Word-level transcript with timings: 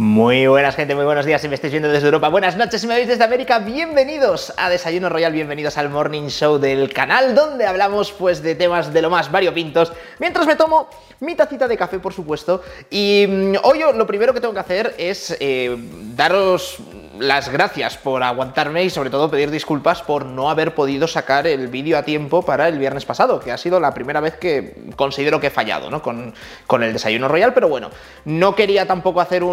Muy 0.00 0.46
buenas 0.46 0.76
gente, 0.76 0.94
muy 0.94 1.04
buenos 1.04 1.26
días. 1.26 1.42
Si 1.42 1.48
me 1.48 1.56
estáis 1.56 1.74
viendo 1.74 1.90
desde 1.90 2.06
Europa, 2.06 2.30
buenas 2.30 2.56
noches. 2.56 2.80
Si 2.80 2.86
me 2.86 2.94
veis 2.94 3.06
desde 3.06 3.22
América, 3.22 3.58
bienvenidos 3.58 4.50
a 4.56 4.70
Desayuno 4.70 5.10
Royal, 5.10 5.30
bienvenidos 5.30 5.76
al 5.76 5.90
Morning 5.90 6.28
Show 6.28 6.56
del 6.56 6.90
canal 6.90 7.34
donde 7.34 7.66
hablamos 7.66 8.10
pues 8.10 8.42
de 8.42 8.54
temas 8.54 8.94
de 8.94 9.02
lo 9.02 9.10
más 9.10 9.30
variopintos. 9.30 9.92
Mientras 10.18 10.46
me 10.46 10.56
tomo 10.56 10.88
mi 11.20 11.34
tacita 11.34 11.68
de 11.68 11.76
café 11.76 11.98
por 11.98 12.14
supuesto. 12.14 12.62
Y 12.88 13.26
mm, 13.28 13.56
hoy 13.62 13.80
lo 13.94 14.06
primero 14.06 14.32
que 14.32 14.40
tengo 14.40 14.54
que 14.54 14.60
hacer 14.60 14.94
es 14.96 15.36
eh, 15.38 15.76
daros 16.16 16.78
las 17.18 17.48
gracias 17.48 17.96
por 17.96 18.22
aguantarme 18.22 18.84
y 18.84 18.90
sobre 18.90 19.10
todo 19.10 19.30
pedir 19.30 19.50
disculpas 19.50 20.02
por 20.02 20.24
no 20.24 20.50
haber 20.50 20.74
podido 20.74 21.08
sacar 21.08 21.46
el 21.46 21.68
vídeo 21.68 21.98
a 21.98 22.02
tiempo 22.02 22.42
para 22.42 22.68
el 22.68 22.78
viernes 22.78 23.04
pasado, 23.04 23.40
que 23.40 23.52
ha 23.52 23.58
sido 23.58 23.80
la 23.80 23.92
primera 23.92 24.20
vez 24.20 24.36
que 24.36 24.74
considero 24.96 25.40
que 25.40 25.48
he 25.48 25.50
fallado 25.50 25.90
¿no? 25.90 26.02
con, 26.02 26.32
con 26.66 26.82
el 26.82 26.92
Desayuno 26.92 27.28
Royal, 27.28 27.52
pero 27.52 27.68
bueno, 27.68 27.90
no 28.24 28.54
quería 28.54 28.86
tampoco 28.86 29.20
hacer 29.20 29.42
un 29.42 29.50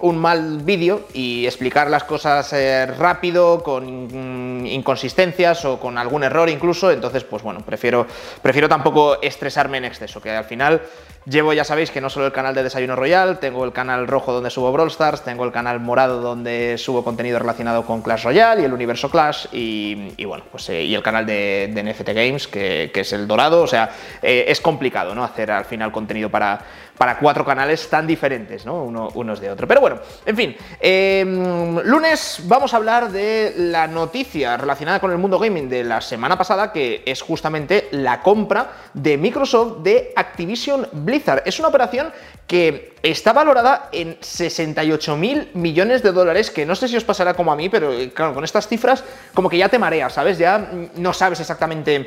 un, 0.00 0.18
mal 0.18 0.58
vídeo 0.62 1.06
y 1.12 1.46
explicar 1.46 1.90
las 1.90 2.04
cosas 2.04 2.52
eh, 2.52 2.86
rápido, 2.86 3.62
con 3.62 4.66
inconsistencias 4.66 5.64
o 5.64 5.78
con 5.78 5.98
algún 5.98 6.24
error 6.24 6.48
incluso, 6.48 6.90
entonces 6.90 7.24
pues 7.24 7.42
bueno, 7.42 7.60
prefiero, 7.64 8.06
prefiero 8.42 8.68
tampoco 8.68 9.20
estresarme 9.22 9.78
en 9.78 9.84
exceso, 9.84 10.20
que 10.20 10.30
al 10.30 10.44
final 10.44 10.82
llevo, 11.28 11.52
ya 11.52 11.64
sabéis, 11.64 11.90
que 11.90 12.00
no 12.00 12.10
solo 12.10 12.26
el 12.26 12.32
canal 12.32 12.54
de 12.54 12.62
Desayuno 12.62 12.96
Royal, 12.96 13.38
tengo 13.38 13.64
el 13.64 13.72
canal 13.72 14.06
rojo 14.06 14.32
donde 14.32 14.50
subo 14.50 14.72
Brawl 14.72 14.88
Stars, 14.88 15.22
tengo 15.22 15.44
el 15.44 15.52
canal 15.52 15.80
morado 15.80 16.20
donde 16.20 16.76
subo 16.78 17.04
contenido 17.04 17.38
relacionado 17.38 17.84
con 17.84 18.02
Clash 18.02 18.24
Royale 18.24 18.62
y 18.62 18.64
el 18.64 18.72
universo 18.72 19.10
Clash 19.10 19.46
y, 19.52 20.24
bueno, 20.24 20.44
pues 20.50 20.68
eh, 20.70 20.84
y 20.84 20.94
el 20.94 21.02
canal 21.02 21.26
de, 21.26 21.68
NFT 21.68 22.08
Games, 22.08 22.48
que, 22.48 22.90
es 22.94 23.12
el 23.12 23.28
dorado, 23.28 23.62
o 23.62 23.66
sea, 23.66 23.90
eh, 24.22 24.46
es 24.48 24.60
complicado, 24.60 25.14
¿no? 25.14 25.22
Hacer 25.22 25.50
al 25.50 25.64
final 25.64 25.92
contenido 25.92 26.30
para, 26.30 26.60
para 26.98 27.18
cuatro 27.18 27.44
canales 27.44 27.88
tan 27.88 28.06
diferentes, 28.06 28.66
¿no? 28.66 28.82
Uno, 28.82 29.08
unos 29.14 29.40
de 29.40 29.50
otro. 29.50 29.66
Pero 29.66 29.80
bueno, 29.80 30.00
en 30.26 30.36
fin, 30.36 30.56
em, 30.80 31.78
lunes 31.84 32.40
vamos 32.44 32.74
a 32.74 32.76
hablar 32.76 33.10
de 33.10 33.54
la 33.56 33.86
noticia 33.86 34.56
relacionada 34.56 34.98
con 35.00 35.12
el 35.12 35.18
mundo 35.18 35.38
gaming 35.38 35.68
de 35.68 35.84
la 35.84 36.00
semana 36.00 36.36
pasada, 36.36 36.72
que 36.72 37.02
es 37.06 37.22
justamente 37.22 37.88
la 37.92 38.20
compra 38.20 38.72
de 38.92 39.16
Microsoft 39.16 39.78
de 39.78 40.12
Activision 40.16 40.88
Blizzard. 40.92 41.42
Es 41.46 41.58
una 41.60 41.68
operación 41.68 42.12
que 42.48 42.94
está 43.02 43.32
valorada 43.32 43.90
en 43.92 44.16
68 44.20 45.16
mil 45.16 45.50
millones 45.54 46.02
de 46.02 46.12
dólares, 46.12 46.50
que 46.50 46.66
no 46.66 46.74
sé 46.74 46.88
si 46.88 46.96
os 46.96 47.04
pasará 47.04 47.34
como 47.34 47.52
a 47.52 47.56
mí, 47.56 47.68
pero 47.68 47.92
eh, 47.92 48.10
claro, 48.10 48.34
con 48.34 48.42
estas 48.42 48.66
cifras 48.66 49.04
como 49.34 49.48
que 49.48 49.58
ya 49.58 49.68
te 49.68 49.78
mareas, 49.78 50.14
¿sabes? 50.14 50.38
Ya 50.38 50.70
no 50.96 51.12
sabes 51.12 51.38
exactamente 51.40 52.06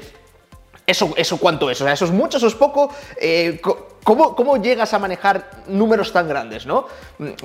eso, 0.86 1.14
eso 1.16 1.38
cuánto 1.38 1.70
es, 1.70 1.80
o 1.80 1.86
sea, 1.86 1.94
eso 1.94 2.06
es 2.06 2.12
mucho, 2.12 2.38
eso 2.38 2.48
es 2.48 2.56
poco. 2.56 2.94
Eh, 3.20 3.62
¿Cómo, 4.04 4.58
llegas 4.58 4.94
a 4.96 5.00
manejar 5.00 5.52
números 5.68 6.12
tan 6.12 6.28
grandes, 6.28 6.66
no? 6.66 6.88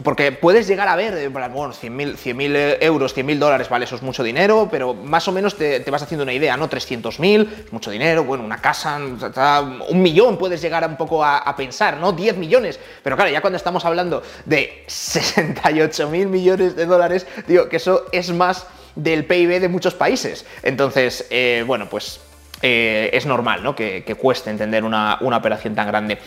Porque 0.02 0.32
puedes 0.32 0.66
llegar 0.66 0.88
a 0.88 0.96
ver, 0.96 1.14
eh, 1.14 1.28
bueno, 1.28 1.72
100.000 1.72 2.56
eh, 2.56 2.78
euros, 2.80 3.14
100.000 3.14 3.38
dólares, 3.38 3.68
vale, 3.68 3.84
eso 3.84 3.96
es 3.96 4.02
mucho 4.02 4.22
dinero, 4.22 4.66
pero 4.70 4.94
más 4.94 5.28
o 5.28 5.32
menos 5.32 5.54
te, 5.56 5.84
vas 5.90 6.02
haciendo 6.02 6.22
una 6.22 6.32
idea, 6.32 6.56
¿no? 6.56 6.68
300.000, 6.70 7.70
mucho 7.72 7.90
dinero, 7.90 8.24
bueno, 8.24 8.42
una 8.42 8.58
casa, 8.58 8.98
un 8.98 10.02
millón 10.02 10.38
puedes 10.38 10.62
llegar 10.62 10.88
un 10.88 10.96
poco 10.96 11.22
a, 11.22 11.54
pensar, 11.56 11.98
¿no? 11.98 12.12
10 12.12 12.38
millones, 12.38 12.80
pero 13.02 13.16
claro, 13.16 13.30
ya 13.30 13.42
cuando 13.42 13.58
estamos 13.58 13.84
hablando 13.84 14.22
de 14.46 14.84
68.000 14.88 16.26
millones 16.26 16.74
de 16.74 16.86
dólares, 16.86 17.26
digo 17.46 17.68
que 17.68 17.76
eso 17.76 18.06
es 18.12 18.32
más 18.32 18.66
del 18.94 19.26
PIB 19.26 19.60
de 19.60 19.68
muchos 19.68 19.94
países. 19.94 20.46
Entonces, 20.62 21.26
bueno, 21.66 21.88
pues 21.88 22.20
eh, 22.62 23.10
es 23.12 23.26
normal 23.26 23.62
¿no? 23.62 23.74
que, 23.74 24.16
cueste 24.18 24.50
entender 24.50 24.84
una, 24.84 25.18
operación 25.20 25.74
tan 25.74 25.86
grande. 25.86 26.18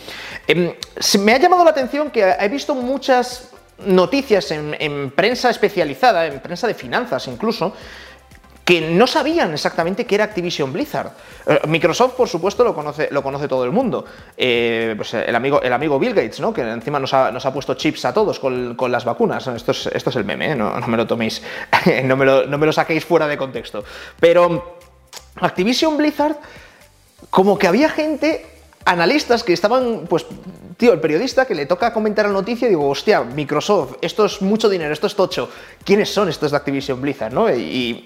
Em, 0.46 0.72
me 1.20 1.32
ha 1.32 1.38
llamado 1.38 1.64
la 1.64 1.70
atención 1.70 2.10
que 2.10 2.34
he 2.38 2.48
visto 2.48 2.74
muchas 2.74 3.50
noticias 3.86 4.50
en, 4.50 5.10
prensa 5.10 5.50
especializada, 5.50 6.26
en 6.26 6.40
prensa 6.40 6.66
de 6.66 6.74
finanzas 6.74 7.26
incluso, 7.26 7.74
que 8.64 8.80
no 8.80 9.08
sabían 9.08 9.52
exactamente 9.52 10.06
qué 10.06 10.14
era 10.14 10.24
Activision 10.24 10.72
Blizzard. 10.72 11.10
Eh, 11.46 11.60
Microsoft, 11.66 12.12
por 12.12 12.28
supuesto, 12.28 12.62
lo 12.62 12.72
conoce, 12.72 13.08
lo 13.10 13.20
conoce 13.20 13.48
todo 13.48 13.64
el 13.64 13.72
mundo. 13.72 14.04
Eh, 14.36 14.94
pues 14.96 15.14
el, 15.14 15.34
amigo, 15.34 15.60
el 15.60 15.72
amigo 15.72 15.98
Bill 15.98 16.14
Gates, 16.14 16.38
¿no? 16.38 16.52
que 16.52 16.60
encima 16.60 17.00
nos 17.00 17.12
ha, 17.12 17.52
puesto 17.52 17.74
chips 17.74 18.04
a 18.04 18.14
todos 18.14 18.38
con, 18.38 18.76
las 18.92 19.04
vacunas. 19.04 19.48
Esto 19.48 19.72
es, 19.72 19.86
esto 19.86 20.10
es 20.10 20.16
el 20.16 20.24
meme, 20.24 20.54
no, 20.54 20.78
me 20.86 20.96
lo 20.96 21.06
toméis, 21.06 21.42
no 22.04 22.16
me 22.16 22.24
lo, 22.24 22.46
no 22.46 22.58
me 22.58 22.66
lo 22.66 22.72
saquéis 22.72 23.04
fuera 23.04 23.26
de 23.26 23.36
contexto. 23.36 23.82
Pero 24.20 24.78
Activision 25.36 25.96
Blizzard, 25.96 26.36
como 27.30 27.58
que 27.58 27.66
había 27.66 27.88
gente, 27.88 28.46
analistas 28.84 29.44
que 29.44 29.52
estaban, 29.52 30.06
pues, 30.08 30.26
tío, 30.76 30.92
el 30.92 31.00
periodista 31.00 31.46
que 31.46 31.54
le 31.54 31.66
toca 31.66 31.92
comentar 31.92 32.26
la 32.26 32.32
noticia, 32.32 32.68
digo, 32.68 32.88
hostia, 32.88 33.22
Microsoft, 33.22 33.96
esto 34.00 34.24
es 34.24 34.40
mucho 34.42 34.68
dinero, 34.68 34.92
esto 34.92 35.06
es 35.06 35.14
tocho, 35.14 35.50
¿quiénes 35.84 36.12
son 36.12 36.28
estos 36.28 36.50
de 36.50 36.56
Activision 36.56 37.00
Blizzard? 37.00 37.32
¿no? 37.32 37.54
Y, 37.54 38.04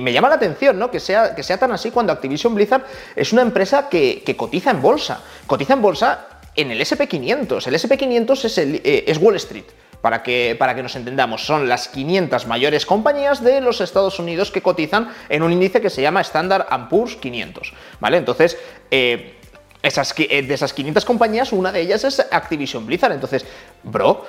me 0.00 0.12
llama 0.12 0.28
la 0.28 0.36
atención, 0.36 0.78
¿no? 0.78 0.90
Que 0.90 1.00
sea, 1.00 1.34
que 1.34 1.42
sea 1.42 1.58
tan 1.58 1.72
así 1.72 1.90
cuando 1.90 2.12
Activision 2.12 2.54
Blizzard 2.54 2.84
es 3.14 3.32
una 3.32 3.42
empresa 3.42 3.88
que, 3.88 4.24
cotiza 4.36 4.70
en 4.70 4.82
bolsa, 4.82 5.22
cotiza 5.46 5.74
en 5.74 5.82
bolsa 5.82 6.26
en 6.54 6.70
el 6.70 6.80
SP500, 6.80 7.66
el 7.66 7.74
SP500 7.74 8.44
es, 8.44 8.58
el, 8.58 8.74
eh, 8.84 9.04
es 9.06 9.18
Wall 9.18 9.36
Street. 9.36 9.64
Para 10.02 10.22
que, 10.22 10.56
para 10.58 10.74
que 10.74 10.82
nos 10.82 10.96
entendamos, 10.96 11.46
son 11.46 11.68
las 11.68 11.88
500 11.88 12.46
mayores 12.46 12.84
compañías 12.84 13.42
de 13.42 13.60
los 13.60 13.80
Estados 13.80 14.18
Unidos 14.18 14.50
que 14.50 14.60
cotizan 14.60 15.08
en 15.28 15.42
un 15.42 15.52
índice 15.52 15.80
que 15.80 15.90
se 15.90 16.02
llama 16.02 16.20
Standard 16.20 16.66
Poor's 16.90 17.16
500. 17.16 17.72
¿Vale? 18.00 18.18
Entonces, 18.18 18.58
eh, 18.90 19.36
eh, 19.82 20.42
de 20.42 20.54
esas 20.54 20.72
500 20.72 21.04
compañías, 21.04 21.52
una 21.52 21.72
de 21.72 21.80
ellas 21.80 22.04
es 22.04 22.20
Activision 22.30 22.86
Blizzard. 22.86 23.12
Entonces, 23.12 23.44
bro, 23.82 24.26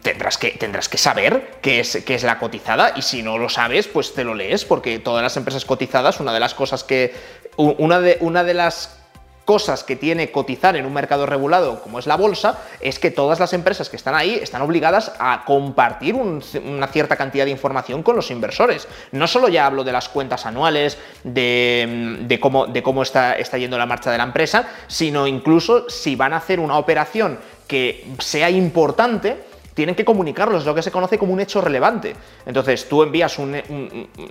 tendrás 0.00 0.38
que, 0.38 0.52
tendrás 0.52 0.88
que 0.88 0.96
saber 0.96 1.58
qué 1.60 1.80
es, 1.80 2.02
qué 2.06 2.14
es 2.14 2.22
la 2.22 2.38
cotizada 2.38 2.94
y 2.96 3.02
si 3.02 3.22
no 3.22 3.36
lo 3.36 3.50
sabes, 3.50 3.86
pues 3.86 4.14
te 4.14 4.24
lo 4.24 4.34
lees, 4.34 4.64
porque 4.64 4.98
todas 4.98 5.22
las 5.22 5.36
empresas 5.36 5.64
cotizadas, 5.66 6.20
una 6.20 6.32
de 6.32 6.40
las 6.40 6.54
cosas 6.54 6.84
que... 6.84 7.14
Una 7.56 8.00
de, 8.00 8.16
una 8.20 8.42
de 8.42 8.52
las 8.52 9.03
cosas 9.44 9.84
que 9.84 9.96
tiene 9.96 10.30
cotizar 10.30 10.76
en 10.76 10.86
un 10.86 10.92
mercado 10.92 11.26
regulado 11.26 11.82
como 11.82 11.98
es 11.98 12.06
la 12.06 12.16
bolsa, 12.16 12.58
es 12.80 12.98
que 12.98 13.10
todas 13.10 13.40
las 13.40 13.52
empresas 13.52 13.88
que 13.88 13.96
están 13.96 14.14
ahí 14.14 14.38
están 14.42 14.62
obligadas 14.62 15.12
a 15.18 15.44
compartir 15.44 16.14
una 16.14 16.86
cierta 16.88 17.16
cantidad 17.16 17.44
de 17.44 17.50
información 17.50 18.02
con 18.02 18.16
los 18.16 18.30
inversores. 18.30 18.88
No 19.12 19.26
solo 19.26 19.48
ya 19.48 19.66
hablo 19.66 19.84
de 19.84 19.92
las 19.92 20.08
cuentas 20.08 20.46
anuales, 20.46 20.98
de, 21.22 22.38
cómo, 22.40 22.66
de 22.66 22.82
cómo 22.82 23.02
está, 23.02 23.34
está 23.34 23.58
yendo 23.58 23.78
la 23.78 23.86
marcha 23.86 24.10
de 24.10 24.18
la 24.18 24.24
empresa, 24.24 24.68
sino 24.86 25.26
incluso 25.26 25.88
si 25.88 26.16
van 26.16 26.32
a 26.32 26.38
hacer 26.38 26.60
una 26.60 26.78
operación 26.78 27.38
que 27.66 28.06
sea 28.18 28.50
importante, 28.50 29.44
tienen 29.74 29.94
que 29.94 30.04
comunicarlos, 30.04 30.64
lo 30.64 30.74
que 30.74 30.82
se 30.82 30.90
conoce 30.90 31.18
como 31.18 31.32
un 31.32 31.40
hecho 31.40 31.60
relevante. 31.60 32.14
Entonces 32.46 32.88
tú 32.88 33.02
envías 33.02 33.36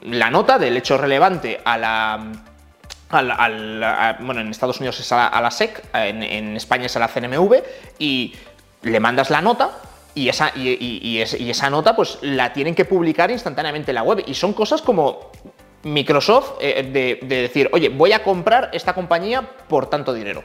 la 0.05 0.29
nota 0.29 0.57
del 0.57 0.77
hecho 0.77 0.97
relevante 0.97 1.59
a 1.63 1.77
la 1.77 2.52
bueno, 3.11 4.41
en 4.41 4.47
Estados 4.49 4.79
Unidos 4.79 4.99
es 4.99 5.11
a 5.11 5.39
la, 5.41 5.51
SEC, 5.51 5.83
en, 5.93 6.55
España 6.55 6.85
es 6.87 6.95
a 6.95 6.99
la 6.99 7.07
CNMV, 7.07 7.55
y 7.99 8.33
le 8.81 8.99
mandas 8.99 9.29
la 9.29 9.41
nota 9.41 9.71
y 10.15 10.29
esa, 10.29 10.51
y, 10.55 11.19
esa 11.19 11.69
nota 11.69 11.95
pues 11.95 12.19
la 12.21 12.53
tienen 12.53 12.75
que 12.75 12.85
publicar 12.85 13.31
instantáneamente 13.31 13.91
en 13.91 13.95
la 13.95 14.03
web. 14.03 14.23
Y 14.25 14.33
son 14.33 14.53
cosas 14.53 14.81
como 14.81 15.31
Microsoft 15.83 16.53
eh, 16.59 17.19
de 17.21 17.41
decir, 17.41 17.69
oye, 17.73 17.89
voy 17.89 18.13
a 18.13 18.23
comprar 18.23 18.69
esta 18.73 18.93
compañía 18.93 19.41
por 19.67 19.89
tanto 19.89 20.13
dinero. 20.13 20.43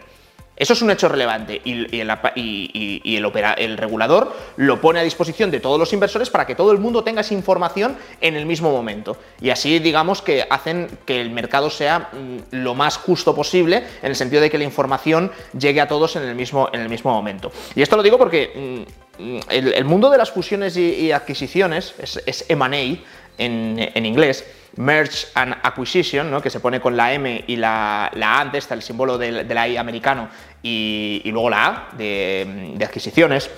Eso 0.58 0.72
es 0.72 0.82
un 0.82 0.90
hecho 0.90 1.08
relevante 1.08 1.60
y, 1.64 2.00
el, 2.00 3.76
regulador 3.76 4.36
lo 4.56 4.80
pone 4.80 4.98
a 4.98 5.02
disposición 5.04 5.50
de 5.52 5.60
todos 5.60 5.78
los 5.78 5.92
inversores 5.92 6.30
para 6.30 6.46
que 6.46 6.56
todo 6.56 6.72
el 6.72 6.78
mundo 6.78 7.04
tenga 7.04 7.20
esa 7.20 7.34
información 7.34 7.96
en 8.20 8.34
el 8.36 8.44
mismo 8.44 8.72
momento. 8.72 9.16
Y 9.40 9.50
así 9.50 9.78
digamos 9.78 10.20
que 10.20 10.44
hacen 10.50 10.88
que 11.06 11.20
el 11.20 11.30
mercado 11.30 11.70
sea 11.70 12.10
mm, 12.12 12.56
lo 12.56 12.74
más 12.74 12.96
justo 12.96 13.34
posible 13.34 13.84
en 14.02 14.10
el 14.10 14.16
sentido 14.16 14.42
de 14.42 14.50
que 14.50 14.58
la 14.58 14.64
información 14.64 15.30
llegue 15.56 15.80
a 15.80 15.86
todos 15.86 16.16
en 16.16 16.24
el 16.24 16.34
mismo, 16.34 16.68
en 16.72 16.80
el 16.80 16.88
mismo 16.88 17.12
momento. 17.12 17.52
Y 17.76 17.82
esto 17.82 17.96
lo 17.96 18.02
digo 18.02 18.18
porque 18.18 18.84
mm, 19.18 19.38
el, 19.48 19.84
mundo 19.84 20.10
de 20.10 20.18
las 20.18 20.30
fusiones 20.30 20.76
y, 20.76 21.12
adquisiciones 21.12 21.94
es, 21.98 22.20
es 22.26 22.44
M&A 22.48 22.98
en 23.38 24.06
inglés 24.06 24.44
Merge 24.78 25.26
and 25.34 25.56
Acquisition, 25.62 26.30
¿no? 26.30 26.40
que 26.40 26.50
se 26.50 26.60
pone 26.60 26.80
con 26.80 26.96
la 26.96 27.12
M 27.12 27.44
y 27.46 27.56
la, 27.56 28.06
A 28.06 28.40
antes, 28.40 28.64
está 28.64 28.74
el 28.74 28.82
símbolo 28.82 29.18
de, 29.18 29.42
la 29.44 29.68
I 29.68 29.76
americano 29.76 30.28
y, 30.62 31.22
luego 31.26 31.50
la 31.50 31.66
A 31.66 31.88
de, 31.96 32.78
adquisiciones. 32.80 33.50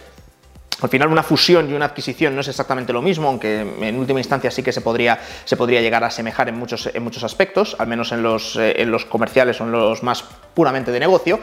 Al 0.81 0.89
final 0.89 1.09
una 1.09 1.23
fusión 1.23 1.71
y 1.71 1.75
una 1.75 1.85
adquisición 1.85 2.35
no 2.35 2.41
es 2.41 2.49
exactamente 2.49 2.91
lo 2.91 3.03
mismo, 3.03 3.29
aunque 3.29 3.61
en 3.61 3.99
última 3.99 4.19
instancia 4.19 4.51
sí 4.51 4.63
que 4.63 4.73
se 4.73 4.81
podría, 4.81 5.19
se 5.45 5.59
podría 5.59 5.83
llegar 5.83 6.03
a 6.05 6.07
asemejar 6.07 6.49
en 6.49 6.59
muchos, 6.59 6.89
en 6.95 7.03
muchos 7.03 7.23
aspectos, 7.23 7.77
al 7.79 7.87
menos 7.87 8.13
en 8.13 8.23
los, 8.23 8.57
eh, 8.57 8.81
en 8.81 8.91
los 8.91 9.05
comerciales 9.05 9.61
o 9.61 9.65
en 9.65 9.73
los 9.73 10.03
más 10.03 10.25
puramente 10.55 10.91
de 10.91 11.01
negocio. 11.01 11.39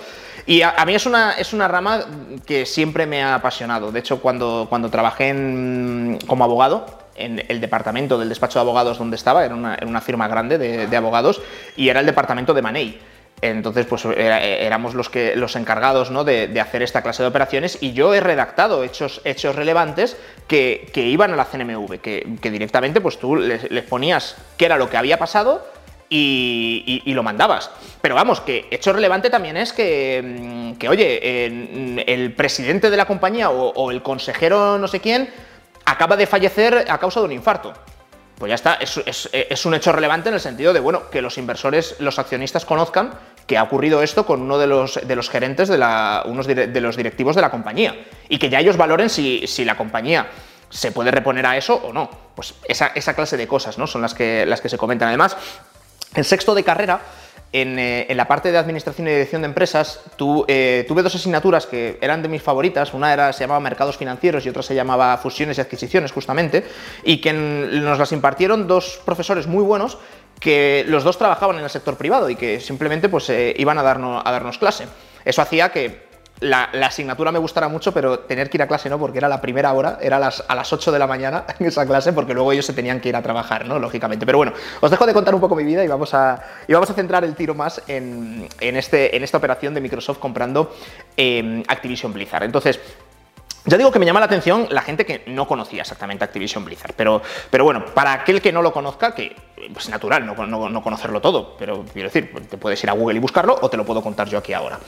Y 0.47 0.63
a, 0.63 0.83
mí 0.87 0.95
es 0.95 1.05
una, 1.05 1.33
es 1.33 1.53
una 1.53 1.67
rama 1.67 2.03
que 2.47 2.65
siempre 2.65 3.05
me 3.05 3.21
ha 3.21 3.35
apasionado. 3.35 3.91
De 3.91 3.99
hecho, 3.99 4.21
cuando, 4.21 4.65
cuando 4.69 4.89
trabajé 4.89 5.29
como 6.25 6.43
abogado, 6.43 7.06
en 7.17 7.43
el 7.47 7.59
departamento 7.59 8.17
del 8.17 8.29
despacho 8.29 8.59
de 8.59 8.61
abogados 8.61 8.97
donde 8.97 9.15
estaba, 9.15 9.45
era 9.45 9.55
una, 9.55 9.77
una 9.85 10.01
firma 10.01 10.27
grande 10.27 10.57
de, 10.57 10.97
abogados, 10.97 11.41
y 11.75 11.89
era 11.89 11.99
el 11.99 12.05
departamento 12.05 12.53
de 12.53 12.61
Manei. 12.61 12.99
Entonces, 13.41 13.85
pues 13.85 14.03
éramos 14.05 14.95
los, 14.95 15.09
que, 15.09 15.35
los 15.35 15.55
encargados 15.55 16.09
¿no? 16.09 16.23
de, 16.23 16.59
hacer 16.59 16.81
esta 16.81 17.03
clase 17.03 17.21
de 17.21 17.29
operaciones 17.29 17.77
y 17.81 17.93
yo 17.93 18.13
he 18.15 18.19
redactado 18.19 18.83
hechos, 18.83 19.21
hechos 19.25 19.55
relevantes 19.55 20.17
que, 20.47 20.89
iban 20.95 21.33
a 21.33 21.35
la 21.35 21.45
CNMV, 21.45 21.99
que, 21.99 22.49
directamente 22.49 22.99
pues 22.99 23.19
tú 23.19 23.35
les, 23.35 23.83
ponías 23.83 24.37
qué 24.57 24.65
era 24.65 24.77
lo 24.77 24.89
que 24.89 24.97
había 24.97 25.19
pasado 25.19 25.67
y, 26.09 27.03
lo 27.05 27.21
mandabas. 27.21 27.69
Pero 28.01 28.15
vamos, 28.15 28.41
que 28.41 28.67
hecho 28.71 28.91
relevante 28.91 29.29
también 29.29 29.55
es 29.57 29.71
que, 29.71 30.75
mm, 30.79 30.87
oye, 30.87 31.45
el 32.07 32.33
presidente 32.33 32.89
de 32.89 32.97
la 32.97 33.05
compañía 33.05 33.51
o 33.51 33.91
el 33.91 34.01
consejero 34.01 34.79
no 34.79 34.87
sé 34.87 34.99
quién 34.99 35.29
acaba 35.87 36.17
de 36.17 36.27
fallecer 36.27 36.85
a 36.89 36.97
causa 36.99 37.21
de 37.21 37.25
un 37.25 37.31
infarto. 37.31 37.73
Pues 38.37 38.49
ya 38.49 38.55
está, 38.55 38.75
es, 38.75 39.65
un 39.65 39.73
hecho 39.73 39.91
relevante 39.91 40.29
en 40.29 40.35
el 40.35 40.41
sentido 40.41 40.71
de, 40.71 40.79
bueno, 40.79 41.09
que 41.09 41.23
los 41.23 41.39
inversores, 41.39 41.95
los 41.99 42.19
accionistas 42.19 42.65
conozcan 42.65 43.13
que 43.47 43.57
ha 43.57 43.63
ocurrido 43.63 44.03
esto 44.03 44.25
con 44.25 44.41
uno 44.41 44.59
de 44.59 44.67
los, 44.67 44.99
de 45.07 45.15
los 45.15 45.29
gerentes, 45.29 45.69
de 45.69 45.77
la, 45.79 46.21
unos 46.25 46.45
de 46.45 46.81
los 46.81 46.97
directivos 46.97 47.35
de 47.35 47.41
la 47.41 47.49
compañía, 47.49 48.05
y 48.29 48.37
que 48.37 48.49
ya 48.49 48.59
ellos 48.59 48.77
valoren 48.77 49.09
si, 49.09 49.47
la 49.65 49.75
compañía 49.75 50.27
se 50.69 50.91
puede 50.91 51.09
reponer 51.09 51.45
a 51.47 51.57
eso 51.57 51.75
o 51.75 51.93
no. 51.93 52.09
Pues 52.35 52.53
esa, 52.67 52.87
esa 52.93 53.15
clase 53.15 53.37
de 53.37 53.47
cosas, 53.47 53.79
¿no? 53.79 53.87
Son 53.87 54.01
las 54.01 54.13
que, 54.13 54.45
las 54.45 54.61
que 54.61 54.69
se 54.69 54.77
comentan. 54.77 55.07
Además, 55.07 55.35
el 56.13 56.25
sexto 56.25 56.53
de 56.53 56.63
carrera 56.63 56.99
eh, 57.53 58.05
en, 58.09 58.17
la 58.17 58.27
parte 58.27 58.51
de 58.51 58.57
administración 58.57 59.07
y 59.07 59.11
dirección 59.11 59.41
de 59.41 59.47
empresas 59.47 60.01
eh, 60.47 60.85
tuve 60.87 61.01
dos 61.01 61.15
asignaturas 61.15 61.65
que 61.65 61.97
eran 62.01 62.21
de 62.21 62.27
mis 62.27 62.41
favoritas. 62.41 62.93
Una 62.93 63.13
era, 63.13 63.31
se 63.31 63.43
llamaba 63.43 63.59
mercados 63.59 63.97
financieros 63.97 64.45
y 64.45 64.49
otra 64.49 64.61
se 64.61 64.75
llamaba 64.75 65.17
fusiones 65.17 65.57
y 65.57 65.61
adquisiciones, 65.61 66.11
justamente, 66.11 66.65
y 67.03 67.21
que 67.21 67.33
nos 67.33 67.97
las 67.97 68.11
impartieron 68.11 68.67
dos 68.67 69.01
profesores 69.05 69.47
muy 69.47 69.63
buenos 69.63 69.97
que 70.39 70.85
los 70.87 71.03
dos 71.03 71.17
trabajaban 71.17 71.57
en 71.57 71.63
el 71.63 71.69
sector 71.69 71.97
privado 71.97 72.29
y 72.29 72.35
que 72.35 72.59
simplemente 72.59 73.09
pues, 73.09 73.29
eh, 73.29 73.55
iban 73.57 73.77
a 73.77 73.83
darnos, 73.83 74.21
a 74.23 74.31
darnos 74.31 74.57
clase. 74.57 74.85
Eso 75.25 75.41
hacía 75.41 75.69
que 75.69 76.06
la, 76.39 76.63
asignatura 76.83 77.31
me 77.31 77.39
gustará 77.39 77.67
mucho, 77.67 77.93
pero 77.93 78.19
tener 78.19 78.49
que 78.49 78.57
ir 78.57 78.61
a 78.61 78.67
clase 78.67 78.89
no, 78.89 78.99
porque 78.99 79.17
era 79.17 79.27
la 79.27 79.41
primera 79.41 79.73
hora, 79.73 79.97
era 80.01 80.19
las, 80.19 80.43
a 80.47 80.55
las 80.55 80.71
8 80.71 80.91
de 80.91 80.99
la 80.99 81.07
mañana 81.07 81.45
en 81.59 81.65
esa 81.65 81.85
clase, 81.85 82.13
porque 82.13 82.33
luego 82.33 82.51
ellos 82.51 82.65
se 82.65 82.73
tenían 82.73 82.99
que 82.99 83.09
ir 83.09 83.15
a 83.15 83.21
trabajar, 83.21 83.65
¿no? 83.65 83.79
Lógicamente. 83.79 84.25
Pero 84.25 84.37
bueno, 84.37 84.53
os 84.81 84.91
dejo 84.91 85.05
de 85.05 85.13
contar 85.13 85.33
un 85.33 85.41
poco 85.41 85.55
mi 85.55 85.63
vida 85.63 85.83
y 85.83 85.87
vamos 85.87 86.13
a, 86.13 86.41
y 86.67 86.73
vamos 86.73 86.89
a 86.89 86.93
centrar 86.93 87.23
el 87.23 87.35
tiro 87.35 87.55
más 87.55 87.81
en, 87.87 88.47
este, 88.59 89.15
en 89.15 89.23
esta 89.23 89.37
operación 89.37 89.73
de 89.73 89.81
Microsoft 89.81 90.19
comprando 90.19 90.73
eh, 91.15 91.63
Activision 91.67 92.13
Blizzard. 92.13 92.43
Entonces, 92.43 92.79
ya 93.65 93.77
digo 93.77 93.91
que 93.91 93.99
me 93.99 94.05
llama 94.05 94.19
la 94.19 94.27
atención 94.27 94.67
la 94.71 94.81
gente 94.81 95.05
que 95.05 95.23
no 95.27 95.47
conocía 95.47 95.81
exactamente 95.81 96.23
Activision 96.23 96.63
Blizzard, 96.63 96.93
pero, 96.95 97.21
pero 97.49 97.63
bueno, 97.63 97.85
para 97.93 98.13
aquel 98.13 98.41
que 98.41 98.51
no 98.51 98.61
lo 98.61 98.71
conozca, 98.71 99.13
que 99.13 99.25
es 99.25 99.73
pues, 99.73 99.89
natural 99.89 100.25
no, 100.25 100.81
conocerlo 100.81 101.21
todo, 101.21 101.55
pero 101.57 101.83
quiero 101.91 102.09
decir, 102.09 102.31
te 102.49 102.57
puedes 102.57 102.81
ir 102.83 102.89
a 102.89 102.93
Google 102.93 103.17
y 103.17 103.19
buscarlo 103.19 103.57
o 103.61 103.69
te 103.69 103.77
lo 103.77 103.85
puedo 103.85 104.01
contar 104.01 104.27
yo 104.29 104.37
aquí 104.37 104.53
ahora. 104.53 104.79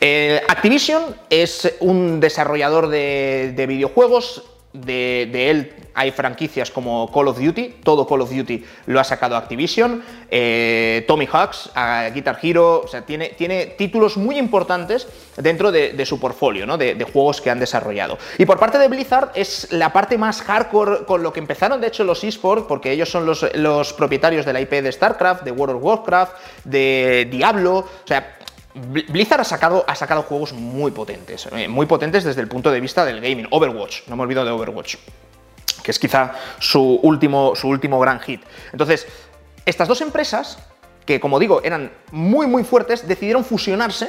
Eh, 0.00 0.40
Activision 0.48 1.16
es 1.30 1.76
un 1.80 2.20
desarrollador 2.20 2.88
de, 2.88 3.52
de 3.56 3.66
videojuegos 3.66 4.44
de, 4.72 5.50
él 5.50 5.72
hay 5.94 6.10
franquicias 6.10 6.70
como 6.70 7.10
Call 7.12 7.28
of 7.28 7.40
Duty, 7.40 7.76
todo 7.82 8.06
Call 8.06 8.20
of 8.20 8.30
Duty 8.30 8.64
lo 8.86 9.00
ha 9.00 9.04
sacado 9.04 9.36
Activision, 9.36 10.02
eh, 10.30 11.04
Tommy 11.08 11.26
Hawks, 11.26 11.70
Guitar 12.14 12.38
Hero, 12.42 12.82
o 12.84 12.88
sea, 12.88 13.02
tiene, 13.02 13.30
tiene 13.30 13.66
títulos 13.66 14.16
muy 14.16 14.38
importantes 14.38 15.08
dentro 15.36 15.72
de, 15.72 16.06
su 16.06 16.20
portfolio, 16.20 16.66
¿no? 16.66 16.76
de, 16.76 17.02
juegos 17.12 17.40
que 17.40 17.50
han 17.50 17.58
desarrollado. 17.58 18.18
Y 18.36 18.46
por 18.46 18.58
parte 18.58 18.78
de 18.78 18.88
Blizzard 18.88 19.30
es 19.34 19.72
la 19.72 19.92
parte 19.92 20.18
más 20.18 20.42
hardcore 20.42 21.04
con 21.06 21.22
lo 21.22 21.32
que 21.32 21.40
empezaron, 21.40 21.80
de 21.80 21.88
hecho, 21.88 22.04
los 22.04 22.22
esports, 22.22 22.66
porque 22.68 22.92
ellos 22.92 23.10
son 23.10 23.26
los, 23.26 23.46
los 23.54 23.92
propietarios 23.92 24.44
de 24.46 24.52
la 24.52 24.60
IP 24.60 24.70
de 24.70 24.92
StarCraft, 24.92 25.42
de 25.44 25.50
World 25.50 25.76
of 25.76 25.82
Warcraft, 25.82 26.32
de 26.64 27.26
Diablo, 27.30 27.78
o 27.78 28.06
sea, 28.06 28.38
Blizzard 28.78 29.40
ha 29.40 29.44
sacado, 29.44 29.84
ha 29.86 29.94
sacado 29.94 30.22
juegos 30.22 30.52
muy 30.52 30.90
potentes, 30.90 31.48
eh, 31.52 31.68
muy 31.68 31.86
potentes 31.86 32.24
desde 32.24 32.40
el 32.40 32.48
punto 32.48 32.70
de 32.70 32.80
vista 32.80 33.04
del 33.04 33.20
gaming. 33.20 33.46
Overwatch, 33.50 34.06
no 34.06 34.16
me 34.16 34.22
olvido 34.22 34.44
de 34.44 34.50
Overwatch, 34.50 34.96
que 35.82 35.90
es 35.90 35.98
quizá 35.98 36.32
su 36.58 37.00
último, 37.02 37.54
su 37.54 37.68
último 37.68 37.98
gran 37.98 38.20
hit. 38.20 38.42
Entonces, 38.72 39.06
estas 39.64 39.88
dos 39.88 40.00
empresas, 40.00 40.58
que 41.04 41.20
como 41.20 41.38
digo, 41.38 41.62
eran 41.62 41.92
muy, 42.12 42.46
muy 42.46 42.64
fuertes, 42.64 43.06
decidieron 43.06 43.44
fusionarse 43.44 44.08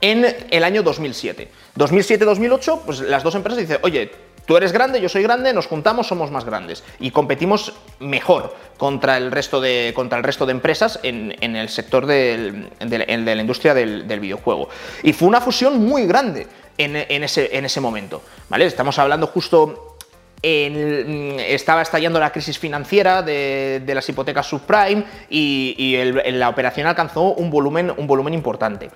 en 0.00 0.24
el 0.50 0.64
año 0.64 0.82
2007. 0.82 1.50
2007-2008, 1.76 2.80
pues 2.84 3.00
las 3.00 3.22
dos 3.22 3.34
empresas 3.34 3.60
dicen, 3.60 3.78
oye, 3.82 4.10
Tú 4.48 4.56
eres 4.56 4.72
grande, 4.72 4.98
yo 4.98 5.10
soy 5.10 5.22
grande, 5.22 5.52
nos 5.52 5.66
juntamos, 5.66 6.06
somos 6.06 6.30
más 6.30 6.46
grandes 6.46 6.82
y 7.00 7.10
competimos 7.10 7.74
mejor 8.00 8.56
contra 8.78 9.18
el 9.18 9.30
resto 9.30 9.60
de, 9.60 9.92
contra 9.94 10.16
el 10.16 10.24
resto 10.24 10.46
de 10.46 10.52
empresas 10.52 10.98
en, 11.02 11.34
el 11.54 11.68
sector 11.68 12.06
de, 12.06 12.70
la 12.80 13.34
industria 13.34 13.74
del, 13.74 14.20
videojuego. 14.20 14.70
Y 15.02 15.12
fue 15.12 15.28
una 15.28 15.42
fusión 15.42 15.84
muy 15.84 16.06
grande 16.06 16.46
en, 16.78 16.96
ese, 16.96 17.58
en 17.58 17.66
ese 17.66 17.82
momento. 17.82 18.22
¿vale? 18.48 18.64
Estamos 18.64 18.98
hablando 18.98 19.26
justo 19.26 19.96
estaba 20.40 21.82
estallando 21.82 22.18
la 22.18 22.32
crisis 22.32 22.58
financiera 22.58 23.20
de, 23.20 23.82
las 23.86 24.08
hipotecas 24.08 24.46
subprime 24.46 25.04
y, 25.28 25.94
la 26.32 26.48
operación 26.48 26.86
alcanzó 26.86 27.34
un 27.34 27.50
volumen, 27.50 27.92
un 27.94 28.06
volumen 28.06 28.32
importante. 28.32 28.88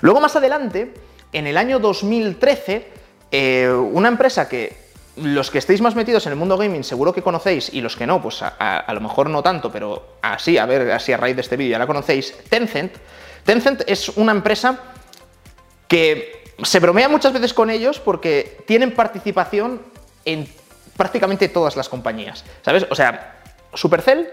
Luego, 0.00 0.20
más 0.20 0.34
adelante, 0.34 0.94
en 1.32 1.46
el 1.46 1.58
año 1.58 1.78
2013, 1.78 2.88
eh, 3.30 3.68
una 3.70 4.08
empresa 4.08 4.48
que 4.48 4.85
los 5.16 5.50
que 5.50 5.58
estéis 5.58 5.80
más 5.80 5.94
metidos 5.94 6.26
en 6.26 6.32
el 6.32 6.38
mundo 6.38 6.56
gaming 6.56 6.84
seguro 6.84 7.12
que 7.12 7.22
conocéis 7.22 7.72
y 7.72 7.80
los 7.80 7.96
que 7.96 8.06
no, 8.06 8.20
pues 8.20 8.42
a, 8.42 8.92
lo 8.92 9.00
mejor 9.00 9.30
no 9.30 9.42
tanto, 9.42 9.72
pero 9.72 10.16
así, 10.22 10.58
a 10.58 10.66
ver, 10.66 10.90
así 10.92 11.12
a 11.12 11.16
raíz 11.16 11.36
de 11.36 11.42
este 11.42 11.56
vídeo 11.56 11.72
ya 11.72 11.78
la 11.78 11.86
conocéis, 11.86 12.36
Tencent. 12.48 12.92
Tencent 13.44 13.82
es 13.86 14.10
una 14.10 14.32
empresa 14.32 14.78
que 15.88 16.44
se 16.62 16.80
bromea 16.80 17.08
muchas 17.08 17.32
veces 17.32 17.54
con 17.54 17.70
ellos 17.70 17.98
porque 17.98 18.58
tienen 18.66 18.92
participación 18.92 19.80
en 20.24 20.48
prácticamente 20.96 21.48
todas 21.48 21.76
las 21.76 21.88
compañías, 21.88 22.44
¿sabes? 22.62 22.86
O 22.90 22.94
sea, 22.94 23.42
Supercell, 23.74 24.28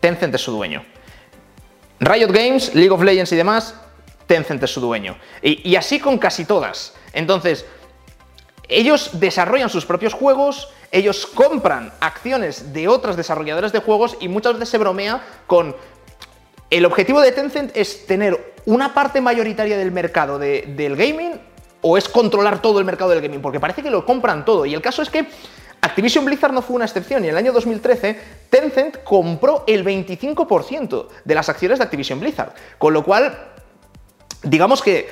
Tencent 0.00 0.34
es 0.34 0.40
su 0.40 0.52
dueño. 0.52 0.84
Riot 2.00 2.30
Games, 2.30 2.74
League 2.74 2.90
of 2.90 3.02
Legends 3.02 3.32
y 3.32 3.36
demás, 3.36 3.74
Tencent 4.26 4.62
es 4.62 4.72
su 4.72 4.80
dueño. 4.80 5.16
y 5.42 5.74
así 5.76 6.00
con 6.00 6.18
casi 6.18 6.44
todas. 6.44 6.94
Entonces, 7.12 7.64
ellos 8.68 9.10
desarrollan 9.14 9.70
sus 9.70 9.86
propios 9.86 10.14
juegos, 10.14 10.68
ellos 10.90 11.26
compran 11.26 11.92
acciones 12.00 12.72
de 12.72 12.88
otras 12.88 13.16
desarrolladoras 13.16 13.72
de 13.72 13.80
juegos 13.80 14.16
y 14.20 14.28
muchas 14.28 14.54
veces 14.54 14.68
se 14.68 14.78
bromea 14.78 15.22
con... 15.46 15.74
El 16.70 16.84
objetivo 16.84 17.22
de 17.22 17.32
Tencent 17.32 17.74
es 17.74 18.06
tener 18.06 18.54
una 18.66 18.92
parte 18.92 19.22
mayoritaria 19.22 19.78
del 19.78 19.90
mercado 19.90 20.38
del 20.38 20.96
gaming 20.96 21.40
o 21.80 21.96
es 21.96 22.08
controlar 22.08 22.60
todo 22.60 22.78
el 22.78 22.84
mercado 22.84 23.10
del 23.10 23.22
gaming, 23.22 23.40
porque 23.40 23.58
parece 23.58 23.82
que 23.82 23.90
lo 23.90 24.04
compran 24.04 24.44
todo. 24.44 24.66
Y 24.66 24.74
el 24.74 24.82
caso 24.82 25.00
es 25.00 25.08
que 25.08 25.26
Activision 25.80 26.26
Blizzard 26.26 26.52
no 26.52 26.60
fue 26.60 26.76
una 26.76 26.84
excepción 26.84 27.24
y 27.24 27.28
en 27.28 27.32
el 27.32 27.38
año 27.38 27.52
2013 27.52 28.20
Tencent 28.50 29.02
compró 29.04 29.64
el 29.66 29.84
25% 29.84 31.06
de 31.24 31.34
las 31.34 31.48
acciones 31.48 31.78
de 31.78 31.84
Activision 31.84 32.20
Blizzard. 32.20 32.52
Con 32.76 32.92
lo 32.92 33.04
cual, 33.04 33.52
digamos 34.42 34.82
que 34.82 35.08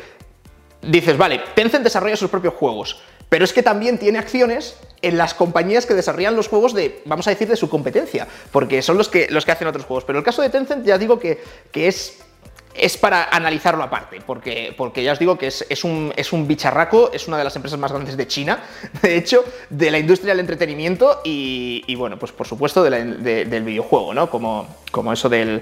dices, 0.83 1.17
vale, 1.17 1.41
Tencent 1.55 1.85
desarrolla 1.85 2.17
sus 2.17 2.31
propios 2.31 2.55
juegos. 2.55 3.01
Pero 3.37 3.45
es 3.45 3.52
que 3.52 3.62
también 3.62 3.99
tiene 3.99 4.19
acciones 4.19 4.78
en 5.02 5.19
las 5.19 5.35
compañías 5.35 5.85
que 5.85 5.93
desarrollan 5.93 6.35
los 6.35 6.49
juegos 6.49 6.73
de, 6.73 7.02
vamos 7.05 7.26
a 7.26 7.31
decir, 7.33 7.47
de 7.47 7.57
su 7.57 7.69
competencia, 7.69 8.26
porque 8.50 8.81
son 8.81 8.97
los 8.97 9.11
que, 9.11 9.26
los 9.28 9.45
que 9.45 9.52
hacen 9.52 9.69
otros 9.69 9.85
juegos. 9.85 10.05
Pero 10.05 10.19
el 10.19 10.25
caso 10.25 10.40
de 10.40 10.49
Tencent 10.49 10.87
ya 10.87 10.97
digo 10.97 11.19
que, 11.19 11.43
que 11.71 11.87
es 11.87 12.16
es 12.75 12.97
para 12.97 13.25
analizarlo 13.25 13.83
aparte, 13.83 14.23
porque, 14.26 14.75
porque 14.76 15.02
ya 15.02 15.12
os 15.12 15.19
digo 15.19 15.37
que 15.37 15.49
es, 15.49 15.85
un, 15.85 16.14
es, 16.16 16.33
un, 16.33 16.49
bicharraco, 16.49 17.11
es 17.12 17.28
una 17.28 17.37
de 17.37 17.45
las 17.45 17.55
empresas 17.57 17.78
más 17.78 17.93
grandes 17.93 18.16
de 18.16 18.26
China, 18.26 18.62
de 19.02 19.16
hecho, 19.16 19.45
de 19.69 19.90
la 19.90 19.99
industria 19.99 20.33
del 20.33 20.40
entretenimiento 20.40 21.21
y, 21.23 21.95
bueno, 21.95 22.19
pues 22.19 22.33
por 22.33 22.47
supuesto 22.47 22.83
del 22.83 23.62
videojuego, 23.64 24.14
¿no? 24.14 24.31
Como, 24.31 24.66
como 24.97 25.12
eso 25.12 25.29
del, 25.29 25.61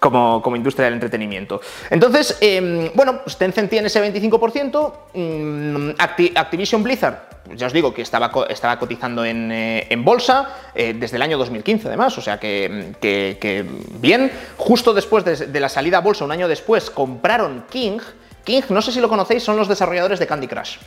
como, 0.00 0.56
industria 0.56 0.86
del 0.86 0.94
entretenimiento. 0.94 1.60
Entonces, 1.88 2.36
em, 2.40 2.90
bueno, 2.94 3.22
pues 3.22 3.36
Tencent 3.36 3.70
tiene 3.70 3.86
ese 3.86 4.00
25%, 4.00 4.92
mm, 5.14 5.90
Activision 6.34 6.82
Blizzard, 6.82 7.44
pues 7.44 7.60
ya 7.60 7.68
os 7.68 7.72
digo 7.72 7.94
que 7.94 8.02
estaba, 8.02 8.32
estaba 8.50 8.80
cotizando 8.80 9.24
en, 9.24 9.52
eh, 9.52 9.96
bolsa 9.98 10.48
eh, 10.74 10.94
desde 10.98 11.16
el 11.16 11.22
año 11.22 11.38
2015 11.38 11.86
además, 11.86 12.18
o 12.18 12.20
sea 12.20 12.40
que, 12.40 13.64
bien, 14.00 14.32
justo 14.56 14.92
después 14.92 15.24
de, 15.24 15.60
la 15.60 15.68
salida 15.68 15.98
a 15.98 16.00
bolsa, 16.00 16.24
un 16.24 16.32
año 16.32 16.48
después, 16.48 16.90
compraron 16.90 17.66
King. 17.70 18.00
King, 18.42 18.62
no 18.70 18.82
sé 18.82 18.90
si 18.90 19.00
lo 19.00 19.08
conocéis, 19.08 19.44
son 19.44 19.56
los 19.56 19.68
desarrolladores 19.68 20.18
de 20.18 20.26
Candy 20.26 20.48
Crush. 20.48 20.78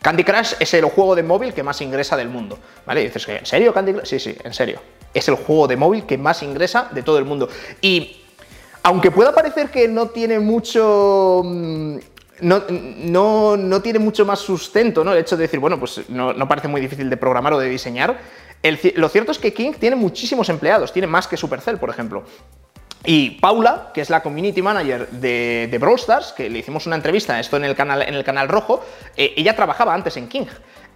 Candy 0.00 0.24
Crush 0.24 0.54
es 0.58 0.72
el 0.72 0.86
juego 0.86 1.14
de 1.14 1.22
móvil 1.22 1.52
que 1.52 1.62
más 1.62 1.82
ingresa 1.82 2.16
del 2.16 2.28
mundo. 2.28 2.58
¿Vale? 2.86 3.02
Y 3.02 3.04
dices, 3.04 3.28
¿en 3.28 3.44
serio 3.44 3.74
Candy 3.74 3.92
Crush? 3.92 4.06
Sí, 4.06 4.18
sí, 4.18 4.34
en 4.42 4.54
serio. 4.54 4.80
Es 5.14 5.28
el 5.28 5.34
juego 5.34 5.66
de 5.68 5.76
móvil 5.76 6.04
que 6.04 6.18
más 6.18 6.42
ingresa 6.42 6.88
de 6.92 7.02
todo 7.02 7.18
el 7.18 7.24
mundo. 7.24 7.48
Y 7.80 8.22
aunque 8.82 9.10
pueda 9.10 9.34
parecer 9.34 9.70
que 9.70 9.88
no 9.88 10.08
tiene 10.08 10.38
mucho... 10.38 11.42
Mm, 11.44 11.98
no, 12.40 13.56
no, 13.56 13.82
tiene 13.82 14.00
mucho 14.00 14.26
más 14.26 14.40
sustento, 14.40 15.04
¿no? 15.04 15.12
El 15.12 15.18
hecho 15.18 15.36
de 15.36 15.42
decir, 15.42 15.60
bueno, 15.60 15.78
pues 15.78 16.08
no, 16.08 16.48
parece 16.48 16.66
muy 16.66 16.80
difícil 16.80 17.08
de 17.08 17.16
programar 17.16 17.52
o 17.52 17.58
de 17.58 17.68
diseñar. 17.68 18.18
lo 18.96 19.08
cierto 19.08 19.30
es 19.30 19.38
que 19.38 19.54
King 19.54 19.72
tiene 19.78 19.94
muchísimos 19.94 20.48
empleados, 20.48 20.92
tiene 20.92 21.06
más 21.06 21.28
que 21.28 21.36
Supercell, 21.36 21.78
por 21.78 21.90
ejemplo. 21.90 22.24
Y 23.04 23.30
Paula, 23.30 23.90
que 23.92 24.00
es 24.00 24.10
la 24.10 24.22
community 24.22 24.62
manager 24.62 25.08
de, 25.10 25.68
de 25.70 25.78
Brawl 25.78 25.98
Stars, 25.98 26.32
que 26.32 26.48
le 26.48 26.60
hicimos 26.60 26.86
una 26.86 26.96
entrevista, 26.96 27.38
esto 27.40 27.56
en 27.56 27.64
el 27.64 27.74
canal, 27.74 28.02
en 28.02 28.14
el 28.14 28.24
canal 28.24 28.48
rojo, 28.48 28.84
eh, 29.16 29.34
ella 29.36 29.56
trabajaba 29.56 29.94
antes 29.94 30.16
en 30.16 30.28
King. 30.28 30.46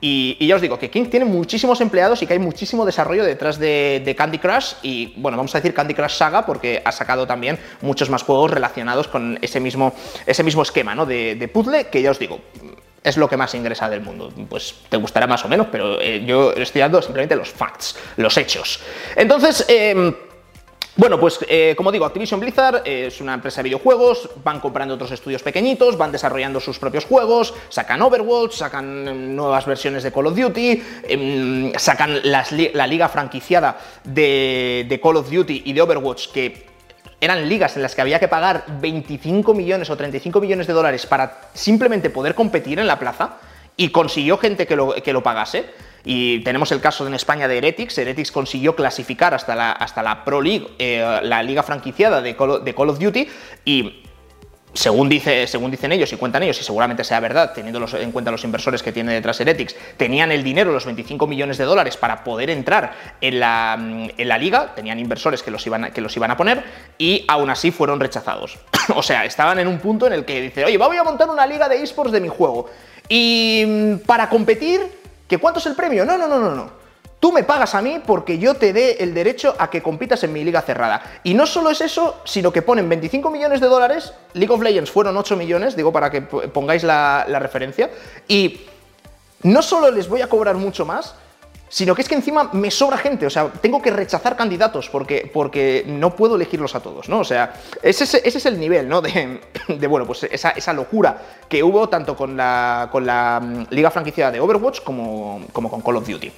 Y, 0.00 0.46
ya 0.46 0.56
os 0.56 0.60
digo 0.62 0.78
que 0.78 0.90
King 0.90 1.06
tiene 1.06 1.24
muchísimos 1.24 1.80
empleados 1.80 2.22
y 2.22 2.26
que 2.26 2.34
hay 2.34 2.38
muchísimo 2.38 2.84
desarrollo 2.84 3.24
detrás 3.24 3.58
de, 3.58 4.14
Candy 4.16 4.38
Crush 4.38 4.74
y, 4.82 5.14
bueno, 5.16 5.38
vamos 5.38 5.54
a 5.54 5.58
decir 5.58 5.72
Candy 5.72 5.94
Crush 5.94 6.12
Saga 6.12 6.44
porque 6.44 6.82
ha 6.84 6.92
sacado 6.92 7.26
también 7.26 7.58
muchos 7.80 8.10
más 8.10 8.22
juegos 8.22 8.50
relacionados 8.50 9.08
con 9.08 9.38
ese 9.40 9.58
mismo, 9.58 9.94
ese 10.26 10.42
mismo 10.42 10.62
esquema, 10.62 10.94
¿no? 10.94 11.06
De, 11.06 11.50
puzzle 11.52 11.86
que 11.86 12.02
ya 12.02 12.10
os 12.10 12.18
digo, 12.18 12.40
es 13.02 13.16
lo 13.16 13.28
que 13.28 13.38
más 13.38 13.54
ingresa 13.54 13.88
del 13.88 14.02
mundo. 14.02 14.30
Pues 14.50 14.74
te 14.90 14.98
gustará 14.98 15.26
más 15.26 15.44
o 15.46 15.48
menos, 15.48 15.68
pero 15.72 15.98
eh, 15.98 16.22
yo 16.26 16.52
estoy 16.52 16.82
dando 16.82 17.00
simplemente 17.00 17.34
los 17.34 17.50
facts, 17.50 17.96
los 18.18 18.36
hechos. 18.36 18.80
Entonces, 19.16 19.64
eh, 19.68 20.14
bueno, 20.96 21.20
pues 21.20 21.38
eh, 21.48 21.74
como 21.76 21.92
digo, 21.92 22.06
Activision 22.06 22.40
Blizzard 22.40 22.82
es 22.86 23.20
una 23.20 23.34
empresa 23.34 23.58
de 23.58 23.64
videojuegos, 23.64 24.30
van 24.42 24.60
comprando 24.60 24.94
otros 24.94 25.10
estudios 25.10 25.42
pequeñitos, 25.42 25.98
van 25.98 26.10
desarrollando 26.10 26.58
sus 26.58 26.78
propios 26.78 27.04
juegos, 27.04 27.52
sacan 27.68 28.00
Overwatch, 28.00 28.54
sacan 28.54 29.06
em, 29.06 29.36
nuevas 29.36 29.66
versiones 29.66 30.02
de 30.02 30.12
Call 30.12 30.28
of 30.28 30.36
Duty, 30.36 30.82
em, 31.08 31.72
sacan 31.76 32.20
la 32.22 32.86
liga 32.86 33.08
franquiciada 33.08 33.78
de, 34.04 34.86
de 34.88 35.00
Call 35.00 35.16
of 35.16 35.30
Duty 35.30 35.62
y 35.66 35.72
de 35.74 35.82
Overwatch 35.82 36.28
que 36.28 36.66
eran 37.20 37.48
ligas 37.48 37.76
en 37.76 37.82
las 37.82 37.94
que 37.94 38.02
había 38.02 38.18
que 38.18 38.28
pagar 38.28 38.64
25 38.80 39.54
millones 39.54 39.90
o 39.90 39.96
35 39.96 40.40
millones 40.40 40.66
de 40.66 40.72
dólares 40.72 41.06
para 41.06 41.50
simplemente 41.54 42.10
poder 42.10 42.34
competir 42.34 42.78
en 42.78 42.86
la 42.86 42.98
plaza 42.98 43.36
y 43.76 43.90
consiguió 43.90 44.38
gente 44.38 44.66
que 44.66 44.76
lo, 44.76 44.94
que 44.94 45.12
lo 45.12 45.22
pagase. 45.22 45.66
Y 46.08 46.38
tenemos 46.44 46.70
el 46.70 46.80
caso 46.80 47.04
en 47.04 47.14
España 47.14 47.48
de 47.48 47.58
Heretics. 47.58 47.98
Heretics 47.98 48.30
consiguió 48.30 48.76
clasificar 48.76 49.34
hasta 49.34 49.56
la, 49.56 49.72
hasta 49.72 50.04
la 50.04 50.24
Pro 50.24 50.40
League, 50.40 50.68
eh, 50.78 51.18
la 51.22 51.42
liga 51.42 51.64
franquiciada 51.64 52.22
de 52.22 52.36
Call, 52.36 52.90
of 52.90 53.00
Duty, 53.00 53.28
y 53.64 54.04
según, 54.72 55.08
dice, 55.08 55.48
según, 55.48 55.72
dicen 55.72 55.90
ellos 55.90 56.12
y 56.12 56.16
cuentan 56.16 56.44
ellos, 56.44 56.60
y 56.60 56.62
seguramente 56.62 57.02
sea 57.02 57.18
verdad, 57.18 57.52
teniendo 57.52 57.84
en 57.98 58.12
cuenta 58.12 58.30
los 58.30 58.44
inversores 58.44 58.84
que 58.84 58.92
tiene 58.92 59.14
detrás 59.14 59.40
Heretics, 59.40 59.74
tenían 59.96 60.30
el 60.30 60.44
dinero, 60.44 60.70
los 60.70 60.84
25 60.84 61.26
millones 61.26 61.58
de 61.58 61.64
dólares, 61.64 61.96
para 61.96 62.22
poder 62.22 62.50
entrar 62.50 62.92
en 63.20 63.40
la, 63.40 63.76
en 63.76 64.28
la 64.28 64.38
liga, 64.38 64.76
tenían 64.76 65.00
inversores 65.00 65.42
que 65.42 65.50
los, 65.50 65.66
iban, 65.66 65.90
que 65.90 66.00
los 66.00 66.16
iban 66.16 66.30
a 66.30 66.36
poner, 66.36 66.62
y 66.98 67.24
aún 67.26 67.50
así 67.50 67.72
fueron 67.72 67.98
rechazados. 67.98 68.58
o 68.94 69.02
sea, 69.02 69.24
estaban 69.24 69.58
en 69.58 69.66
un 69.66 69.80
punto 69.80 70.06
en 70.06 70.12
el 70.12 70.24
que 70.24 70.40
dice, 70.40 70.64
oye, 70.64 70.78
voy 70.78 70.96
a 70.98 71.02
montar 71.02 71.28
una 71.28 71.48
liga 71.48 71.68
de 71.68 71.82
esports 71.82 72.12
de 72.12 72.20
mi 72.20 72.28
juego. 72.28 72.70
Y 73.08 73.64
mm, 73.66 74.06
para 74.06 74.28
competir 74.28 75.05
¿Que 75.28 75.38
cuánto 75.38 75.60
es 75.60 75.66
el 75.66 75.74
premio? 75.74 76.04
No, 76.04 76.16
no, 76.16 76.28
no, 76.28 76.38
no, 76.38 76.54
no. 76.54 76.86
Tú 77.18 77.32
me 77.32 77.44
pagas 77.44 77.74
a 77.74 77.82
mí 77.82 78.00
porque 78.06 78.38
yo 78.38 78.54
te 78.54 78.72
dé 78.72 78.98
el 79.00 79.14
derecho 79.14 79.54
a 79.58 79.70
que 79.70 79.82
compitas 79.82 80.22
en 80.24 80.32
mi 80.32 80.44
liga 80.44 80.60
cerrada. 80.60 81.20
Y 81.24 81.34
no 81.34 81.46
solo 81.46 81.70
es 81.70 81.80
eso, 81.80 82.20
sino 82.24 82.52
que 82.52 82.62
ponen 82.62 82.88
25 82.88 83.30
millones 83.30 83.60
de 83.60 83.68
dólares, 83.68 84.12
League 84.34 84.52
of 84.52 84.62
Legends 84.62 84.90
fueron 84.90 85.16
8 85.16 85.36
millones, 85.36 85.76
digo 85.76 85.92
para 85.92 86.10
que 86.10 86.20
pongáis 86.22 86.84
la, 86.84 87.24
la 87.26 87.38
referencia, 87.38 87.90
y 88.28 88.60
no 89.42 89.62
solo 89.62 89.90
les 89.90 90.08
voy 90.08 90.20
a 90.20 90.28
cobrar 90.28 90.56
mucho 90.56 90.84
más, 90.84 91.14
sino 91.68 91.94
que 91.94 92.02
es 92.02 92.08
que 92.08 92.14
encima 92.14 92.50
me 92.52 92.70
sobra 92.70 92.96
gente, 92.96 93.26
o 93.26 93.30
sea, 93.30 93.48
tengo 93.48 93.82
que 93.82 93.90
rechazar 93.90 94.36
candidatos 94.36 94.88
porque, 94.88 95.30
porque 95.32 95.84
no 95.86 96.14
puedo 96.14 96.36
elegirlos 96.36 96.74
a 96.74 96.80
todos, 96.80 97.08
¿no? 97.08 97.20
O 97.20 97.24
sea, 97.24 97.54
ese, 97.82 98.04
es 98.24 98.46
el 98.46 98.58
nivel, 98.60 98.88
¿no? 98.88 99.02
De, 99.02 99.40
bueno, 99.88 100.06
pues 100.06 100.24
esa, 100.24 100.72
locura 100.72 101.18
que 101.48 101.62
hubo 101.62 101.88
tanto 101.88 102.16
con 102.16 102.36
la, 102.36 102.88
con 102.92 103.06
la 103.06 103.40
mm, 103.42 103.66
liga 103.70 103.90
franquiciada 103.90 104.30
de 104.30 104.40
Overwatch 104.40 104.82
como, 104.82 105.42
como 105.52 105.70
con 105.70 105.80
Call 105.80 105.96
of 105.96 106.08
Duty 106.08 106.32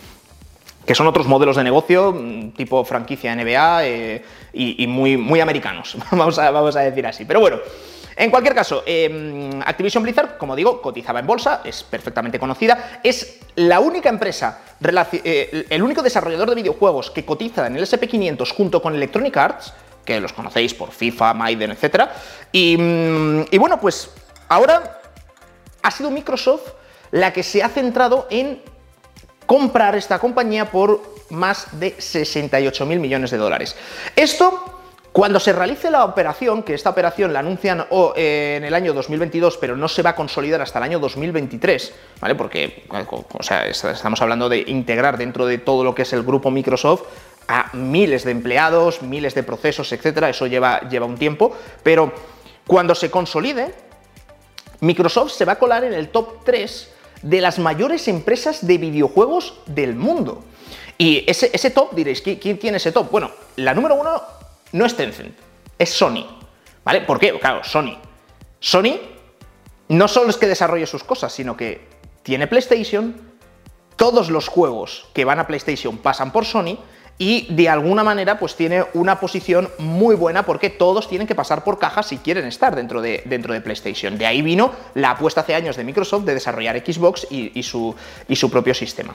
que 0.88 0.94
son 0.94 1.06
otros 1.06 1.26
modelos 1.26 1.54
de 1.56 1.64
negocio 1.64 2.12
mm, 2.12 2.52
tipo 2.52 2.82
franquicia 2.82 3.36
NBA 3.36 3.84
eh, 3.84 4.24
y, 4.54 4.86
muy, 4.86 5.18
muy 5.18 5.38
americanos, 5.40 5.98
vamos 6.10 6.38
a, 6.38 6.50
vamos 6.50 6.74
a 6.76 6.80
decir 6.80 7.06
así. 7.06 7.26
Pero 7.26 7.40
bueno, 7.40 7.58
en 8.18 8.30
cualquier 8.30 8.54
caso, 8.54 8.82
em, 8.84 9.60
Activision 9.64 10.02
Blizzard, 10.02 10.38
como 10.38 10.56
digo, 10.56 10.82
cotizaba 10.82 11.20
en 11.20 11.26
bolsa, 11.26 11.60
es 11.64 11.84
perfectamente 11.84 12.40
conocida, 12.40 13.00
es 13.04 13.38
la 13.54 13.78
única 13.78 14.08
empresa, 14.08 14.60
eh, 14.82 15.66
el 15.70 15.82
único 15.84 16.02
desarrollador 16.02 16.48
de 16.48 16.56
videojuegos 16.56 17.12
que 17.12 17.24
cotiza 17.24 17.68
en 17.68 17.76
el 17.76 17.84
SP500 17.84 18.50
junto 18.52 18.82
con 18.82 18.96
Electronic 18.96 19.36
Arts, 19.36 19.72
que 20.04 20.20
los 20.20 20.32
conocéis 20.32 20.74
por 20.74 20.90
FIFA, 20.90 21.32
Maiden, 21.34 21.70
etc. 21.70 22.08
Mm, 22.52 23.42
y, 23.52 23.58
bueno, 23.58 23.78
pues 23.78 24.10
ahora 24.48 25.00
ha 25.82 25.90
sido 25.92 26.10
Microsoft 26.10 26.72
la 27.12 27.32
que 27.32 27.44
se 27.44 27.62
ha 27.62 27.68
centrado 27.68 28.26
en 28.30 28.60
comprar 29.46 29.94
esta 29.94 30.18
compañía 30.18 30.72
por 30.72 31.02
más 31.30 31.78
de 31.78 31.94
68 31.98 32.84
mil 32.84 32.98
millones 32.98 33.30
de 33.30 33.36
dólares. 33.36 33.76
Esto 34.16 34.77
cuando 35.18 35.40
se 35.40 35.52
realice 35.52 35.90
la 35.90 36.04
operación, 36.04 36.62
que 36.62 36.74
esta 36.74 36.90
operación 36.90 37.32
la 37.32 37.40
anuncian 37.40 37.86
eh, 38.14 38.54
en 38.56 38.62
el 38.62 38.72
año 38.72 38.94
2022, 38.94 39.56
pero 39.56 39.76
no 39.76 39.88
se 39.88 40.00
va 40.02 40.10
a 40.10 40.14
consolidar 40.14 40.62
hasta 40.62 40.78
el 40.78 40.84
año 40.84 41.00
2023, 41.00 41.92
¿vale? 42.20 42.36
Porque, 42.36 42.84
o 42.88 43.42
sea, 43.42 43.66
estamos 43.66 44.22
hablando 44.22 44.48
de 44.48 44.62
integrar 44.68 45.18
dentro 45.18 45.44
de 45.44 45.58
todo 45.58 45.82
lo 45.82 45.92
que 45.92 46.02
es 46.02 46.12
el 46.12 46.22
grupo 46.22 46.52
Microsoft 46.52 47.02
a 47.48 47.68
miles 47.72 48.22
de 48.22 48.30
empleados, 48.30 49.02
miles 49.02 49.34
de 49.34 49.42
procesos, 49.42 49.90
etcétera. 49.90 50.28
Eso 50.28 50.46
lleva, 50.46 50.88
lleva 50.88 51.06
un 51.06 51.18
tiempo, 51.18 51.52
pero 51.82 52.12
cuando 52.64 52.94
se 52.94 53.10
consolide, 53.10 53.74
Microsoft 54.78 55.32
se 55.32 55.44
va 55.44 55.54
a 55.54 55.58
colar 55.58 55.82
en 55.82 55.94
el 55.94 56.10
top 56.10 56.44
3 56.44 56.92
de 57.22 57.40
las 57.40 57.58
mayores 57.58 58.06
empresas 58.06 58.64
de 58.64 58.78
videojuegos 58.78 59.62
del 59.66 59.96
mundo. 59.96 60.44
Y 60.96 61.24
ese, 61.28 61.50
ese 61.52 61.70
top, 61.70 61.92
diréis, 61.96 62.22
¿quién 62.22 62.56
tiene 62.60 62.76
ese 62.76 62.92
top? 62.92 63.10
Bueno, 63.10 63.32
la 63.56 63.74
número 63.74 63.96
uno 63.96 64.37
no 64.72 64.84
es 64.84 64.96
Tencent, 64.96 65.36
es 65.78 65.90
Sony. 65.90 66.26
¿Vale? 66.84 67.02
¿Por 67.02 67.18
qué? 67.18 67.38
Claro, 67.38 67.62
Sony. 67.64 67.98
Sony 68.60 68.98
no 69.88 70.08
solo 70.08 70.30
es 70.30 70.36
que 70.36 70.46
desarrolle 70.46 70.86
sus 70.86 71.04
cosas, 71.04 71.32
sino 71.32 71.56
que 71.56 71.86
tiene 72.22 72.46
PlayStation, 72.46 73.14
todos 73.96 74.30
los 74.30 74.48
juegos 74.48 75.06
que 75.12 75.24
van 75.24 75.38
a 75.38 75.46
PlayStation 75.46 75.98
pasan 75.98 76.32
por 76.32 76.44
Sony 76.44 76.78
y 77.18 77.52
de 77.52 77.68
alguna 77.68 78.04
manera 78.04 78.38
pues 78.38 78.54
tiene 78.54 78.84
una 78.94 79.18
posición 79.18 79.68
muy 79.78 80.14
buena 80.14 80.44
porque 80.44 80.70
todos 80.70 81.08
tienen 81.08 81.26
que 81.26 81.34
pasar 81.34 81.64
por 81.64 81.78
caja 81.78 82.02
si 82.02 82.18
quieren 82.18 82.46
estar 82.46 82.76
dentro 82.76 83.02
de, 83.02 83.22
dentro 83.24 83.52
de 83.52 83.60
PlayStation. 83.60 84.16
De 84.16 84.24
ahí 84.24 84.40
vino 84.40 84.72
la 84.94 85.10
apuesta 85.10 85.40
hace 85.40 85.54
años 85.54 85.76
de 85.76 85.84
Microsoft 85.84 86.24
de 86.24 86.34
desarrollar 86.34 86.78
Xbox 86.78 87.26
y, 87.30 87.62
su, 87.64 87.94
y 88.28 88.36
su 88.36 88.50
propio 88.50 88.72
sistema. 88.72 89.14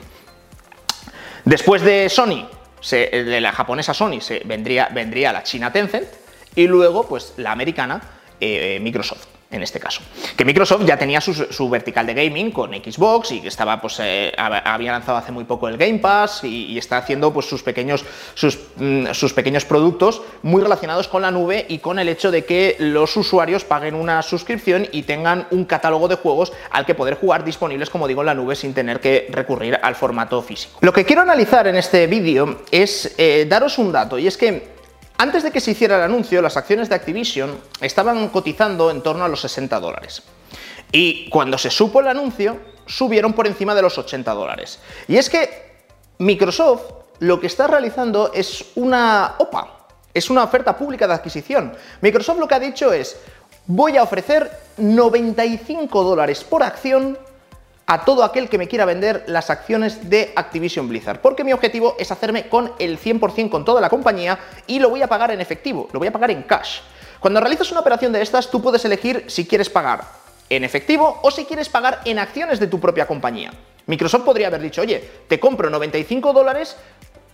Después 1.46 1.82
de 1.82 2.08
Sony, 2.10 2.46
de 2.90 3.40
la 3.40 3.52
japonesa 3.52 3.94
Sony 3.94 4.20
se 4.20 4.42
vendría, 4.44 4.88
vendría 4.92 5.32
la 5.32 5.42
china 5.42 5.72
Tencent 5.72 6.08
y 6.54 6.66
luego 6.66 7.08
pues 7.08 7.34
la 7.36 7.52
americana 7.52 8.00
eh, 8.40 8.78
Microsoft 8.80 9.33
en 9.50 9.62
este 9.62 9.80
caso. 9.80 10.02
Que 10.36 10.44
Microsoft 10.44 10.84
ya 10.84 10.96
tenía 10.96 11.20
su, 11.20 11.68
vertical 11.68 12.06
de 12.06 12.14
gaming 12.14 12.50
con 12.50 12.72
Xbox 12.72 13.32
y 13.32 13.40
que 13.40 13.48
estaba, 13.48 13.80
pues, 13.80 13.98
eh, 14.00 14.32
había 14.36 14.92
lanzado 14.92 15.16
hace 15.16 15.32
muy 15.32 15.44
poco 15.44 15.68
el 15.68 15.76
Game 15.76 15.98
Pass 15.98 16.44
y, 16.44 16.76
está 16.78 16.98
haciendo 16.98 17.32
pues, 17.32 17.46
sus, 17.46 17.62
pequeños, 17.62 18.04
sus, 18.34 18.58
mm, 18.76 19.12
sus, 19.12 19.32
pequeños 19.32 19.64
productos 19.64 20.22
muy 20.42 20.60
relacionados 20.60 21.08
con 21.08 21.22
la 21.22 21.30
nube 21.30 21.66
y 21.68 21.78
con 21.78 21.98
el 21.98 22.08
hecho 22.08 22.30
de 22.30 22.44
que 22.44 22.76
los 22.78 23.16
usuarios 23.16 23.64
paguen 23.64 23.94
una 23.94 24.22
suscripción 24.22 24.88
y 24.92 25.02
tengan 25.02 25.46
un 25.50 25.64
catálogo 25.64 26.08
de 26.08 26.16
juegos 26.16 26.52
al 26.70 26.84
que 26.84 26.94
poder 26.94 27.14
jugar 27.14 27.44
disponibles, 27.44 27.90
como 27.90 28.08
digo, 28.08 28.22
en 28.22 28.26
la 28.26 28.34
nube 28.34 28.56
sin 28.56 28.74
tener 28.74 29.00
que 29.00 29.28
recurrir 29.30 29.78
al 29.82 29.94
formato 29.94 30.42
físico. 30.42 30.78
Lo 30.80 30.92
que 30.92 31.04
quiero 31.04 31.22
analizar 31.22 31.66
en 31.66 31.76
este 31.76 32.06
vídeo 32.06 32.62
es 32.70 33.14
eh, 33.18 33.46
daros 33.48 33.78
un 33.78 33.92
dato 33.92 34.18
y 34.18 34.26
es 34.26 34.36
que 34.36 34.73
antes 35.16 35.42
de 35.42 35.50
que 35.50 35.60
se 35.60 35.70
hiciera 35.70 35.96
el 35.96 36.02
anuncio, 36.02 36.42
las 36.42 36.56
acciones 36.56 36.88
de 36.88 36.96
Activision 36.96 37.58
estaban 37.80 38.28
cotizando 38.28 38.90
en 38.90 39.02
torno 39.02 39.24
a 39.24 39.28
los 39.28 39.40
60 39.40 39.78
dólares. 39.78 40.22
Y 40.90 41.28
cuando 41.30 41.56
se 41.58 41.70
supo 41.70 42.00
el 42.00 42.08
anuncio, 42.08 42.58
subieron 42.86 43.32
por 43.32 43.46
encima 43.46 43.74
de 43.74 43.82
los 43.82 43.96
80 43.96 44.32
dólares. 44.32 44.80
Y 45.08 45.16
es 45.16 45.30
que 45.30 45.74
Microsoft 46.18 46.82
lo 47.20 47.40
que 47.40 47.46
está 47.46 47.66
realizando 47.66 48.32
es 48.32 48.72
una 48.74 49.36
OPA, 49.38 49.86
es 50.12 50.30
una 50.30 50.44
oferta 50.44 50.76
pública 50.76 51.06
de 51.06 51.14
adquisición. 51.14 51.72
Microsoft 52.00 52.38
lo 52.38 52.48
que 52.48 52.54
ha 52.54 52.60
dicho 52.60 52.92
es, 52.92 53.16
voy 53.66 53.96
a 53.96 54.02
ofrecer 54.02 54.50
95 54.76 56.02
dólares 56.02 56.44
por 56.44 56.62
acción 56.62 57.18
a 57.86 58.04
todo 58.04 58.24
aquel 58.24 58.48
que 58.48 58.58
me 58.58 58.68
quiera 58.68 58.84
vender 58.84 59.24
las 59.26 59.50
acciones 59.50 60.08
de 60.08 60.32
Activision 60.36 60.88
Blizzard, 60.88 61.20
porque 61.20 61.44
mi 61.44 61.52
objetivo 61.52 61.96
es 61.98 62.10
hacerme 62.10 62.48
con 62.48 62.72
el 62.78 62.98
100% 62.98 63.50
con 63.50 63.64
toda 63.64 63.80
la 63.80 63.90
compañía 63.90 64.38
y 64.66 64.78
lo 64.78 64.90
voy 64.90 65.02
a 65.02 65.08
pagar 65.08 65.30
en 65.30 65.40
efectivo, 65.40 65.88
lo 65.92 65.98
voy 65.98 66.08
a 66.08 66.12
pagar 66.12 66.30
en 66.30 66.42
cash. 66.42 66.80
Cuando 67.20 67.40
realizas 67.40 67.70
una 67.70 67.80
operación 67.80 68.12
de 68.12 68.22
estas, 68.22 68.50
tú 68.50 68.62
puedes 68.62 68.84
elegir 68.84 69.24
si 69.28 69.46
quieres 69.46 69.70
pagar 69.70 70.04
en 70.48 70.64
efectivo 70.64 71.20
o 71.22 71.30
si 71.30 71.44
quieres 71.44 71.68
pagar 71.68 72.00
en 72.04 72.18
acciones 72.18 72.60
de 72.60 72.66
tu 72.66 72.80
propia 72.80 73.06
compañía. 73.06 73.52
Microsoft 73.86 74.24
podría 74.24 74.46
haber 74.46 74.62
dicho, 74.62 74.82
oye, 74.82 75.02
te 75.28 75.38
compro 75.38 75.68
95 75.68 76.32
dólares 76.32 76.76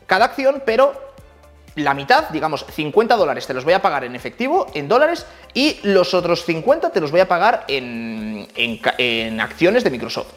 cada 0.06 0.24
acción, 0.24 0.62
pero 0.64 1.09
la 1.76 1.94
mitad, 1.94 2.28
digamos 2.30 2.66
50 2.68 3.16
dólares, 3.16 3.46
te 3.46 3.54
los 3.54 3.64
voy 3.64 3.74
a 3.74 3.82
pagar 3.82 4.04
en 4.04 4.14
efectivo, 4.14 4.66
en 4.74 4.88
dólares, 4.88 5.26
y 5.54 5.78
los 5.82 6.14
otros 6.14 6.44
50 6.44 6.90
te 6.90 7.00
los 7.00 7.10
voy 7.10 7.20
a 7.20 7.28
pagar 7.28 7.64
en, 7.68 8.48
acciones 9.40 9.84
de 9.84 9.90
Microsoft, 9.90 10.32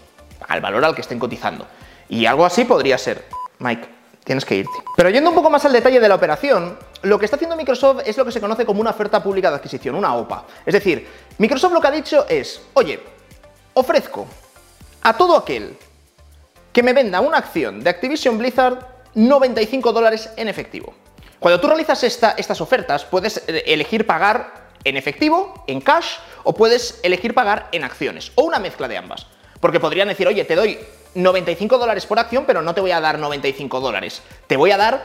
al 0.47 0.61
valor 0.61 0.85
al 0.85 0.95
que 0.95 1.01
estén 1.01 1.19
cotizando. 1.19 1.67
Y 2.09 2.25
algo 2.25 2.45
así 2.45 2.65
podría 2.65 2.97
ser, 2.97 3.25
Mike, 3.59 3.87
tienes 4.23 4.45
que 4.45 4.57
irte. 4.57 4.73
Pero 4.95 5.09
yendo 5.09 5.29
un 5.29 5.35
poco 5.35 5.49
más 5.49 5.65
al 5.65 5.73
detalle 5.73 5.99
de 5.99 6.07
la 6.07 6.15
operación, 6.15 6.77
lo 7.01 7.17
que 7.17 7.25
está 7.25 7.35
haciendo 7.35 7.55
Microsoft 7.55 8.01
es 8.05 8.17
lo 8.17 8.25
que 8.25 8.31
se 8.31 8.41
conoce 8.41 8.65
como 8.65 8.81
una 8.81 8.91
oferta 8.91 9.21
pública 9.21 9.49
de 9.49 9.57
adquisición, 9.57 9.95
una 9.95 10.15
OPA. 10.15 10.45
Es 10.65 10.73
decir, 10.73 11.07
Microsoft 11.37 11.73
lo 11.73 11.81
que 11.81 11.87
ha 11.87 11.91
dicho 11.91 12.25
es, 12.29 12.61
oye, 12.73 12.99
ofrezco 13.73 14.27
a 15.01 15.17
todo 15.17 15.35
aquel 15.35 15.77
que 16.71 16.83
me 16.83 16.93
venda 16.93 17.21
una 17.21 17.37
acción 17.37 17.83
de 17.83 17.89
Activision 17.89 18.37
Blizzard 18.37 18.79
95 19.15 19.91
dólares 19.93 20.29
en 20.37 20.47
efectivo. 20.47 20.93
Cuando 21.43 21.59
tú 21.59 21.67
realizas 21.67 22.01
estas 22.05 22.61
ofertas, 22.61 23.03
puedes 23.03 23.43
eh, 23.49 23.63
elegir 23.67 24.07
pagar 24.07 24.69
en 24.85 24.95
efectivo, 24.95 25.65
en 25.67 25.81
cash, 25.81 26.15
o 26.43 26.53
puedes 26.53 27.01
elegir 27.03 27.33
pagar 27.33 27.67
en 27.73 27.83
acciones, 27.83 28.31
o 28.35 28.43
una 28.43 28.59
mezcla 28.59 28.87
de 28.87 28.95
ambas. 28.95 29.25
Porque 29.59 29.81
podrían 29.81 30.07
decir, 30.07 30.25
oye, 30.25 30.45
te 30.45 30.55
doy 30.55 30.79
95 31.15 31.77
dólares 31.77 32.05
por 32.05 32.17
acción, 32.17 32.45
pero 32.47 32.61
no 32.61 32.73
te 32.73 32.79
voy 32.79 32.91
a 32.91 33.01
dar 33.01 33.19
95 33.19 33.81
dólares. 33.81 34.21
Te 34.47 34.55
voy 34.55 34.71
a 34.71 34.77
dar 34.77 35.03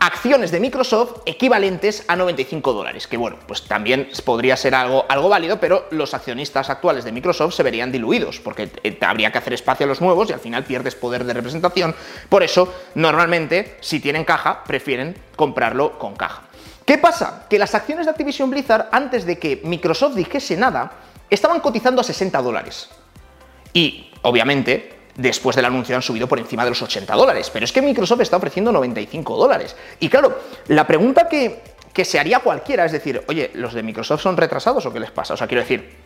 acciones 0.00 0.50
de 0.50 0.60
Microsoft 0.60 1.22
equivalentes 1.26 2.04
a 2.08 2.16
95 2.16 2.72
dólares, 2.72 3.06
que 3.06 3.16
bueno, 3.16 3.36
pues 3.46 3.62
también 3.64 4.08
podría 4.24 4.56
ser 4.56 4.74
algo, 4.74 5.04
algo 5.08 5.28
válido, 5.28 5.58
pero 5.58 5.86
los 5.90 6.14
accionistas 6.14 6.70
actuales 6.70 7.04
de 7.04 7.12
Microsoft 7.12 7.54
se 7.54 7.62
verían 7.62 7.90
diluidos, 7.90 8.40
porque 8.40 8.70
eh, 8.84 8.98
habría 9.00 9.32
que 9.32 9.38
hacer 9.38 9.52
espacio 9.52 9.84
a 9.84 9.88
los 9.88 10.00
nuevos 10.00 10.30
y 10.30 10.32
al 10.32 10.40
final 10.40 10.64
pierdes 10.64 10.94
poder 10.94 11.24
de 11.24 11.32
representación. 11.32 11.94
Por 12.28 12.42
eso, 12.42 12.72
normalmente, 12.94 13.76
si 13.80 14.00
tienen 14.00 14.24
caja, 14.24 14.62
prefieren 14.64 15.16
comprarlo 15.36 15.98
con 15.98 16.14
caja. 16.14 16.42
¿Qué 16.84 16.96
pasa? 16.96 17.46
Que 17.50 17.58
las 17.58 17.74
acciones 17.74 18.06
de 18.06 18.10
Activision 18.10 18.50
Blizzard, 18.50 18.88
antes 18.92 19.26
de 19.26 19.38
que 19.38 19.60
Microsoft 19.64 20.14
dijese 20.14 20.56
nada, 20.56 20.92
estaban 21.28 21.60
cotizando 21.60 22.00
a 22.00 22.04
60 22.04 22.40
dólares. 22.40 22.88
Y, 23.74 24.10
obviamente, 24.22 24.97
después 25.18 25.56
del 25.56 25.66
anuncio 25.66 25.94
han 25.94 26.00
subido 26.00 26.26
por 26.26 26.38
encima 26.38 26.64
de 26.64 26.70
los 26.70 26.80
80 26.80 27.14
dólares. 27.14 27.50
Pero 27.52 27.64
es 27.64 27.72
que 27.72 27.82
Microsoft 27.82 28.20
está 28.20 28.38
ofreciendo 28.38 28.72
95 28.72 29.36
dólares. 29.36 29.76
Y 30.00 30.08
claro, 30.08 30.40
la 30.68 30.86
pregunta 30.86 31.28
que, 31.28 31.76
se 32.04 32.20
haría 32.20 32.38
cualquiera 32.38 32.84
es 32.84 32.92
decir, 32.92 33.24
oye, 33.26 33.50
¿los 33.54 33.74
de 33.74 33.82
Microsoft 33.82 34.22
son 34.22 34.36
retrasados 34.36 34.86
o 34.86 34.92
qué 34.92 35.00
les 35.00 35.10
pasa? 35.10 35.34
O 35.34 35.36
sea, 35.36 35.48
quiero 35.48 35.62
decir, 35.62 35.96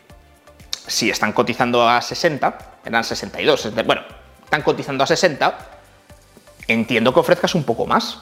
si 0.87 1.11
están 1.11 1.35
cotizando 1.35 1.87
a 1.87 2.01
60, 2.01 2.59
eran 2.87 3.05
62, 3.05 3.75
bueno, 3.85 4.01
están 4.43 4.63
cotizando 4.63 5.05
a 5.05 5.07
60, 5.07 5.59
entiendo 6.67 7.13
que 7.13 7.21
ofrezcas 7.21 7.55
un 7.55 7.65
poco 7.65 7.85
más, 7.85 8.21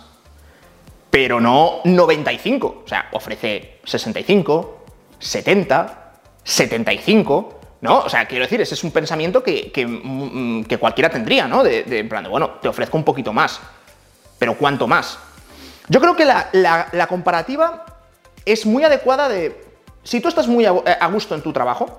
pero 1.11 1.41
no 1.41 1.81
95. 1.85 2.83
O 2.85 2.89
sea, 2.89 3.09
ofrece 3.13 3.79
65, 3.85 4.85
70, 5.21 6.13
75. 6.43 7.60
¿No? 7.81 8.01
O 8.01 8.09
sea, 8.09 8.27
quiero 8.27 8.45
decir, 8.45 8.61
ese 8.61 8.75
es 8.75 8.85
un 8.85 8.91
pensamiento 8.91 9.43
que, 9.43 9.73
mm, 9.87 10.63
cualquiera 10.79 11.11
tendría, 11.11 11.49
¿no? 11.49 11.63
De, 11.63 11.85
en 11.87 12.09
plan 12.09 12.25
de, 12.25 12.31
bueno, 12.31 12.51
te 12.63 12.69
ofrezco 12.69 12.97
un 12.97 13.05
poquito 13.05 13.33
más, 13.33 13.61
pero 14.39 14.57
¿cuánto 14.57 14.87
más? 14.87 15.19
Yo 15.89 16.01
creo 16.01 16.15
que 16.15 16.25
la, 16.25 17.07
comparativa 17.09 17.85
es 18.45 18.67
muy 18.67 18.85
adecuada 18.85 19.29
de, 19.29 19.65
si 20.03 20.21
tú 20.21 20.29
estás 20.29 20.47
muy 20.47 20.65
a, 20.67 21.07
gusto 21.09 21.35
en 21.35 21.43
tu 21.43 21.53
trabajo. 21.53 21.99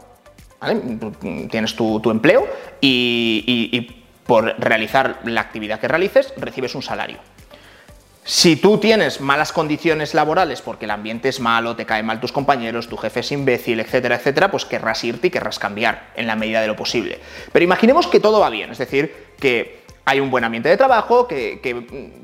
Tienes 1.49 1.75
tu, 1.75 2.11
empleo 2.11 2.47
y 2.79 4.03
por 4.25 4.55
realizar 4.59 5.19
la 5.25 5.41
actividad 5.41 5.79
que 5.79 5.87
realices, 5.87 6.33
recibes 6.37 6.75
un 6.75 6.83
salario. 6.83 7.17
Si 8.23 8.55
tú 8.55 8.77
tienes 8.77 9.19
malas 9.19 9.51
condiciones 9.51 10.13
laborales 10.13 10.61
porque 10.61 10.85
el 10.85 10.91
ambiente 10.91 11.27
es 11.27 11.39
malo, 11.39 11.75
te 11.75 11.87
caen 11.87 12.05
mal 12.05 12.19
tus 12.19 12.31
compañeros, 12.31 12.87
tu 12.87 12.95
jefe 12.95 13.21
es 13.21 13.31
imbécil, 13.31 13.79
etcétera, 13.79 14.15
etcétera, 14.15 14.51
pues 14.51 14.63
querrás 14.65 15.03
irte 15.03 15.27
y 15.27 15.29
querrás 15.31 15.57
cambiar 15.57 16.11
en 16.15 16.27
la 16.27 16.35
medida 16.35 16.61
de 16.61 16.67
lo 16.67 16.75
posible. 16.75 17.19
Pero 17.51 17.65
imaginemos 17.65 18.05
que 18.05 18.19
todo 18.19 18.39
va 18.39 18.51
bien, 18.51 18.71
es 18.71 18.77
decir, 18.77 19.33
que 19.39 19.81
hay 20.05 20.19
un 20.19 20.29
buen 20.29 20.43
ambiente 20.43 20.69
de 20.69 20.77
trabajo, 20.77 21.27
que, 21.27 21.59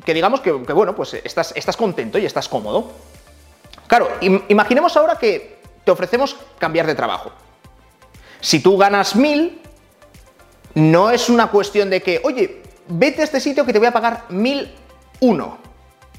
digamos 0.05 0.41
que, 0.41 0.51
bueno, 0.51 0.95
pues 0.95 1.15
estás, 1.15 1.51
estás 1.55 1.75
contento 1.75 2.19
y 2.19 2.25
estás 2.25 2.47
cómodo. 2.47 2.91
Claro, 3.87 4.11
imaginemos 4.21 4.95
ahora 4.97 5.15
que 5.15 5.57
te 5.83 5.89
ofrecemos 5.89 6.37
cambiar 6.59 6.85
de 6.85 6.93
trabajo. 6.93 7.31
Si 8.39 8.59
tú 8.59 8.77
ganas 8.77 9.15
mil, 9.15 9.61
no 10.75 11.09
es 11.09 11.27
una 11.27 11.47
cuestión 11.47 11.89
de 11.89 12.03
que, 12.03 12.21
oye, 12.23 12.61
vete 12.87 13.21
a 13.21 13.23
este 13.23 13.39
sitio 13.39 13.65
que 13.65 13.73
te 13.73 13.79
voy 13.79 13.87
a 13.87 13.91
pagar 13.91 14.25
mil 14.29 14.71
uno 15.21 15.65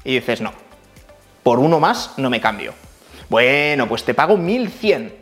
y 0.03 0.15
dices, 0.15 0.41
no, 0.41 0.53
por 1.43 1.59
uno 1.59 1.79
más 1.79 2.13
no 2.17 2.29
me 2.29 2.41
cambio. 2.41 2.73
Bueno, 3.29 3.87
pues 3.87 4.03
te 4.03 4.13
pago 4.13 4.37
1100. 4.37 5.13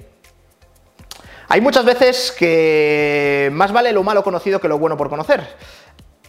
Hay 1.49 1.61
muchas 1.61 1.85
veces 1.85 2.33
que 2.37 3.49
más 3.53 3.71
vale 3.71 3.93
lo 3.93 4.03
malo 4.03 4.23
conocido 4.23 4.59
que 4.59 4.67
lo 4.67 4.77
bueno 4.77 4.97
por 4.97 5.09
conocer. 5.09 5.47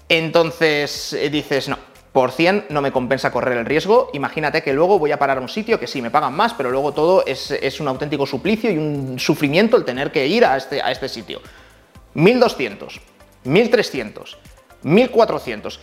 Entonces 0.08 1.12
eh, 1.12 1.28
dices, 1.28 1.68
no, 1.68 1.78
por 2.12 2.32
100 2.32 2.66
no 2.70 2.80
me 2.80 2.92
compensa 2.92 3.30
correr 3.30 3.58
el 3.58 3.66
riesgo. 3.66 4.10
Imagínate 4.12 4.62
que 4.62 4.72
luego 4.72 4.98
voy 4.98 5.12
a 5.12 5.18
parar 5.18 5.38
a 5.38 5.40
un 5.40 5.48
sitio 5.48 5.78
que 5.78 5.86
sí 5.86 6.00
me 6.00 6.10
pagan 6.10 6.34
más, 6.34 6.54
pero 6.54 6.70
luego 6.70 6.92
todo 6.92 7.24
es, 7.26 7.50
es, 7.50 7.80
un 7.80 7.88
auténtico 7.88 8.26
suplicio 8.26 8.70
y 8.70 8.78
un 8.78 9.18
sufrimiento 9.18 9.76
el 9.76 9.84
tener 9.84 10.12
que 10.12 10.26
ir 10.26 10.44
a 10.44 10.56
este, 10.56 10.80
a 10.80 10.90
este 10.90 11.08
sitio. 11.08 11.40
1200, 12.14 13.00
1300, 13.44 14.38
1400 14.82 15.80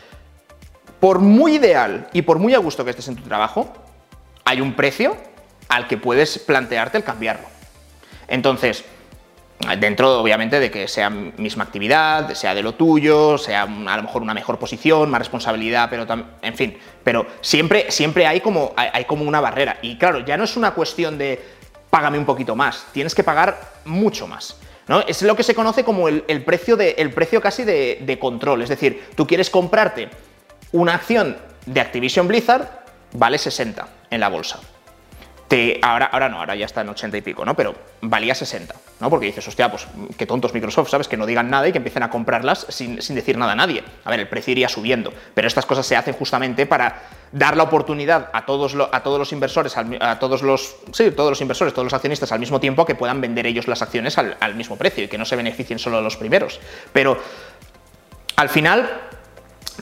por 1.06 1.20
muy 1.20 1.58
ideal 1.58 2.08
y 2.14 2.24
por 2.24 2.40
muy 2.40 2.56
a 2.56 2.58
gusto 2.58 2.84
que 2.84 2.90
estés 2.90 3.08
en 3.10 3.16
tu 3.16 3.22
trabajo, 3.22 3.72
hay 4.44 4.60
un 4.60 4.74
precio 4.74 5.16
al 5.70 5.88
que 5.88 5.98
puedes 5.98 6.40
plantearte 6.40 6.98
el 6.98 7.04
cambiarlo. 7.04 7.46
Entonces, 8.28 8.84
dentro 9.80 10.20
obviamente 10.20 10.60
de 10.60 10.72
que 10.72 10.88
sea 10.88 11.12
misma 11.12 11.66
actividad, 11.66 12.34
sea 12.34 12.56
de 12.56 12.64
lo 12.64 12.74
tuyo, 12.74 13.38
sea 13.38 13.62
a 13.62 13.98
lo 13.98 14.02
mejor 14.02 14.24
una 14.24 14.34
mejor 14.34 14.58
posición, 14.58 15.12
más 15.12 15.20
responsabilidad, 15.20 15.92
pero 15.92 16.08
en 16.42 16.56
fin, 16.56 16.76
pero 17.04 17.28
siempre, 17.40 17.92
siempre 17.92 18.26
hay, 18.26 18.42
como, 18.42 18.74
hay, 18.76 19.06
como 19.06 19.26
una 19.26 19.40
barrera. 19.40 19.78
Y 19.84 20.00
claro, 20.00 20.26
ya 20.26 20.38
no 20.38 20.46
es 20.46 20.58
una 20.58 20.72
cuestión 20.72 21.20
de 21.20 21.40
págame 21.92 22.18
un 22.18 22.26
poquito 22.26 22.56
más, 22.56 22.88
tienes 22.94 23.14
que 23.14 23.24
pagar 23.24 23.74
mucho 23.86 24.26
más. 24.26 24.58
¿no? 24.88 25.02
Es 25.02 25.22
lo 25.22 25.36
que 25.36 25.44
se 25.44 25.54
conoce 25.54 25.84
como 25.84 26.08
el, 26.08 26.24
precio, 26.44 26.76
de, 26.76 26.96
el 26.98 27.12
precio 27.12 27.42
casi 27.42 27.64
de, 27.64 28.00
de 28.02 28.18
control, 28.18 28.64
es 28.64 28.70
decir, 28.70 29.10
tú 29.16 29.28
quieres 29.28 29.52
comprarte 29.52 30.10
una 30.76 30.96
acción 30.96 31.38
de 31.66 31.82
Activision 31.82 32.28
Blizzard 32.28 32.68
vale 33.14 33.38
60 33.38 33.88
en 34.12 34.20
la 34.20 34.28
bolsa. 34.28 34.60
Te, 35.48 35.80
ahora, 35.82 36.08
ahora 36.08 36.28
no, 36.28 36.40
ahora 36.40 36.56
ya 36.56 36.66
está 36.66 36.82
en 36.82 36.90
80 36.90 37.18
y 37.18 37.22
pico, 37.22 37.46
¿no? 37.46 37.56
Pero 37.56 37.76
valía 38.02 38.34
60, 38.34 38.74
¿no? 39.00 39.10
Porque 39.12 39.28
dices, 39.28 39.48
hostia, 39.48 39.70
pues 39.70 39.88
qué 40.18 40.26
tontos 40.26 40.54
Microsoft, 40.54 40.90
¿sabes? 40.90 41.08
Que 41.08 41.18
no 41.18 41.26
digan 41.26 41.50
nada 41.50 41.68
y 41.68 41.72
que 41.72 41.78
empiecen 41.78 42.02
a 42.02 42.10
comprarlas 42.10 42.66
sin, 42.70 42.98
decir 42.98 43.38
nada 43.38 43.54
a 43.54 43.56
nadie. 43.56 43.84
A 44.04 44.10
ver, 44.10 44.20
el 44.20 44.28
precio 44.28 44.52
iría 44.52 44.68
subiendo, 44.68 45.14
pero 45.34 45.48
estas 45.48 45.66
cosas 45.66 45.86
se 45.86 45.96
hacen 45.96 46.16
justamente 46.16 46.66
para 46.66 47.04
dar 47.32 47.56
la 47.56 47.64
oportunidad 47.64 48.32
a 48.34 48.46
todos, 48.46 48.76
a 48.92 49.04
todos 49.04 49.20
los 49.20 49.32
inversores, 49.32 49.78
a 49.78 50.20
todos 50.20 50.42
los, 50.42 50.78
sí, 50.92 51.12
todos 51.12 51.30
los 51.30 51.42
inversores, 51.42 51.74
todos 51.74 51.86
los 51.86 51.94
accionistas 51.94 52.32
al 52.32 52.40
mismo 52.40 52.60
tiempo 52.60 52.84
que 52.86 52.96
puedan 52.96 53.22
vender 53.22 53.46
ellos 53.46 53.68
las 53.68 53.84
acciones 53.84 54.18
al, 54.18 54.36
al 54.40 54.56
mismo 54.56 54.78
precio 54.78 55.04
y 55.04 55.08
que 55.08 55.20
no 55.20 55.26
se 55.26 55.36
beneficien 55.36 55.78
solo 55.78 56.02
los 56.02 56.18
primeros. 56.18 56.60
Pero 56.92 57.20
al 58.36 58.50
final 58.50 58.90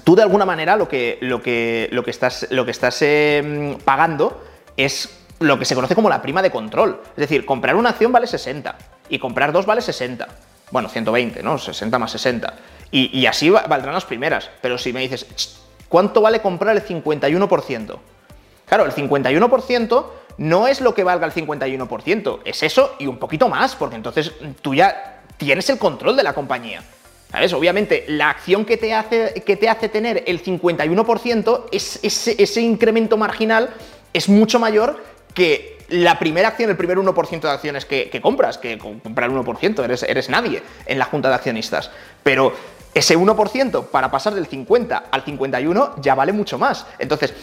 tú 0.04 0.16
de 0.16 0.24
alguna 0.24 0.46
manera 0.46 0.76
lo 0.76 0.88
que, 0.88 1.18
lo 1.22 1.42
que, 1.42 1.90
lo 1.92 2.04
que 2.04 2.12
estás, 2.12 2.48
lo 2.50 2.66
que 2.66 2.72
estás 2.72 3.02
em, 3.02 3.78
pagando 3.80 4.44
es 4.78 5.20
lo 5.40 5.60
que 5.60 5.66
se 5.66 5.76
conoce 5.76 5.96
como 5.96 6.10
la 6.10 6.22
prima 6.22 6.42
de 6.42 6.52
control. 6.52 7.02
Es 7.10 7.18
decir, 7.18 7.46
comprar 7.46 7.76
una 7.76 7.90
acción 7.90 8.12
vale 8.12 8.28
60 8.28 8.78
y 9.10 9.20
comprar 9.20 9.52
dos 9.52 9.66
vale 9.66 9.82
60. 9.82 10.28
Bueno, 10.72 10.90
120, 10.90 11.44
¿no? 11.44 11.58
60 11.58 12.00
más 12.00 12.12
60. 12.12 12.54
Y, 12.92 13.26
así 13.26 13.50
valdrán 13.50 13.96
las 13.96 14.06
primeras. 14.06 14.52
Pero 14.62 14.78
si 14.78 14.94
me 14.94 15.02
dices, 15.02 15.60
¿cuánto 15.90 16.22
vale 16.22 16.42
comprar 16.42 16.76
el 16.76 16.86
51%? 16.86 17.98
Claro, 18.68 18.86
el 18.86 18.92
51% 18.92 20.06
no 20.38 20.68
es 20.68 20.80
lo 20.82 20.94
que 20.94 21.04
valga 21.04 21.26
el 21.26 21.34
51%, 21.34 22.40
es 22.46 22.64
eso 22.64 22.96
y 23.00 23.08
un 23.08 23.18
poquito 23.18 23.50
más, 23.50 23.76
porque 23.76 23.96
entonces 23.96 24.32
tú 24.62 24.74
ya 24.74 25.22
tienes 25.38 25.70
el 25.70 25.78
control 25.78 26.16
de 26.16 26.24
la 26.24 26.34
compañía. 26.34 26.84
Obviamente, 27.34 28.06
la 28.08 28.30
acción 28.30 28.64
que 28.64 28.78
te 28.78 28.94
hace, 28.94 29.44
que 29.46 29.58
te 29.58 29.68
hace 29.68 29.90
tener 29.90 30.24
el 30.28 30.44
51%, 30.44 31.66
es, 31.72 32.00
ese, 32.04 32.62
incremento 32.62 33.18
marginal 33.18 33.72
es 34.14 34.30
mucho 34.30 34.60
mayor 34.60 35.04
que 35.34 35.80
la 35.90 36.20
primera 36.20 36.50
acción, 36.50 36.70
el 36.70 36.78
primer 36.78 36.98
1% 36.98 37.42
de 37.42 37.50
acciones 37.50 37.86
que, 37.86 38.22
compras, 38.22 38.60
que 38.60 38.78
comprar 38.78 39.32
el 39.32 39.36
1%, 39.36 39.84
eres, 39.84 40.04
eres 40.04 40.30
nadie 40.30 40.62
en 40.86 41.00
la 41.00 41.06
junta 41.06 41.30
de 41.30 41.36
accionistas. 41.36 41.90
Pero 42.22 42.54
ese 42.94 43.18
1% 43.18 43.88
para 43.88 44.12
pasar 44.12 44.36
del 44.36 44.46
50 44.46 45.06
al 45.10 45.24
51 45.24 45.96
ya 46.02 46.14
vale 46.14 46.34
mucho 46.34 46.60
más. 46.60 46.86
Entonces, 47.00 47.34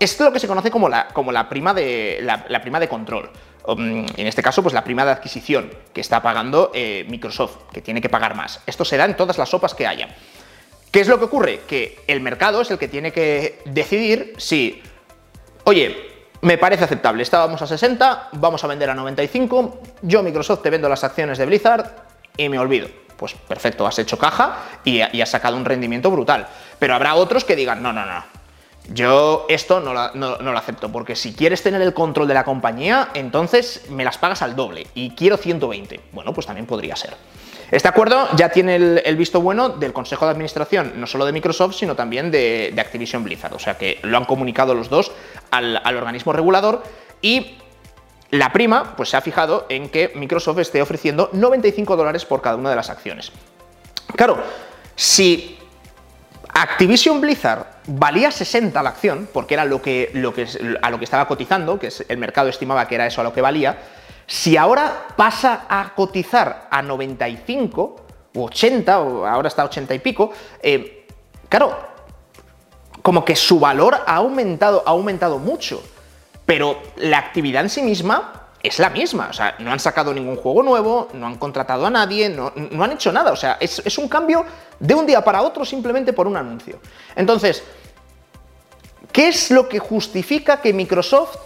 esto 0.00 0.24
es 0.24 0.28
lo 0.28 0.32
que 0.32 0.40
se 0.40 0.48
conoce 0.48 0.70
como 0.70 0.88
la, 0.88 1.08
como 1.08 1.30
la, 1.30 1.48
prima, 1.48 1.72
de, 1.74 2.18
la 2.22 2.60
prima 2.60 2.80
de 2.80 2.88
control. 2.88 3.30
Um, 3.68 4.06
en 4.16 4.26
este 4.26 4.42
caso, 4.42 4.62
pues 4.62 4.72
la 4.72 4.82
prima 4.82 5.04
de 5.04 5.10
adquisición 5.10 5.70
que 5.92 6.00
está 6.00 6.22
pagando 6.22 6.70
eh, 6.72 7.04
Microsoft, 7.10 7.70
que 7.70 7.82
tiene 7.82 8.00
que 8.00 8.08
pagar 8.08 8.34
más. 8.34 8.62
Esto 8.66 8.82
se 8.82 8.96
da 8.96 9.04
en 9.04 9.14
todas 9.14 9.36
las 9.36 9.50
sopas 9.50 9.74
que 9.74 9.86
haya. 9.86 10.08
¿Qué 10.90 11.00
es 11.00 11.08
lo 11.08 11.18
que 11.18 11.26
ocurre? 11.26 11.60
Que 11.68 12.00
el 12.06 12.22
mercado 12.22 12.62
es 12.62 12.70
el 12.70 12.78
que 12.78 12.88
tiene 12.88 13.12
que 13.12 13.60
decidir 13.66 14.32
si, 14.38 14.82
oye, 15.64 15.94
me 16.40 16.56
parece 16.56 16.84
aceptable, 16.84 17.22
estábamos 17.22 17.60
a 17.60 17.66
60, 17.66 18.30
vamos 18.32 18.64
a 18.64 18.68
vender 18.68 18.88
a 18.88 18.94
95, 18.94 19.82
yo 20.00 20.22
Microsoft 20.22 20.62
te 20.62 20.70
vendo 20.70 20.88
las 20.88 21.04
acciones 21.04 21.36
de 21.36 21.44
Blizzard 21.44 21.94
y 22.38 22.48
me 22.48 22.58
olvido. 22.58 22.88
Pues 23.18 23.34
perfecto, 23.34 23.86
has 23.86 23.98
hecho 23.98 24.16
caja 24.16 24.60
y, 24.82 25.02
y 25.12 25.20
has 25.20 25.28
sacado 25.28 25.58
un 25.58 25.66
rendimiento 25.66 26.10
brutal. 26.10 26.48
Pero 26.78 26.94
habrá 26.94 27.16
otros 27.16 27.44
que 27.44 27.54
digan, 27.54 27.82
no, 27.82 27.92
no, 27.92 28.06
no, 28.06 28.24
Yo 28.88 29.44
esto 29.50 29.80
no, 29.80 29.92
lo 29.92 30.58
acepto, 30.58 30.90
porque 30.90 31.14
si 31.14 31.34
quieres 31.34 31.62
tener 31.62 31.82
el 31.82 31.92
control 31.92 32.26
de 32.26 32.34
la 32.34 32.44
compañía, 32.44 33.10
entonces 33.12 33.84
me 33.90 34.02
las 34.02 34.16
pagas 34.16 34.40
al 34.40 34.56
doble 34.56 34.86
y 34.94 35.10
quiero 35.10 35.36
120. 35.36 36.00
Bueno, 36.12 36.32
pues 36.32 36.46
también 36.46 36.66
podría 36.66 36.96
ser. 36.96 37.14
Este 37.70 37.86
acuerdo 37.86 38.28
ya 38.34 38.48
tiene 38.48 38.76
el, 38.76 39.16
visto 39.16 39.42
bueno 39.42 39.68
del 39.68 39.92
Consejo 39.92 40.24
de 40.24 40.30
Administración, 40.30 40.94
no 40.96 41.06
solo 41.06 41.26
de 41.26 41.32
Microsoft, 41.32 41.74
sino 41.74 41.94
también 41.94 42.30
de, 42.30 42.74
Activision 42.78 43.24
Blizzard. 43.24 43.52
O 43.52 43.58
sea 43.58 43.76
que 43.76 43.98
lo 44.02 44.16
han 44.16 44.24
comunicado 44.24 44.74
los 44.74 44.88
dos 44.88 45.12
al, 45.50 45.78
al 45.84 45.96
organismo 45.96 46.32
regulador 46.32 46.82
y 47.20 47.58
la 48.30 48.54
prima 48.54 48.96
pues 48.96 49.10
se 49.10 49.18
ha 49.18 49.20
fijado 49.20 49.66
en 49.68 49.90
que 49.90 50.12
Microsoft 50.14 50.60
esté 50.60 50.80
ofreciendo 50.80 51.28
95 51.34 51.94
dólares 51.94 52.24
por 52.24 52.40
cada 52.40 52.56
una 52.56 52.70
de 52.70 52.76
las 52.76 52.88
acciones. 52.88 53.32
Claro, 54.16 54.42
si 54.96 55.58
Activision 56.54 57.20
Blizzard 57.20 57.77
valía 57.88 58.30
60 58.30 58.82
la 58.82 58.90
acción, 58.90 59.28
porque 59.32 59.54
era 59.54 59.64
lo 59.64 59.82
que, 59.82 60.10
lo 60.14 60.32
que, 60.32 60.46
a 60.82 60.90
lo 60.90 60.98
que 60.98 61.04
estaba 61.04 61.26
cotizando, 61.26 61.78
que 61.78 61.90
el 62.08 62.18
mercado 62.18 62.48
estimaba 62.48 62.86
que 62.86 62.94
era 62.94 63.06
eso 63.06 63.20
a 63.20 63.24
lo 63.24 63.32
que 63.32 63.40
valía, 63.40 63.78
si 64.26 64.58
ahora 64.58 65.06
pasa 65.16 65.66
a 65.68 65.94
cotizar 65.94 66.68
a 66.70 66.82
95 66.82 67.96
o 68.36 68.44
80, 68.44 69.00
o 69.00 69.26
ahora 69.26 69.48
está 69.48 69.62
a 69.62 69.64
80 69.64 69.94
y 69.94 69.98
pico, 70.00 70.30
eh, 70.62 71.06
claro, 71.48 71.76
como 73.00 73.24
que 73.24 73.34
su 73.34 73.58
valor 73.58 73.96
ha 74.06 74.16
aumentado, 74.16 74.82
ha 74.86 74.90
aumentado 74.90 75.38
mucho, 75.38 75.82
pero 76.44 76.78
la 76.96 77.18
actividad 77.18 77.62
en 77.62 77.70
sí 77.70 77.82
misma 77.82 78.48
es 78.62 78.78
la 78.78 78.90
misma. 78.90 79.28
O 79.30 79.32
sea, 79.32 79.54
no 79.60 79.72
han 79.72 79.80
sacado 79.80 80.12
ningún 80.12 80.36
juego 80.36 80.62
nuevo, 80.62 81.08
no 81.14 81.26
han 81.26 81.36
contratado 81.36 81.86
a 81.86 81.90
nadie, 81.90 82.28
no, 82.28 82.52
han 82.54 82.92
hecho 82.92 83.12
nada. 83.12 83.32
O 83.32 83.36
sea, 83.36 83.56
es, 83.60 83.80
es, 83.84 83.96
un 83.96 84.08
cambio 84.08 84.44
de 84.78 84.94
un 84.94 85.06
día 85.06 85.22
para 85.22 85.42
otro 85.42 85.64
simplemente 85.64 86.12
por 86.12 86.26
un 86.26 86.36
anuncio. 86.36 86.80
Entonces, 87.16 87.62
¿qué 89.18 89.26
es 89.26 89.50
lo 89.50 89.68
que 89.68 89.80
justifica 89.80 90.60
que 90.60 90.72
Microsoft 90.72 91.38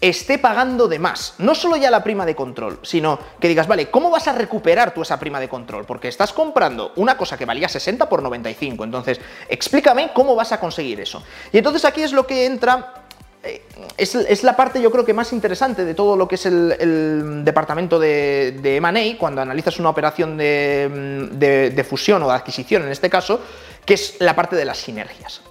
esté 0.00 0.38
pagando 0.38 0.88
de 0.88 0.98
más? 0.98 1.34
No 1.36 1.54
solo 1.54 1.76
ya 1.76 1.90
la 1.90 2.02
prima 2.02 2.24
de 2.24 2.34
control, 2.34 2.78
sino 2.80 3.18
que 3.38 3.46
digas, 3.46 3.68
vale, 3.68 3.90
¿cómo 3.90 4.08
vas 4.08 4.26
a 4.26 4.32
recuperar 4.32 4.94
tú 4.94 5.02
esa 5.02 5.20
prima 5.20 5.38
de 5.38 5.46
control? 5.46 5.84
Porque 5.84 6.08
estás 6.08 6.32
comprando 6.32 6.92
una 6.96 7.18
cosa 7.18 7.36
que 7.36 7.44
valía 7.44 7.68
60 7.68 8.08
por 8.08 8.22
95. 8.22 8.84
Entonces, 8.84 9.20
explícame 9.50 10.12
cómo 10.14 10.34
vas 10.34 10.52
a 10.52 10.58
conseguir 10.58 10.98
eso. 10.98 11.22
Y 11.52 11.58
entonces 11.58 11.84
aquí 11.84 12.00
es 12.00 12.14
lo 12.14 12.26
que 12.26 12.46
entra 12.46 13.04
eh, 13.42 13.60
es, 13.98 14.42
la 14.42 14.56
parte 14.56 14.80
yo 14.80 14.90
creo 14.90 15.04
que 15.04 15.12
más 15.12 15.30
interesante 15.34 15.84
de 15.84 15.92
todo 15.92 16.16
lo 16.16 16.26
que 16.26 16.36
es 16.36 16.46
el, 16.46 17.44
departamento 17.44 17.98
de, 17.98 18.58
de 18.62 18.76
M&A 18.76 19.18
cuando 19.18 19.42
analizas 19.42 19.78
una 19.78 19.90
operación 19.90 20.38
de, 20.38 21.86
fusión 21.86 22.22
o 22.22 22.28
de 22.28 22.32
adquisición 22.34 22.82
en 22.84 22.92
este 22.92 23.10
caso, 23.10 23.42
que 23.84 23.92
es 23.92 24.16
la 24.20 24.34
parte 24.34 24.56
de 24.56 24.64
las 24.64 24.78
sinergias. 24.78 25.42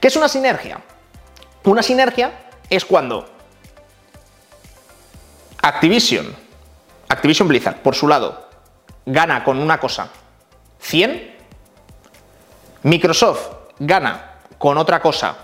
¿Qué 0.00 0.08
es 0.08 0.16
una 0.16 0.28
sinergia? 0.28 0.80
Una 1.64 1.82
sinergia 1.82 2.32
es 2.70 2.84
cuando 2.84 3.28
Activision, 5.60 6.34
Activision 7.08 7.48
Blizzard, 7.48 7.82
por 7.82 7.94
su 7.94 8.06
lado, 8.06 8.48
gana 9.04 9.42
con 9.42 9.58
una 9.58 9.80
cosa 9.80 10.08
100, 10.80 11.36
Microsoft 12.84 13.48
gana 13.80 14.34
con 14.56 14.78
otra 14.78 15.00
cosa 15.00 15.36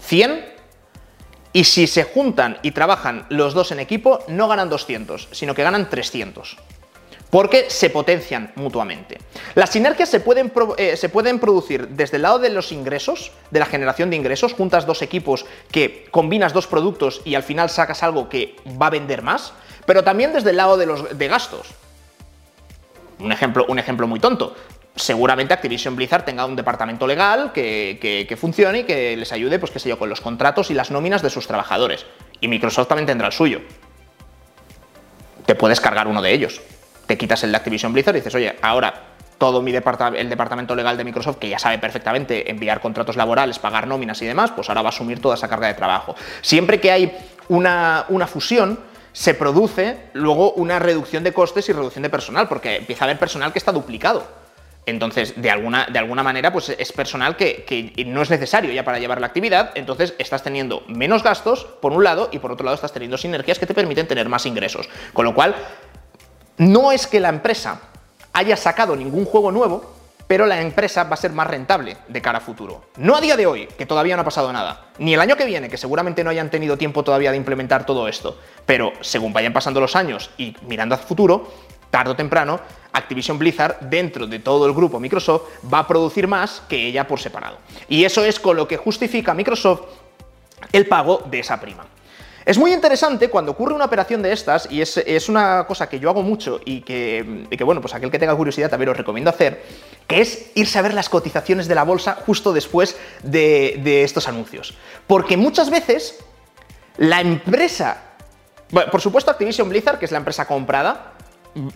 100 0.00 0.52
y 1.52 1.64
si 1.64 1.86
se 1.86 2.04
juntan 2.04 2.58
y 2.62 2.72
trabajan 2.72 3.26
los 3.30 3.54
dos 3.54 3.72
en 3.72 3.80
equipo, 3.80 4.22
no 4.28 4.48
ganan 4.48 4.68
200, 4.68 5.28
sino 5.32 5.54
que 5.54 5.62
ganan 5.62 5.88
300 5.88 6.56
porque 7.30 7.68
se 7.68 7.90
potencian 7.90 8.52
mutuamente. 8.54 9.18
Las 9.54 9.70
sinergias 9.70 10.08
se 10.08 10.20
pueden, 10.20 10.52
eh, 10.76 10.96
se 10.96 11.08
pueden, 11.08 11.38
producir 11.38 11.88
desde 11.88 12.16
el 12.16 12.22
lado 12.22 12.38
de 12.38 12.50
los 12.50 12.72
ingresos, 12.72 13.32
de 13.50 13.58
la 13.58 13.66
generación 13.66 14.10
de 14.10 14.16
ingresos, 14.16 14.54
juntas 14.54 14.86
dos 14.86 15.02
equipos 15.02 15.44
que 15.70 16.06
combinas 16.10 16.52
dos 16.52 16.66
productos 16.66 17.22
y 17.24 17.34
al 17.34 17.42
final 17.42 17.70
sacas 17.70 18.02
algo 18.02 18.28
que 18.28 18.56
va 18.80 18.86
a 18.86 18.90
vender 18.90 19.22
más, 19.22 19.52
pero 19.86 20.04
también 20.04 20.32
desde 20.32 20.50
el 20.50 20.56
lado 20.56 20.76
de 20.76 20.86
los 20.86 21.18
de 21.18 21.28
gastos. 21.28 21.68
Un 23.18 23.32
ejemplo, 23.32 23.64
un 23.68 23.78
ejemplo 23.78 24.06
muy 24.06 24.20
tonto 24.20 24.54
seguramente 24.96 25.54
Activision 25.54 25.96
Blizzard 25.96 26.24
tenga 26.24 26.46
un 26.46 26.56
departamento 26.56 27.06
legal 27.06 27.52
que, 27.52 28.36
funcione 28.40 28.80
y 28.80 28.84
que 28.84 29.16
les 29.16 29.32
ayude, 29.32 29.58
pues 29.58 29.72
qué 29.72 29.78
sé 29.78 29.88
yo, 29.88 29.98
con 29.98 30.08
los 30.08 30.20
contratos 30.20 30.70
y 30.70 30.74
las 30.74 30.90
nóminas 30.90 31.22
de 31.22 31.30
sus 31.30 31.46
trabajadores. 31.46 32.06
Y 32.40 32.48
Microsoft 32.48 32.88
también 32.88 33.06
tendrá 33.06 33.28
el 33.28 33.32
suyo. 33.32 33.60
Te 35.46 35.54
puedes 35.54 35.80
cargar 35.80 36.06
uno 36.06 36.22
de 36.22 36.32
ellos. 36.32 36.60
Te 37.06 37.18
quitas 37.18 37.42
el 37.44 37.50
de 37.50 37.56
Activision 37.56 37.92
Blizzard 37.92 38.16
y 38.16 38.20
dices, 38.20 38.34
oye, 38.34 38.56
ahora 38.62 39.14
todo 39.38 39.60
mi 39.60 39.72
el 39.72 40.28
departamento 40.28 40.74
legal 40.74 40.96
de 40.96 41.04
Microsoft, 41.04 41.36
que 41.36 41.48
ya 41.48 41.58
sabe 41.58 41.78
perfectamente 41.78 42.50
enviar 42.50 42.80
contratos 42.80 43.16
laborales, 43.16 43.58
pagar 43.58 43.86
nóminas 43.86 44.22
y 44.22 44.26
demás, 44.26 44.52
pues 44.52 44.68
ahora 44.68 44.82
va 44.82 44.88
a 44.88 44.92
asumir 44.92 45.20
toda 45.20 45.34
esa 45.34 45.48
carga 45.48 45.66
de 45.66 45.74
trabajo. 45.74 46.14
Siempre 46.40 46.80
que 46.80 46.90
hay 46.90 47.16
una, 47.48 48.06
una 48.08 48.26
fusión, 48.26 48.78
se 49.12 49.34
produce 49.34 49.98
luego 50.12 50.52
una 50.52 50.78
reducción 50.78 51.24
de 51.24 51.32
costes 51.32 51.68
y 51.68 51.72
reducción 51.72 52.02
de 52.02 52.10
personal, 52.10 52.48
porque 52.48 52.76
empieza 52.76 53.04
a 53.04 53.06
haber 53.06 53.18
personal 53.18 53.52
que 53.52 53.58
está 53.58 53.72
duplicado. 53.72 54.26
Entonces, 54.86 55.40
de 55.40 55.50
alguna, 55.50 55.86
de 55.90 55.98
alguna 55.98 56.22
manera, 56.22 56.52
pues 56.52 56.68
es 56.68 56.92
personal 56.92 57.36
que, 57.36 57.92
no 58.06 58.22
es 58.22 58.30
necesario 58.30 58.72
ya 58.72 58.84
para 58.84 58.98
llevar 58.98 59.20
la 59.20 59.28
actividad, 59.28 59.70
entonces 59.76 60.14
estás 60.18 60.42
teniendo 60.42 60.82
menos 60.88 61.22
gastos, 61.22 61.64
por 61.80 61.92
un 61.92 62.04
lado, 62.04 62.28
y 62.32 62.38
por 62.38 62.52
otro 62.52 62.64
lado 62.64 62.74
estás 62.74 62.92
teniendo 62.92 63.16
sinergias 63.16 63.58
que 63.58 63.66
te 63.66 63.74
permiten 63.74 64.06
tener 64.06 64.28
más 64.28 64.44
ingresos. 64.44 64.88
Con 65.14 65.24
lo 65.24 65.34
cual, 65.34 65.54
no 66.58 66.92
es 66.92 67.06
que 67.06 67.20
la 67.20 67.28
empresa 67.28 67.80
haya 68.32 68.56
sacado 68.56 68.96
ningún 68.96 69.24
juego 69.24 69.50
nuevo, 69.50 69.94
pero 70.26 70.46
la 70.46 70.60
empresa 70.60 71.04
va 71.04 71.14
a 71.14 71.18
ser 71.18 71.32
más 71.32 71.46
rentable 71.46 71.96
de 72.08 72.22
cara 72.22 72.38
a 72.38 72.40
futuro. 72.40 72.86
No 72.96 73.14
a 73.14 73.20
día 73.20 73.36
de 73.36 73.46
hoy, 73.46 73.66
que 73.66 73.86
todavía 73.86 74.16
no 74.16 74.22
ha 74.22 74.24
pasado 74.24 74.52
nada, 74.52 74.86
ni 74.98 75.14
el 75.14 75.20
año 75.20 75.36
que 75.36 75.44
viene, 75.44 75.68
que 75.68 75.76
seguramente 75.76 76.24
no 76.24 76.30
hayan 76.30 76.50
tenido 76.50 76.78
tiempo 76.78 77.04
todavía 77.04 77.30
de 77.30 77.36
implementar 77.36 77.84
todo 77.84 78.08
esto, 78.08 78.38
pero 78.64 78.92
según 79.00 79.32
vayan 79.32 79.52
pasando 79.52 79.80
los 79.80 79.96
años 79.96 80.30
y 80.38 80.56
mirando 80.62 80.94
hacia 80.94 81.06
futuro, 81.06 81.52
tarde 81.90 82.12
o 82.12 82.16
temprano, 82.16 82.58
Activision 82.92 83.38
Blizzard, 83.38 83.80
dentro 83.80 84.26
de 84.26 84.38
todo 84.38 84.66
el 84.66 84.72
grupo 84.72 84.98
Microsoft, 84.98 85.42
va 85.72 85.80
a 85.80 85.86
producir 85.86 86.26
más 86.26 86.62
que 86.68 86.86
ella 86.86 87.06
por 87.06 87.20
separado. 87.20 87.58
Y 87.88 88.04
eso 88.04 88.24
es 88.24 88.40
con 88.40 88.56
lo 88.56 88.66
que 88.66 88.76
justifica 88.76 89.34
Microsoft 89.34 89.82
el 90.72 90.86
pago 90.86 91.22
de 91.26 91.40
esa 91.40 91.60
prima. 91.60 91.84
Es 92.44 92.58
muy 92.58 92.72
interesante 92.72 93.30
cuando 93.30 93.52
ocurre 93.52 93.74
una 93.74 93.86
operación 93.86 94.20
de 94.22 94.32
estas, 94.32 94.68
y 94.70 94.82
es, 94.82 95.28
una 95.28 95.66
cosa 95.66 95.88
que 95.88 95.98
yo 95.98 96.10
hago 96.10 96.22
mucho 96.22 96.60
y 96.64 96.82
que, 96.82 97.46
bueno, 97.64 97.80
pues 97.80 97.94
aquel 97.94 98.10
que 98.10 98.18
tenga 98.18 98.36
curiosidad 98.36 98.68
también 98.68 98.90
os 98.90 98.96
recomiendo 98.96 99.30
hacer, 99.30 99.62
que 100.06 100.20
es 100.20 100.50
irse 100.54 100.78
a 100.78 100.82
ver 100.82 100.92
las 100.92 101.08
cotizaciones 101.08 101.68
de 101.68 101.74
la 101.74 101.84
bolsa 101.84 102.18
justo 102.26 102.52
después 102.52 102.96
de, 103.22 103.80
de 103.82 104.04
estos 104.04 104.28
anuncios. 104.28 104.74
Porque 105.06 105.36
muchas 105.38 105.70
veces 105.70 106.18
la 106.98 107.20
empresa, 107.20 108.02
bueno, 108.70 108.90
por 108.90 109.00
supuesto 109.00 109.30
Activision 109.30 109.68
Blizzard, 109.68 109.98
que 109.98 110.04
es 110.04 110.12
la 110.12 110.18
empresa 110.18 110.46
comprada, 110.46 111.14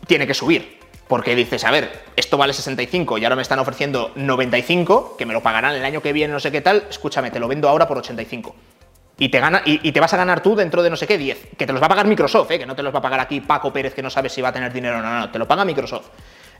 tiene 0.06 0.26
que 0.26 0.34
subir. 0.34 0.78
Porque 1.08 1.34
dices, 1.34 1.64
a 1.64 1.70
ver, 1.70 2.02
esto 2.16 2.36
vale 2.36 2.52
65 2.52 3.16
y 3.16 3.24
ahora 3.24 3.36
me 3.36 3.40
están 3.40 3.58
ofreciendo 3.58 4.12
95, 4.14 5.16
que 5.16 5.24
me 5.24 5.32
lo 5.32 5.42
pagarán 5.42 5.74
el 5.74 5.84
año 5.84 6.02
que 6.02 6.12
viene, 6.12 6.34
no 6.34 6.40
sé 6.40 6.52
qué 6.52 6.60
tal, 6.60 6.84
escúchame, 6.90 7.30
te 7.30 7.40
lo 7.40 7.48
vendo 7.48 7.66
ahora 7.66 7.88
por 7.88 7.96
85. 7.96 8.54
Y 9.18 9.30
te, 9.30 9.40
gana, 9.40 9.62
y, 9.64 9.90
te 9.90 10.00
vas 10.00 10.14
a 10.14 10.16
ganar 10.16 10.42
tú 10.42 10.54
dentro 10.54 10.82
de 10.82 10.90
no 10.90 10.96
sé 10.96 11.06
qué 11.06 11.18
10. 11.18 11.48
Que 11.56 11.66
te 11.66 11.72
los 11.72 11.82
va 11.82 11.86
a 11.86 11.88
pagar 11.88 12.06
Microsoft, 12.06 12.50
¿eh? 12.52 12.58
que 12.58 12.66
no 12.66 12.76
te 12.76 12.82
los 12.82 12.94
va 12.94 13.00
a 13.00 13.02
pagar 13.02 13.18
aquí 13.18 13.40
Paco 13.40 13.72
Pérez, 13.72 13.92
que 13.92 14.02
no 14.02 14.10
sabe 14.10 14.28
si 14.28 14.40
va 14.40 14.50
a 14.50 14.52
tener 14.52 14.72
dinero 14.72 14.98
o 14.98 15.02
no, 15.02 15.18
no, 15.18 15.30
te 15.30 15.38
lo 15.38 15.48
paga 15.48 15.64
Microsoft. 15.64 16.06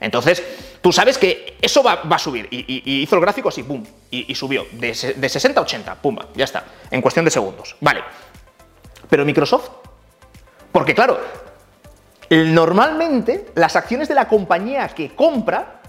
Entonces, 0.01 0.43
tú 0.81 0.91
sabes 0.91 1.17
que 1.17 1.57
eso 1.61 1.81
va, 1.81 2.01
a 2.09 2.19
subir. 2.19 2.47
Y, 2.51 3.01
hizo 3.01 3.15
el 3.15 3.21
gráfico 3.21 3.49
así, 3.49 3.63
pum, 3.63 3.83
y, 4.11 4.33
subió. 4.35 4.65
De, 4.73 4.87
de 4.87 5.29
60 5.29 5.59
a 5.59 5.63
80, 5.63 5.95
pumba, 5.95 6.27
ya 6.35 6.45
está. 6.45 6.63
En 6.91 7.01
cuestión 7.01 7.25
de 7.25 7.31
segundos. 7.31 7.75
Vale. 7.79 8.03
Pero 9.09 9.25
Microsoft. 9.25 9.69
Porque 10.71 10.93
claro, 10.93 11.19
Normalmente, 12.29 13.47
las 13.55 13.75
acciones 13.75 14.07
de 14.07 14.13
la 14.13 14.27
compañía 14.27 14.87
que 14.89 15.15
compra, 15.15 15.81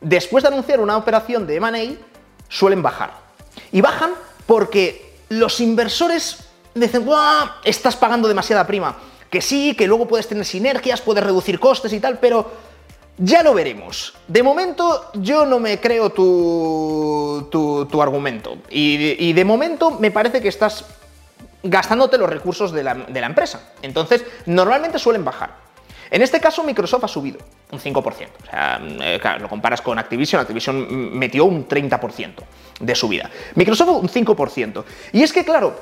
después 0.00 0.42
de 0.42 0.48
anunciar 0.48 0.80
una 0.80 0.96
operación 0.96 1.46
de 1.46 1.56
M&A, 1.56 1.94
suelen 2.48 2.82
bajar. 2.82 3.12
Y 3.70 3.82
bajan 3.82 4.12
porque 4.46 5.03
los 5.28 5.60
inversores 5.60 6.38
dicen, 6.74 7.04
¡guau! 7.04 7.48
Estás 7.64 7.96
pagando 7.96 8.28
demasiada 8.28 8.66
prima. 8.66 8.96
Que 9.30 9.40
sí, 9.40 9.74
que 9.74 9.86
luego 9.86 10.06
puedes 10.06 10.28
tener 10.28 10.44
sinergias, 10.44 11.00
puedes 11.00 11.24
reducir 11.24 11.58
costes 11.58 11.92
y 11.92 12.00
tal, 12.00 12.18
pero 12.18 12.50
ya 13.18 13.42
lo 13.42 13.54
veremos. 13.54 14.14
De 14.28 14.42
momento 14.42 15.10
yo 15.14 15.46
no 15.46 15.58
me 15.58 15.80
creo 15.80 16.10
tu, 16.10 17.48
tu, 17.50 18.02
argumento. 18.02 18.58
Y, 18.70 19.32
de 19.32 19.44
momento 19.44 19.92
me 19.92 20.10
parece 20.10 20.40
que 20.40 20.48
estás 20.48 20.84
gastándote 21.62 22.18
los 22.18 22.28
recursos 22.28 22.72
de 22.72 22.82
la, 22.82 22.94
de 22.94 23.20
la 23.20 23.26
empresa. 23.26 23.72
Entonces, 23.82 24.24
normalmente 24.46 24.98
suelen 24.98 25.24
bajar. 25.24 25.63
En 26.14 26.22
este 26.22 26.38
caso, 26.38 26.62
Microsoft 26.62 27.02
ha 27.02 27.08
subido 27.08 27.38
un 27.72 27.80
5%. 27.80 28.00
O 28.00 28.46
sea, 28.48 28.80
eh, 29.00 29.18
claro, 29.20 29.40
lo 29.40 29.48
comparas 29.48 29.80
con 29.80 29.98
Activision, 29.98 30.40
Activision 30.40 31.18
metió 31.18 31.44
un 31.44 31.66
30% 31.66 32.34
de 32.78 32.94
subida. 32.94 33.28
Microsoft 33.56 33.88
un 33.88 34.08
5%. 34.08 34.84
Y 35.12 35.24
es 35.24 35.32
que, 35.32 35.44
claro, 35.44 35.74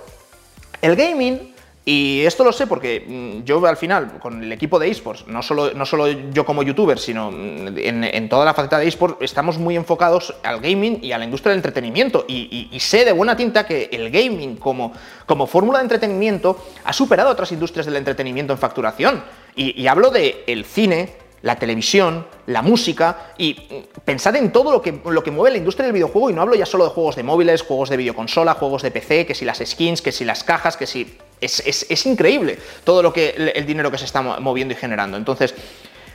el 0.81 0.97
gaming 0.97 1.53
Y 1.85 2.21
esto 2.21 2.45
lo 2.45 2.53
sé 2.53 2.69
porque 2.69 3.05
mm, 3.07 3.45
yo 3.45 3.67
al 3.67 3.77
final, 3.77 4.19
con 4.21 4.43
el 4.43 4.53
equipo 4.53 4.79
de 4.79 4.89
esports, 4.89 5.27
no 5.27 5.43
solo, 5.43 5.75
no 5.75 5.85
solo 5.85 6.07
yo 6.07 6.47
como 6.47 6.63
youtuber, 6.63 6.97
sino 6.97 7.31
mm, 7.33 7.77
en, 7.77 8.29
toda 8.29 8.45
la 8.45 8.55
faceta 8.55 8.79
de 8.79 8.87
esports, 8.87 9.17
estamos 9.21 9.59
muy 9.59 9.77
enfocados 9.77 10.33
al 10.45 10.61
gaming 10.61 11.01
y 11.03 11.11
a 11.11 11.19
la 11.19 11.25
industria 11.25 11.51
del 11.51 11.59
entretenimiento. 11.59 12.25
Y, 12.27 12.71
sé 12.79 13.05
de 13.05 13.13
buena 13.13 13.37
tinta 13.37 13.67
que 13.67 13.91
el 13.93 14.11
gaming 14.11 14.57
como, 14.57 14.93
como 15.27 15.47
fórmula 15.47 15.81
de 15.81 15.85
entretenimiento 15.85 16.57
ha 16.85 16.93
superado 16.93 17.31
otras 17.31 17.51
industrias 17.53 17.85
del 17.85 17.97
entretenimiento 17.97 18.53
en 18.55 18.59
facturación. 18.61 19.23
Y, 19.55 19.87
hablo 19.87 20.11
del 20.11 20.37
el 20.47 20.65
cine, 20.65 21.13
la 21.43 21.57
televisión, 21.57 22.27
la 22.47 22.63
música 22.63 23.33
y 23.37 23.55
mm, 23.55 24.01
pensad 24.05 24.37
en 24.37 24.51
todo 24.53 24.73
lo 24.73 24.81
que, 24.81 25.01
lo 25.05 25.23
que 25.23 25.31
mueve 25.31 25.53
la 25.53 25.59
industria 25.59 25.85
del 25.85 25.93
videojuego 25.93 26.31
y 26.31 26.33
no 26.33 26.43
hablo 26.43 26.55
ya 26.55 26.65
solo 26.65 26.85
de 26.85 26.91
juegos 26.91 27.17
de 27.17 27.23
móviles, 27.23 27.63
juegos 27.63 27.91
de 27.91 27.97
videoconsola, 27.97 28.55
juegos 28.55 28.83
de 28.83 28.91
PC, 28.91 29.27
que 29.27 29.35
si 29.35 29.45
las 29.45 29.59
skins, 29.59 30.01
que 30.01 30.13
si 30.13 30.25
las 30.25 30.45
cajas, 30.45 30.77
que 30.77 30.87
si... 30.87 31.19
Es, 31.41 32.07
increíble 32.07 32.57
todo 32.85 33.03
lo 33.03 33.13
que 33.13 33.53
el 33.57 33.67
dinero 33.67 33.91
que 33.91 33.99
se 33.99 34.05
está 34.05 34.23
moviendo 34.23 34.75
y 34.75 34.77
generando. 34.77 35.17
Entonces, 35.17 35.53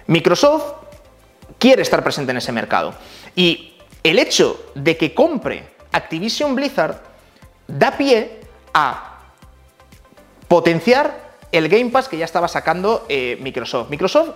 Microsoft 0.08 0.63
quiere 1.60 1.82
estar 1.82 2.02
presente 2.02 2.32
en 2.32 2.38
ese 2.38 2.54
mercado. 2.54 2.93
Y 3.36 3.73
el 4.04 4.19
hecho 4.19 4.71
de 4.73 4.95
que 4.95 5.13
compre 5.13 5.65
Activision 5.91 6.56
Blizzard 6.56 7.02
da 7.67 7.91
pie 7.97 8.39
a 8.73 9.19
potenciar 10.47 11.26
el 11.51 11.69
Game 11.69 11.89
Pass 11.91 12.07
que 12.07 12.17
ya 12.17 12.25
estaba 12.25 12.47
sacando 12.47 13.05
eh, 13.10 13.38
Microsoft. 13.41 13.89
Microsoft 13.89 14.29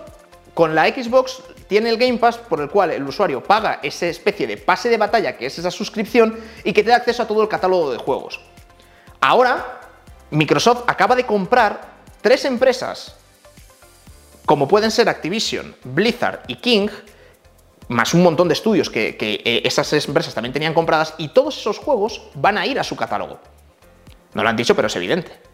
con 0.54 0.74
la 0.74 0.86
Xbox 0.88 1.42
tiene 1.66 1.88
el 1.88 1.96
Game 1.96 2.18
Pass 2.18 2.38
por 2.38 2.60
el 2.60 2.68
cual 2.68 2.90
el 2.90 3.02
usuario 3.02 3.42
paga 3.42 3.80
esa 3.82 4.06
especie 4.06 4.46
de 4.46 4.56
pase 4.56 4.88
de 4.88 4.98
batalla 4.98 5.36
que 5.36 5.46
es 5.46 5.58
esa 5.58 5.70
suscripción 5.70 6.38
y 6.64 6.72
que 6.72 6.82
te 6.82 6.90
da 6.90 6.96
acceso 6.96 7.22
a 7.22 7.26
todo 7.26 7.42
el 7.42 7.48
catálogo 7.48 7.92
de 7.92 7.98
juegos. 7.98 8.40
Ahora, 9.20 9.80
Microsoft 10.30 10.84
acaba 10.86 11.14
de 11.14 11.24
comprar 11.24 11.92
tres 12.20 12.44
empresas, 12.44 13.14
como 14.46 14.66
pueden 14.66 14.90
ser 14.90 15.08
Activision, 15.08 15.76
Blizzard 15.84 16.40
y 16.48 16.56
King, 16.56 16.88
más 17.88 18.14
un 18.14 18.22
montón 18.22 18.48
de 18.48 18.54
estudios 18.54 18.90
que, 18.90 19.16
eh, 19.20 19.62
esas 19.64 19.92
empresas 19.92 20.34
también 20.34 20.52
tenían 20.52 20.74
compradas, 20.74 21.14
y 21.18 21.28
todos 21.28 21.56
esos 21.58 21.78
juegos 21.78 22.22
van 22.34 22.58
a 22.58 22.66
ir 22.66 22.78
a 22.78 22.84
su 22.84 22.96
catálogo. 22.96 23.38
No 24.34 24.42
lo 24.42 24.48
han 24.48 24.56
dicho, 24.56 24.74
pero 24.74 24.88
es 24.88 24.96
evidente. 24.96 25.51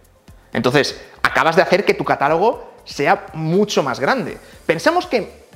Entonces, 0.52 1.00
acabas 1.22 1.56
de 1.56 1.62
hacer 1.62 1.84
que 1.84 1.94
tu 1.94 2.04
catálogo 2.04 2.72
sea 2.84 3.26
mucho 3.34 3.82
más 3.82 4.00
grande. 4.00 4.38
Pensamos 4.66 5.06
que 5.06 5.46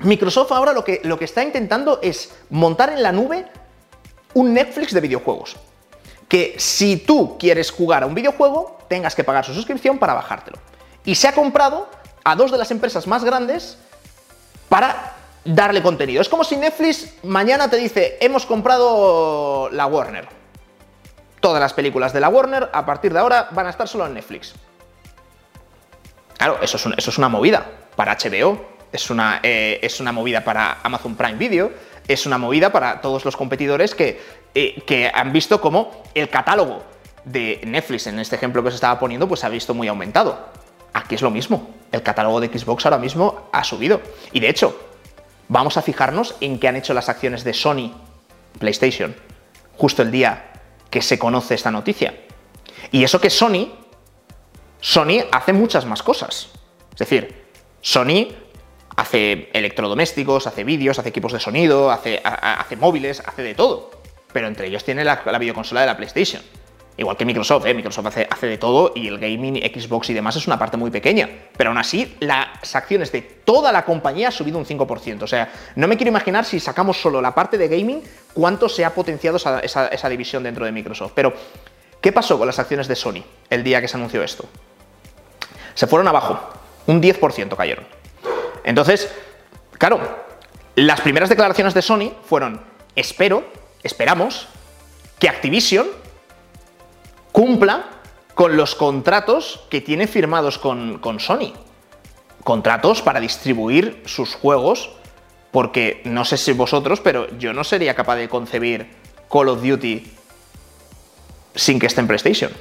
Microsoft 0.00 0.52
ahora 0.52 0.72
lo 0.72 0.84
que, 0.84 1.00
lo 1.04 1.18
que 1.18 1.24
está 1.24 1.42
intentando 1.42 2.00
es 2.02 2.32
montar 2.50 2.90
en 2.90 3.02
la 3.02 3.12
nube 3.12 3.46
un 4.34 4.52
Netflix 4.54 4.92
de 4.92 5.00
videojuegos. 5.00 5.56
Que 6.28 6.54
si 6.58 6.96
tú 6.96 7.36
quieres 7.38 7.70
jugar 7.70 8.02
a 8.02 8.06
un 8.06 8.14
videojuego, 8.14 8.78
tengas 8.88 9.14
que 9.14 9.24
pagar 9.24 9.44
su 9.44 9.54
suscripción 9.54 9.98
para 9.98 10.14
bajártelo. 10.14 10.58
Y 11.04 11.14
se 11.14 11.28
ha 11.28 11.32
comprado 11.32 11.88
a 12.24 12.36
dos 12.36 12.50
de 12.50 12.58
las 12.58 12.70
empresas 12.70 13.06
más 13.06 13.24
grandes 13.24 13.78
para 14.68 15.14
darle 15.44 15.82
contenido. 15.82 16.20
Es 16.20 16.28
como 16.28 16.44
si 16.44 16.56
Netflix 16.56 17.14
mañana 17.22 17.68
te 17.68 17.76
dice, 17.76 18.18
hemos 18.20 18.46
comprado 18.46 19.68
la 19.70 19.86
Warner. 19.86 20.39
Todas 21.40 21.60
las 21.60 21.72
películas 21.72 22.12
de 22.12 22.20
la 22.20 22.28
Warner 22.28 22.68
a 22.72 22.84
partir 22.84 23.12
de 23.12 23.18
ahora 23.18 23.48
van 23.50 23.66
a 23.66 23.70
estar 23.70 23.88
solo 23.88 24.06
en 24.06 24.14
Netflix. 24.14 24.54
Claro, 26.36 26.58
eso 26.62 26.76
es, 26.96 27.18
una 27.18 27.28
movida 27.28 27.66
para 27.96 28.16
HBO, 28.16 28.64
es 28.92 29.10
una, 29.10 29.40
eh, 29.42 29.78
es 29.82 30.00
una 30.00 30.12
movida 30.12 30.42
para 30.42 30.78
Amazon 30.82 31.14
Prime 31.14 31.34
Video, 31.34 31.70
es 32.08 32.26
una 32.26 32.38
movida 32.38 32.72
para 32.72 33.00
todos 33.00 33.24
los 33.24 33.36
competidores 33.36 33.94
que, 33.94 34.20
eh, 34.54 34.82
que 34.86 35.10
han 35.12 35.32
visto 35.32 35.60
cómo 35.60 36.02
el 36.14 36.28
catálogo 36.28 36.82
de 37.24 37.60
Netflix, 37.64 38.06
en 38.06 38.18
este 38.18 38.36
ejemplo 38.36 38.62
que 38.62 38.70
se 38.70 38.76
estaba 38.76 38.98
poniendo, 38.98 39.28
pues 39.28 39.44
ha 39.44 39.48
visto 39.48 39.74
muy 39.74 39.88
aumentado. 39.88 40.48
Aquí 40.92 41.14
es 41.14 41.22
lo 41.22 41.30
mismo. 41.30 41.70
El 41.92 42.02
catálogo 42.02 42.40
de 42.40 42.48
Xbox 42.48 42.86
ahora 42.86 42.98
mismo 42.98 43.48
ha 43.52 43.62
subido. 43.62 44.00
Y 44.32 44.40
de 44.40 44.48
hecho, 44.48 44.78
vamos 45.48 45.76
a 45.76 45.82
fijarnos 45.82 46.34
en 46.40 46.58
qué 46.58 46.68
han 46.68 46.76
hecho 46.76 46.94
las 46.94 47.08
acciones 47.08 47.44
de 47.44 47.52
Sony 47.52 47.92
PlayStation 48.58 49.14
justo 49.80 50.02
el 50.02 50.10
día 50.10 50.49
que 50.90 51.02
se 51.02 51.18
conoce 51.18 51.54
esta 51.54 51.70
noticia. 51.70 52.14
Y 52.90 53.04
eso 53.04 53.20
que 53.20 53.30
Sony 53.30 53.80
Sony 54.80 55.24
hace 55.30 55.52
muchas 55.52 55.84
más 55.84 56.02
cosas. 56.02 56.48
Es 56.92 56.98
decir, 56.98 57.44
Sony 57.80 58.28
hace 58.96 59.50
electrodomésticos, 59.52 60.46
hace 60.46 60.64
vídeos, 60.64 60.98
hace 60.98 61.10
equipos 61.10 61.32
de 61.32 61.40
sonido, 61.40 61.90
hace, 61.90 62.20
hace 62.24 62.76
móviles, 62.76 63.22
hace 63.24 63.42
de 63.42 63.54
todo. 63.54 63.90
Pero 64.32 64.48
entre 64.48 64.68
ellos 64.68 64.84
tiene 64.84 65.04
la, 65.04 65.16
videoconsola 65.38 65.82
de 65.82 65.86
la 65.86 65.96
PlayStation. 65.96 66.42
Igual 67.00 67.16
que 67.16 67.24
Microsoft, 67.24 67.64
¿eh? 67.64 67.72
Microsoft 67.72 68.06
hace, 68.06 68.28
hace, 68.30 68.46
de 68.46 68.58
todo 68.58 68.92
y 68.94 69.08
el 69.08 69.18
gaming, 69.18 69.56
Xbox 69.56 70.10
y 70.10 70.12
demás 70.14 70.36
es 70.36 70.46
una 70.46 70.58
parte 70.58 70.76
muy 70.76 70.90
pequeña. 70.90 71.28
Pero 71.56 71.70
aún 71.70 71.78
así, 71.78 72.14
las 72.20 72.76
acciones 72.76 73.10
de 73.10 73.22
toda 73.22 73.72
la 73.72 73.86
compañía 73.86 74.26
han 74.26 74.32
subido 74.32 74.58
un 74.58 74.66
5%. 74.66 75.22
O 75.22 75.26
sea, 75.26 75.50
no 75.76 75.88
me 75.88 75.96
quiero 75.96 76.10
imaginar 76.10 76.44
si 76.44 76.60
sacamos 76.60 77.00
solo 77.00 77.22
la 77.22 77.34
parte 77.34 77.56
de 77.56 77.68
gaming, 77.68 78.02
cuánto 78.34 78.68
se 78.68 78.84
ha 78.84 78.94
potenciado 78.94 79.38
esa, 79.38 79.88
esa 79.88 80.08
división 80.10 80.42
dentro 80.42 80.66
de 80.66 80.72
Microsoft. 80.72 81.12
Pero, 81.14 81.32
¿qué 82.02 82.12
pasó 82.12 82.36
con 82.36 82.46
las 82.46 82.58
acciones 82.58 82.86
de 82.86 82.94
Sony 82.94 83.24
el 83.48 83.64
día 83.64 83.80
que 83.80 83.88
se 83.88 83.96
anunció 83.96 84.22
esto? 84.22 84.46
se 85.74 85.86
fueron 85.86 86.08
abajo. 86.08 86.38
Un 86.86 87.00
10% 87.00 87.56
cayeron. 87.56 87.86
Entonces, 88.64 89.10
claro, 89.78 90.00
las 90.74 91.00
primeras 91.00 91.30
declaraciones 91.30 91.72
de 91.72 91.80
Sony 91.80 92.12
fueron, 92.24 92.60
espero, 92.94 93.44
esperamos, 93.82 94.48
que 95.18 95.30
Activision 95.30 95.86
cumpla 97.40 97.86
con 98.34 98.54
los 98.54 98.74
contratos 98.74 99.60
que 99.70 99.80
tiene 99.80 100.06
firmados 100.06 100.58
con, 100.58 100.98
con 100.98 101.20
Sony. 101.20 101.54
Contratos 102.44 103.00
para 103.00 103.18
distribuir 103.18 104.02
sus 104.04 104.34
juegos, 104.34 104.90
porque 105.50 106.02
no 106.04 106.26
sé 106.26 106.36
si 106.36 106.52
vosotros, 106.52 107.00
pero 107.00 107.34
yo 107.38 107.54
no 107.54 107.64
sería 107.64 107.94
capaz 107.94 108.16
de 108.16 108.28
concebir 108.28 108.90
Call 109.32 109.48
of 109.48 109.62
Duty 109.62 110.06
sin 111.54 111.78
que 111.78 111.86
esté 111.86 112.02
en 112.02 112.08
PlayStation. 112.08 112.52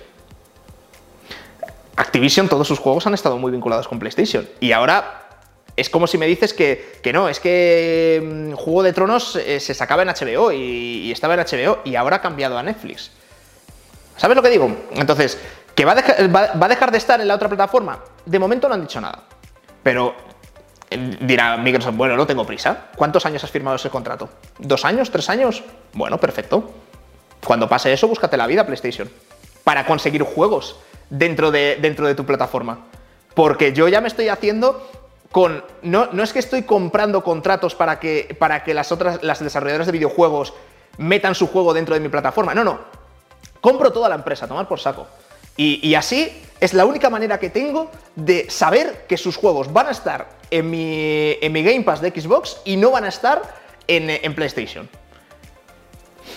Activision, 1.98 2.48
todos 2.48 2.66
sus 2.66 2.80
juegos 2.80 3.06
han 3.06 3.16
estado 3.16 3.38
muy 3.38 3.52
vinculados 3.52 3.86
con 3.86 4.00
PlayStation. 4.00 4.48
Y 4.62 4.72
ahora 4.72 5.28
es 5.76 5.90
como 5.90 6.08
si 6.08 6.18
me 6.18 6.26
dices 6.26 6.54
que, 6.54 7.12
no, 7.14 7.28
es 7.28 7.42
que 7.42 8.22
mm, 8.24 8.54
Juego 8.54 8.84
de 8.84 8.94
Tronos 8.94 9.36
eh, 9.36 9.60
se 9.60 9.74
sacaba 9.74 10.04
en 10.04 10.08
HBO 10.08 10.54
y, 10.54 11.12
estaba 11.12 11.34
en 11.34 11.42
HBO 11.42 11.80
y 11.84 11.96
ahora 11.96 12.16
ha 12.16 12.22
cambiado 12.22 12.58
a 12.58 12.64
Netflix. 12.64 13.12
¿Sabes 14.20 14.36
lo 14.36 14.44
que 14.44 14.50
digo? 14.50 14.70
Entonces, 14.92 15.40
¿que 15.74 15.86
va 15.86 15.94
a, 15.94 15.96
dejar, 16.68 16.92
de 16.92 16.98
estar 16.98 17.22
en 17.22 17.28
la 17.30 17.36
otra 17.36 17.48
plataforma? 17.48 18.04
De 18.26 18.38
momento 18.38 18.68
no 18.68 18.74
han 18.74 18.82
dicho 18.82 19.00
nada. 19.00 19.24
Pero 19.82 20.14
eh, 20.90 21.18
dirá 21.22 21.56
Microsoft, 21.56 21.96
bueno, 21.96 22.18
no 22.18 22.28
tengo 22.28 22.46
prisa. 22.46 22.88
¿Cuántos 22.98 23.26
años 23.26 23.46
has 23.46 23.50
firmado 23.50 23.78
ese 23.78 23.90
contrato? 23.90 24.28
¿Dos 24.58 24.84
años? 24.84 25.10
¿Tres 25.10 25.30
años? 25.30 25.64
Bueno, 25.94 26.18
perfecto. 26.18 26.70
Cuando 27.46 27.70
pase 27.70 27.94
eso, 27.94 28.10
búscate 28.10 28.36
la 28.36 28.46
vida 28.46 28.66
PlayStation. 28.66 29.10
Para 29.64 29.86
conseguir 29.86 30.24
juegos 30.24 30.76
dentro 31.10 31.50
de, 31.50 32.14
tu 32.18 32.26
plataforma. 32.26 32.88
Porque 33.34 33.72
yo 33.72 33.88
ya 33.88 34.02
me 34.02 34.10
estoy 34.10 34.28
haciendo 34.28 34.86
con. 35.32 35.64
No, 35.82 36.10
no 36.12 36.24
es 36.24 36.34
que 36.34 36.40
estoy 36.40 36.64
comprando 36.64 37.24
contratos 37.24 37.74
para 37.74 38.02
que, 38.02 38.36
para 38.38 38.66
que 38.66 38.74
las 38.74 38.92
otras, 38.92 39.24
las 39.24 39.42
desarrolladoras 39.42 39.88
de 39.88 39.94
videojuegos 39.94 40.54
metan 40.98 41.36
su 41.36 41.48
juego 41.48 41.74
dentro 41.74 41.96
de 41.96 42.02
mi 42.02 42.10
plataforma. 42.10 42.54
No, 42.54 42.66
no. 42.66 42.99
Compro 43.62 43.92
toda 43.92 44.10
la 44.10 44.16
empresa, 44.16 44.48
tomar 44.48 44.68
por 44.68 44.80
saco. 44.80 45.08
Y, 45.58 45.94
así 45.96 46.42
es 46.62 46.74
la 46.74 46.86
única 46.86 47.10
manera 47.10 47.38
que 47.38 47.50
tengo 47.50 47.92
de 48.16 48.50
saber 48.50 49.06
que 49.10 49.18
sus 49.18 49.36
juegos 49.36 49.74
van 49.74 49.88
a 49.88 49.92
estar 49.92 50.30
en 50.50 50.70
mi, 50.70 51.36
en 51.42 51.52
mi 51.52 51.64
Game 51.64 51.82
Pass 51.82 52.00
de 52.00 52.12
Xbox 52.12 52.62
y 52.64 52.78
no 52.78 52.92
van 52.92 53.04
a 53.04 53.10
estar 53.10 53.42
en, 53.86 54.10
en 54.10 54.36
PlayStation. 54.36 54.88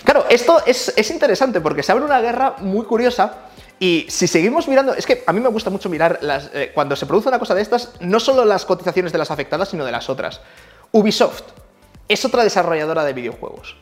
Claro, 0.03 0.25
esto 0.29 0.61
es, 0.65 0.91
es, 0.97 1.09
interesante 1.09 1.61
porque 1.61 1.83
se 1.83 1.93
abre 1.93 2.03
una 2.03 2.19
guerra 2.19 2.55
muy 2.59 2.85
curiosa 2.85 3.47
y 3.79 4.05
si 4.09 4.27
seguimos 4.27 4.67
mirando, 4.67 4.93
es 4.93 5.05
que 5.05 5.23
a 5.25 5.31
mí 5.31 5.39
me 5.39 5.47
gusta 5.47 5.69
mucho 5.69 5.87
mirar 5.87 6.19
las, 6.21 6.49
eh, 6.53 6.71
cuando 6.73 6.97
se 6.97 7.05
produce 7.05 7.29
una 7.29 7.39
cosa 7.39 7.55
de 7.55 7.61
estas, 7.61 7.93
no 8.01 8.19
solo 8.19 8.43
las 8.43 8.65
cotizaciones 8.65 9.13
de 9.13 9.19
las 9.19 9.31
afectadas, 9.31 9.69
sino 9.69 9.85
de 9.85 9.91
las 9.93 10.09
otras. 10.09 10.41
Ubisoft 10.91 11.43
es 12.09 12.25
otra 12.25 12.43
desarrolladora 12.43 13.05
de 13.05 13.13
videojuegos. 13.13 13.77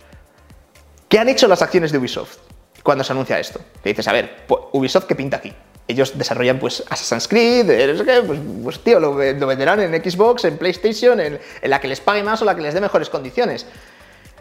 ¿Qué 1.10 1.18
han 1.18 1.30
hecho 1.30 1.48
las 1.48 1.64
acciones 1.64 1.92
de 1.92 1.98
Ubisoft 1.98 2.38
cuando 2.84 3.04
se 3.04 3.14
anuncia 3.14 3.40
esto? 3.40 3.60
Que 3.84 3.90
dices, 3.90 4.08
a 4.08 4.14
ver, 4.14 4.46
pues, 4.48 4.62
Ubisoft, 4.72 5.06
¿qué 5.06 5.16
pinta 5.16 5.38
aquí? 5.38 5.54
Ellos 5.88 6.18
desarrollan 6.18 6.60
pues 6.60 6.84
Assassin's 6.90 7.28
Creed, 7.28 7.70
eh, 7.70 8.24
pues, 8.26 8.40
pues, 8.64 8.80
tío, 8.80 9.00
lo, 9.00 9.16
venderán 9.16 9.82
en 9.82 9.94
Xbox, 10.04 10.46
en 10.46 10.58
PlayStation, 10.58 11.20
en 11.20 11.40
la 11.64 11.82
que 11.82 11.88
les 11.88 12.00
pague 12.00 12.24
más 12.24 12.42
o 12.42 12.46
la 12.46 12.56
que 12.56 12.62
les 12.62 12.74
dé 12.74 12.82
mejores 12.82 13.10
condiciones. 13.10 13.66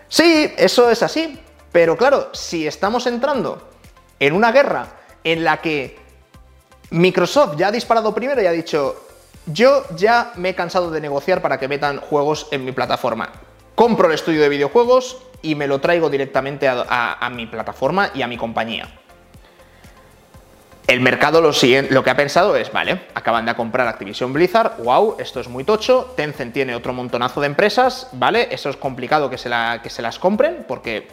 Sí, 0.09 0.53
eso 0.57 0.90
es 0.90 1.03
así, 1.03 1.38
pero 1.72 1.96
claro, 1.96 2.31
si 2.33 2.66
estamos 2.66 3.07
entrando 3.07 3.70
en 4.18 4.35
una 4.35 4.53
guerra 4.53 4.87
en 5.24 5.44
la 5.44 5.61
que 5.61 5.98
Microsoft 6.90 7.57
ya 7.57 7.68
ha 7.68 7.72
disparado 7.72 8.14
primero 8.14 8.42
y 8.42 8.46
ha 8.46 8.53
dicho, 8.53 9.07
yo 9.46 9.85
ya 9.96 10.33
me 10.37 10.50
he 10.50 10.55
cansado 10.55 10.90
de 10.90 11.00
negociar 11.00 11.40
para 11.40 11.59
que 11.59 11.68
metan 11.68 12.00
juegos 12.00 12.48
en 12.50 12.64
mi 12.64 12.72
plataforma. 12.72 13.31
Compro 13.74 14.09
el 14.09 14.14
estudio 14.14 14.42
de 14.42 14.48
videojuegos 14.48 15.18
y 15.42 15.55
me 15.55 15.66
lo 15.66 15.81
traigo 15.81 16.11
directamente 16.11 16.68
a, 16.68 17.31
mi 17.33 17.46
plataforma 17.46 18.11
y 18.14 18.22
a 18.22 18.26
mi 18.26 18.37
compañía. 18.37 18.88
El 20.87 21.00
mercado 21.00 21.40
lo, 21.40 21.53
lo 21.90 22.05
que 22.05 22.11
ha 22.11 22.16
pensado 22.16 22.57
es, 22.57 22.72
vale, 22.72 23.03
acaban 23.14 23.46
de 23.46 23.55
comprar 23.55 23.87
Activision 23.87 24.33
Blizzard, 24.33 24.83
wow, 24.83 25.16
esto 25.20 25.38
es 25.38 25.48
muy 25.48 25.62
tocho, 25.62 26.12
Tencent 26.16 26.53
tiene 26.53 26.74
otro 26.74 26.92
montonazo 26.92 27.40
de 27.40 27.46
empresas, 27.46 28.09
¿vale? 28.12 28.48
Eso 28.50 28.70
es 28.70 28.76
complicado 28.76 29.31
que 29.31 29.38
se, 29.38 29.50
que 29.83 29.90
se 29.90 30.03
las 30.03 30.18
compren 30.18 30.64
porque 30.66 31.07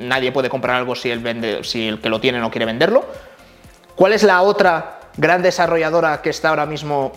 nadie 0.00 0.32
puede 0.32 0.48
comprar 0.48 0.76
algo 0.76 0.94
si 0.94 1.10
el 1.10 2.00
que 2.00 2.08
lo 2.08 2.20
tiene 2.20 2.40
no 2.40 2.50
quiere 2.50 2.64
venderlo. 2.64 3.04
¿Cuál 3.94 4.14
es 4.14 4.22
la 4.22 4.40
otra 4.40 5.00
gran 5.18 5.42
desarrolladora 5.42 6.22
que 6.22 6.30
está 6.30 6.48
ahora 6.48 6.64
mismo 6.64 7.12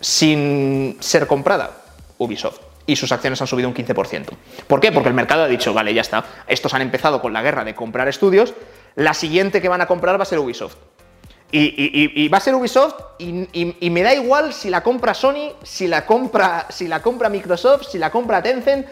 sin 0.00 0.96
ser 1.00 1.26
comprada? 1.26 1.72
Ubisoft 2.16 2.69
y 2.90 2.96
sus 2.96 3.12
acciones 3.12 3.40
han 3.40 3.46
subido 3.46 3.68
un 3.68 3.74
15%. 3.74 4.26
¿Por 4.66 4.80
qué? 4.80 4.90
Porque 4.90 5.08
el 5.08 5.14
mercado 5.14 5.44
ha 5.44 5.48
dicho, 5.48 5.72
vale, 5.72 5.94
ya 5.94 6.00
está, 6.00 6.24
estos 6.46 6.74
han 6.74 6.82
empezado 6.82 7.20
con 7.22 7.32
la 7.32 7.42
guerra 7.42 7.64
de 7.64 7.74
comprar 7.74 8.08
estudios, 8.08 8.54
la 8.96 9.14
siguiente 9.14 9.62
que 9.62 9.68
van 9.68 9.80
a 9.80 9.86
comprar 9.86 10.18
va 10.18 10.24
a 10.24 10.26
ser 10.26 10.38
Ubisoft. 10.38 10.76
Y, 11.52 12.28
va 12.28 12.38
a 12.38 12.40
ser 12.40 12.54
Ubisoft 12.54 12.94
y, 13.18 13.90
me 13.90 14.02
da 14.02 14.14
igual 14.14 14.52
si 14.52 14.70
la 14.70 14.82
compra 14.82 15.14
Sony, 15.14 15.52
si 15.62 15.86
la 15.86 16.06
compra, 16.06 16.66
si 16.68 16.86
la 16.86 17.02
compra 17.02 17.28
Microsoft, 17.28 17.88
si 17.90 17.98
la 17.98 18.10
compra 18.10 18.42
Tencent. 18.42 18.86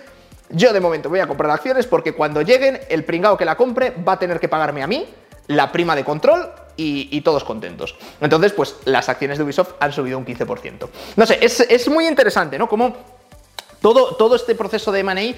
Yo 0.50 0.72
de 0.72 0.80
momento 0.80 1.08
voy 1.08 1.20
a 1.20 1.26
comprar 1.26 1.50
acciones 1.50 1.87
porque 1.87 2.14
cuando 2.14 2.42
lleguen, 2.42 2.80
el 2.88 3.04
pringao 3.04 3.37
que 3.37 3.44
la 3.44 3.56
compre 3.56 3.90
va 3.90 4.14
a 4.14 4.18
tener 4.18 4.40
que 4.40 4.48
pagarme 4.48 4.82
a 4.82 4.87
mí 4.87 5.04
la 5.48 5.72
prima 5.72 5.94
de 5.94 6.04
control 6.04 6.50
y, 6.76 7.20
todos 7.22 7.42
contentos. 7.42 7.96
Entonces, 8.20 8.52
pues 8.52 8.76
las 8.84 9.08
acciones 9.08 9.38
de 9.38 9.44
Ubisoft 9.44 9.72
han 9.80 9.92
subido 9.92 10.16
un 10.16 10.24
15%. 10.24 10.88
No 11.16 11.26
sé, 11.26 11.38
es, 11.42 11.88
muy 11.88 12.06
interesante, 12.06 12.58
¿no? 12.58 12.68
Como 12.68 13.17
todo, 13.81 14.17
todo 14.17 14.37
este 14.37 14.55
proceso 14.55 14.93
de 14.93 15.01
M&A 15.01 15.35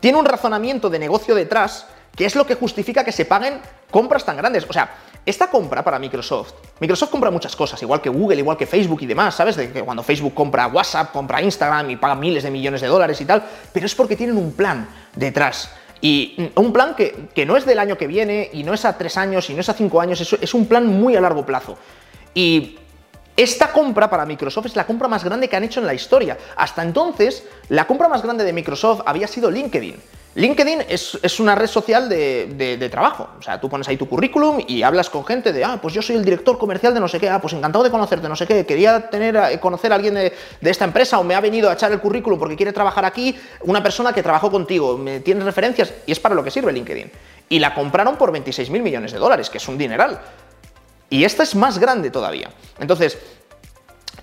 tiene 0.00 0.18
un 0.18 0.24
razonamiento 0.24 0.88
de 0.90 0.98
negocio 0.98 1.34
detrás 1.34 1.86
que 2.16 2.24
es 2.24 2.34
lo 2.34 2.46
que 2.46 2.54
justifica 2.54 3.04
que 3.04 3.12
se 3.12 3.24
paguen 3.24 3.60
compras 3.90 4.24
tan 4.24 4.36
grandes. 4.36 4.66
O 4.68 4.72
sea, 4.72 4.90
esta 5.24 5.48
compra 5.48 5.84
para 5.84 5.98
Microsoft, 5.98 6.54
Microsoft 6.80 7.10
compra 7.10 7.30
muchas 7.30 7.54
cosas, 7.54 7.80
igual 7.82 8.00
que 8.00 8.08
Google, 8.08 8.38
igual 8.38 8.56
que 8.56 8.66
Facebook 8.66 9.02
y 9.02 9.06
demás, 9.06 9.34
¿sabes? 9.34 9.56
De 9.56 9.70
que 9.72 9.82
cuando 9.82 10.02
Facebook 10.02 10.34
compra 10.34 10.66
WhatsApp, 10.66 11.12
compra 11.12 11.42
Instagram 11.42 11.90
y 11.90 11.96
paga 11.96 12.14
miles 12.14 12.42
de 12.42 12.50
millones 12.50 12.80
de 12.80 12.88
dólares 12.88 13.20
y 13.20 13.24
tal, 13.24 13.42
pero 13.72 13.86
es 13.86 13.94
porque 13.94 14.16
tienen 14.16 14.36
un 14.36 14.52
plan 14.52 14.88
detrás. 15.14 15.70
Y 16.02 16.50
un 16.56 16.72
plan 16.72 16.94
que, 16.94 17.46
no 17.46 17.56
es 17.56 17.66
del 17.66 17.78
año 17.78 17.98
que 17.98 18.06
viene, 18.06 18.48
y 18.54 18.64
no 18.64 18.72
es 18.72 18.86
a 18.86 18.96
tres 18.96 19.18
años, 19.18 19.50
y 19.50 19.54
no 19.54 19.60
es 19.60 19.68
a 19.68 19.74
cinco 19.74 20.00
años, 20.00 20.20
es, 20.20 20.32
es 20.32 20.54
un 20.54 20.66
plan 20.66 20.86
muy 20.86 21.14
a 21.14 21.20
largo 21.20 21.44
plazo. 21.44 21.76
Y 22.32 22.78
esta 23.42 23.72
compra 23.72 24.10
para 24.10 24.26
Microsoft 24.26 24.66
es 24.66 24.76
la 24.76 24.86
compra 24.86 25.08
más 25.08 25.24
grande 25.24 25.48
que 25.48 25.56
han 25.56 25.64
hecho 25.64 25.80
en 25.80 25.86
la 25.86 25.94
historia. 25.94 26.36
Hasta 26.56 26.82
entonces, 26.82 27.44
la 27.68 27.86
compra 27.86 28.08
más 28.08 28.22
grande 28.22 28.44
de 28.44 28.52
Microsoft 28.52 29.02
había 29.06 29.26
sido 29.26 29.50
LinkedIn. 29.50 29.96
LinkedIn 30.34 30.82
es, 30.88 31.40
una 31.40 31.56
red 31.56 31.66
social 31.66 32.08
de, 32.08 32.88
trabajo. 32.90 33.30
O 33.38 33.42
sea, 33.42 33.60
tú 33.60 33.68
pones 33.68 33.88
ahí 33.88 33.96
tu 33.96 34.08
currículum 34.08 34.60
y 34.66 34.82
hablas 34.82 35.10
con 35.10 35.24
gente 35.24 35.52
de, 35.52 35.64
ah, 35.64 35.78
pues 35.80 35.92
yo 35.92 36.02
soy 36.02 36.16
el 36.16 36.24
director 36.24 36.56
comercial 36.56 36.94
de 36.94 37.00
no 37.00 37.08
sé 37.08 37.18
qué, 37.18 37.28
ah, 37.28 37.40
pues 37.40 37.52
encantado 37.54 37.82
de 37.82 37.90
conocerte, 37.90 38.28
no 38.28 38.36
sé 38.36 38.46
qué, 38.46 38.64
quería 38.64 39.10
tener, 39.10 39.34
eh, 39.36 39.58
conocer 39.58 39.90
a 39.90 39.96
alguien 39.96 40.14
de, 40.14 40.32
esta 40.60 40.84
empresa 40.84 41.18
o 41.18 41.24
me 41.24 41.34
ha 41.34 41.40
venido 41.40 41.68
a 41.68 41.72
echar 41.72 41.90
el 41.90 42.00
currículum 42.00 42.38
porque 42.38 42.56
quiere 42.56 42.72
trabajar 42.72 43.04
aquí, 43.04 43.36
una 43.62 43.82
persona 43.82 44.12
que 44.12 44.22
trabajó 44.22 44.50
contigo, 44.50 44.96
me 44.96 45.20
tienes 45.20 45.44
referencias 45.44 45.92
y 46.06 46.12
es 46.12 46.20
para 46.20 46.34
lo 46.34 46.44
que 46.44 46.50
sirve 46.50 46.72
LinkedIn. 46.72 47.10
Y 47.48 47.58
la 47.58 47.74
compraron 47.74 48.16
por 48.16 48.30
26 48.30 48.70
mil 48.70 48.82
millones 48.82 49.10
de 49.10 49.18
dólares, 49.18 49.50
que 49.50 49.58
es 49.58 49.66
un 49.66 49.76
dineral. 49.76 50.20
Y 51.10 51.24
esta 51.24 51.42
es 51.42 51.54
más 51.54 51.78
grande 51.78 52.10
todavía. 52.10 52.50
Entonces, 52.78 53.18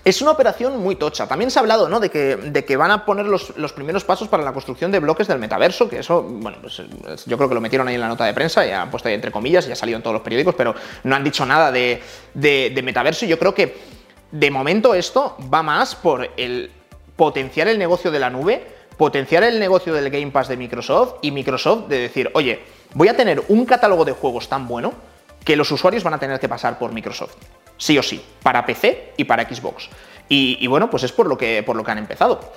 es 0.04 0.22
una 0.22 0.30
operación 0.30 0.78
muy 0.78 0.96
tocha. 0.96 1.26
También 1.26 1.50
se 1.50 1.58
ha 1.58 1.60
hablado 1.60 1.88
¿no? 1.88 2.00
de, 2.00 2.10
que, 2.10 2.36
de 2.36 2.64
que 2.64 2.76
van 2.78 2.90
a 2.90 3.04
poner 3.04 3.26
los, 3.26 3.72
primeros 3.74 4.04
pasos 4.04 4.26
para 4.26 4.42
la 4.42 4.52
construcción 4.52 4.90
de 4.90 5.00
bloques 5.00 5.28
del 5.28 5.38
metaverso, 5.38 5.88
que 5.88 5.98
eso, 5.98 6.22
bueno, 6.22 6.58
pues, 6.62 6.82
yo 7.26 7.36
creo 7.36 7.48
que 7.48 7.54
lo 7.54 7.60
metieron 7.60 7.86
ahí 7.88 7.96
en 7.96 8.00
la 8.00 8.08
nota 8.08 8.24
de 8.24 8.32
prensa, 8.32 8.64
ya 8.64 8.82
han 8.82 8.90
puesto 8.90 9.08
ahí 9.08 9.14
entre 9.14 9.30
comillas, 9.30 9.66
ya 9.66 9.74
ha 9.74 9.76
salido 9.76 9.96
en 9.96 10.02
todos 10.02 10.14
los 10.14 10.22
periódicos, 10.22 10.54
pero 10.54 10.74
no 11.04 11.14
han 11.14 11.22
dicho 11.22 11.44
nada 11.44 11.70
de, 11.70 12.00
de 12.34 12.82
metaverso. 12.82 13.26
Y 13.26 13.28
yo 13.28 13.38
creo 13.38 13.54
que 13.54 13.76
de 14.32 14.50
momento 14.50 14.94
esto 14.94 15.36
va 15.52 15.62
más 15.62 15.94
por 15.94 16.30
el 16.36 16.70
potenciar 17.16 17.68
el 17.68 17.78
negocio 17.78 18.10
de 18.10 18.18
la 18.18 18.30
nube, 18.30 18.64
potenciar 18.96 19.44
el 19.44 19.58
negocio 19.58 19.92
del 19.92 20.08
Game 20.08 20.30
Pass 20.30 20.48
de 20.48 20.56
Microsoft 20.56 21.16
y 21.20 21.30
Microsoft 21.32 21.88
de 21.88 21.98
decir, 21.98 22.30
oye, 22.34 22.60
voy 22.94 23.08
a 23.08 23.16
tener 23.16 23.42
un 23.48 23.66
catálogo 23.66 24.04
de 24.04 24.12
juegos 24.12 24.48
tan 24.48 24.66
bueno 24.66 24.94
que 25.48 25.56
los 25.56 25.72
usuarios 25.72 26.04
van 26.04 26.12
a 26.12 26.18
tener 26.18 26.38
que 26.38 26.46
pasar 26.46 26.78
por 26.78 26.92
Microsoft 26.92 27.36
sí 27.78 27.96
o 27.96 28.02
sí, 28.02 28.22
para 28.42 28.66
PC 28.66 29.14
y 29.16 29.24
para 29.24 29.48
Xbox. 29.48 29.88
Y, 30.28 30.66
bueno, 30.66 30.90
pues 30.90 31.04
es 31.04 31.12
por 31.12 31.26
lo 31.26 31.38
que, 31.38 31.62
por 31.62 31.74
lo 31.74 31.82
que 31.82 31.90
han 31.90 31.96
empezado. 31.96 32.52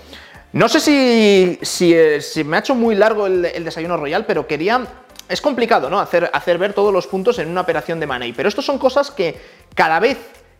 No 0.51 0.67
sé 0.67 0.81
si, 0.81 1.57
si, 1.61 1.93
eh, 1.93 2.19
me 2.43 2.57
ha 2.57 2.59
hecho 2.59 2.75
muy 2.75 2.95
largo 2.95 3.27
el, 3.27 3.63
desayuno 3.63 3.95
royal, 3.95 4.25
pero 4.25 4.45
quería 4.45 4.85
es 5.29 5.39
complicado, 5.39 5.89
¿no? 5.89 6.01
Hacer, 6.01 6.29
hacer, 6.33 6.57
ver 6.57 6.73
todos 6.73 6.91
los 6.91 7.07
puntos 7.07 7.39
en 7.39 7.47
una 7.47 7.61
operación 7.61 8.01
de 8.01 8.07
money. 8.07 8.33
Pero 8.33 8.49
esto 8.49 8.61
son 8.61 8.77
cosas 8.77 9.09
que 9.09 9.39
cada 9.73 10.01
vez 10.01 10.17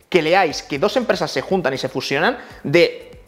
que 0.08 0.22
leáis 0.22 0.62
que 0.62 0.78
dos 0.78 0.96
empresas 0.96 1.30
se 1.30 1.42
juntan 1.42 1.74
y 1.74 1.76
se 1.76 1.90
fusionan, 1.90 2.38
de 2.64 3.20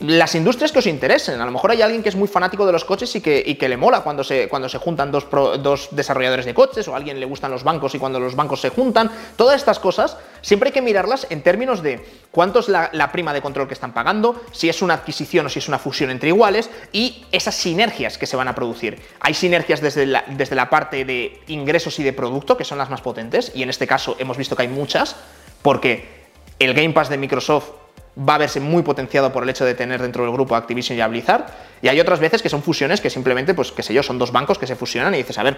las 0.00 0.34
industrias 0.34 0.72
que 0.72 0.80
os 0.80 0.86
interesen. 0.86 1.40
A 1.40 1.44
lo 1.44 1.52
mejor 1.52 1.70
hay 1.70 1.80
alguien 1.82 2.02
que 2.02 2.08
es 2.08 2.16
muy 2.16 2.26
fanático 2.26 2.66
de 2.66 2.72
los 2.72 2.84
coches 2.84 3.14
y 3.14 3.20
que, 3.20 3.56
que 3.56 3.68
le 3.68 3.76
mola 3.76 4.00
cuando 4.00 4.24
se, 4.24 4.48
cuando 4.48 4.68
se 4.68 4.78
juntan 4.78 5.12
dos, 5.12 5.26
dos, 5.30 5.88
desarrolladores 5.92 6.44
de 6.44 6.54
coches, 6.54 6.88
o 6.88 6.94
a 6.94 6.96
alguien 6.96 7.20
le 7.20 7.26
gustan 7.26 7.50
los 7.50 7.62
bancos 7.62 7.94
y 7.94 7.98
cuando 7.98 8.18
los 8.18 8.34
bancos 8.34 8.60
se 8.60 8.70
juntan. 8.70 9.10
Todas 9.36 9.56
estas 9.56 9.78
cosas 9.78 10.16
siempre 10.40 10.68
hay 10.68 10.72
que 10.72 10.82
mirarlas 10.82 11.26
en 11.30 11.42
términos 11.42 11.82
de 11.82 12.04
cuánto 12.32 12.58
es 12.58 12.68
la, 12.68 12.90
prima 13.12 13.32
de 13.32 13.40
control 13.40 13.68
que 13.68 13.74
están 13.74 13.94
pagando, 13.94 14.42
si 14.50 14.68
es 14.68 14.82
una 14.82 14.94
adquisición 14.94 15.46
o 15.46 15.48
si 15.48 15.60
es 15.60 15.68
una 15.68 15.78
fusión 15.78 16.10
entre 16.10 16.28
iguales 16.28 16.70
y 16.92 17.24
esas 17.30 17.54
sinergias 17.54 18.18
que 18.18 18.26
se 18.26 18.36
van 18.36 18.48
a 18.48 18.54
producir. 18.54 19.00
Hay 19.20 19.34
sinergias 19.34 19.80
desde 19.80 20.06
la, 20.06 20.24
desde 20.28 20.56
la 20.56 20.70
parte 20.70 21.04
de 21.04 21.40
ingresos 21.46 21.98
y 22.00 22.02
de 22.02 22.12
producto, 22.12 22.56
que 22.56 22.64
son 22.64 22.78
las 22.78 22.90
más 22.90 23.00
potentes, 23.00 23.52
y 23.54 23.62
en 23.62 23.70
este 23.70 23.86
caso 23.86 24.16
hemos 24.18 24.36
visto 24.36 24.56
que 24.56 24.62
hay 24.62 24.68
muchas, 24.68 25.14
porque 25.62 26.24
el 26.58 26.74
Game 26.74 26.90
Pass 26.90 27.08
de 27.08 27.18
Microsoft 27.18 27.83
va 28.18 28.36
a 28.36 28.38
verse 28.38 28.60
muy 28.60 28.82
potenciado 28.82 29.32
por 29.32 29.42
el 29.42 29.48
hecho 29.48 29.64
de 29.64 29.74
tener 29.74 30.00
dentro 30.00 30.24
del 30.24 30.32
grupo 30.32 30.54
Activision 30.54 30.98
y 30.98 31.00
a 31.00 31.08
Blizzard. 31.08 31.46
Y 31.82 31.88
hay 31.88 32.00
otras 32.00 32.20
veces 32.20 32.42
que 32.42 32.48
son 32.48 32.62
fusiones 32.62 33.00
que 33.00 33.10
simplemente, 33.10 33.54
pues 33.54 33.72
qué 33.72 33.82
sé 33.82 33.92
yo, 33.94 34.02
son 34.02 34.18
dos 34.18 34.32
bancos 34.32 34.58
que 34.58 34.66
se 34.66 34.76
fusionan 34.76 35.14
y 35.14 35.18
dices, 35.18 35.38
a 35.38 35.42
ver, 35.42 35.56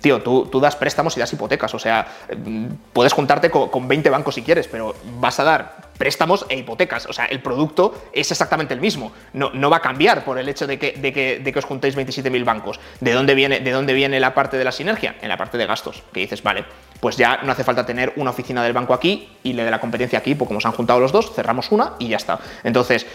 tío, 0.00 0.22
tú, 0.22 0.46
tú, 0.46 0.60
das 0.60 0.76
préstamos 0.76 1.16
y 1.16 1.20
das 1.20 1.32
hipotecas, 1.32 1.74
o 1.74 1.78
sea, 1.78 2.06
mm, 2.36 2.66
puedes 2.92 3.12
juntarte 3.12 3.50
con, 3.50 3.88
20 3.88 4.10
bancos 4.10 4.34
si 4.34 4.42
quieres, 4.42 4.68
pero 4.68 4.94
vas 5.18 5.38
a 5.40 5.44
dar 5.44 5.92
préstamos 5.98 6.46
e 6.48 6.56
hipotecas, 6.56 7.06
o 7.06 7.12
sea, 7.12 7.26
el 7.26 7.40
producto 7.40 7.94
es 8.12 8.30
exactamente 8.30 8.74
el 8.74 8.80
mismo, 8.80 9.12
no, 9.32 9.50
no 9.50 9.70
va 9.70 9.78
a 9.78 9.80
cambiar 9.80 10.24
por 10.24 10.38
el 10.38 10.48
hecho 10.48 10.66
de 10.66 10.78
que, 10.78 10.92
de 10.92 11.12
que, 11.12 11.40
de 11.40 11.52
que 11.52 11.58
os 11.58 11.64
juntéis 11.64 11.96
27.000 11.96 12.44
bancos. 12.44 12.80
¿De 13.00 13.12
dónde, 13.12 13.34
viene, 13.34 13.60
¿De 13.60 13.70
dónde 13.70 13.92
viene 13.92 14.18
la 14.20 14.34
parte 14.34 14.56
de 14.56 14.64
la 14.64 14.72
sinergia? 14.72 15.16
En 15.20 15.28
la 15.28 15.36
parte 15.36 15.58
de 15.58 15.66
gastos, 15.66 16.02
que 16.12 16.20
dices, 16.20 16.42
vale, 16.42 16.64
pues 17.02 17.16
ya 17.16 17.40
no 17.42 17.50
hace 17.50 17.64
falta 17.64 17.84
tener 17.84 18.12
una 18.14 18.30
oficina 18.30 18.62
del 18.62 18.72
banco 18.72 18.94
aquí 18.94 19.28
y 19.42 19.54
le 19.54 19.64
de 19.64 19.72
la 19.72 19.80
competencia 19.80 20.20
aquí, 20.20 20.36
porque 20.36 20.50
como 20.50 20.60
se 20.60 20.68
han 20.68 20.74
juntado 20.74 21.00
los 21.00 21.10
dos, 21.10 21.34
cerramos 21.34 21.72
una 21.72 21.94
y 21.98 22.06
ya 22.06 22.16
está. 22.16 22.38
Entonces, 22.62 23.08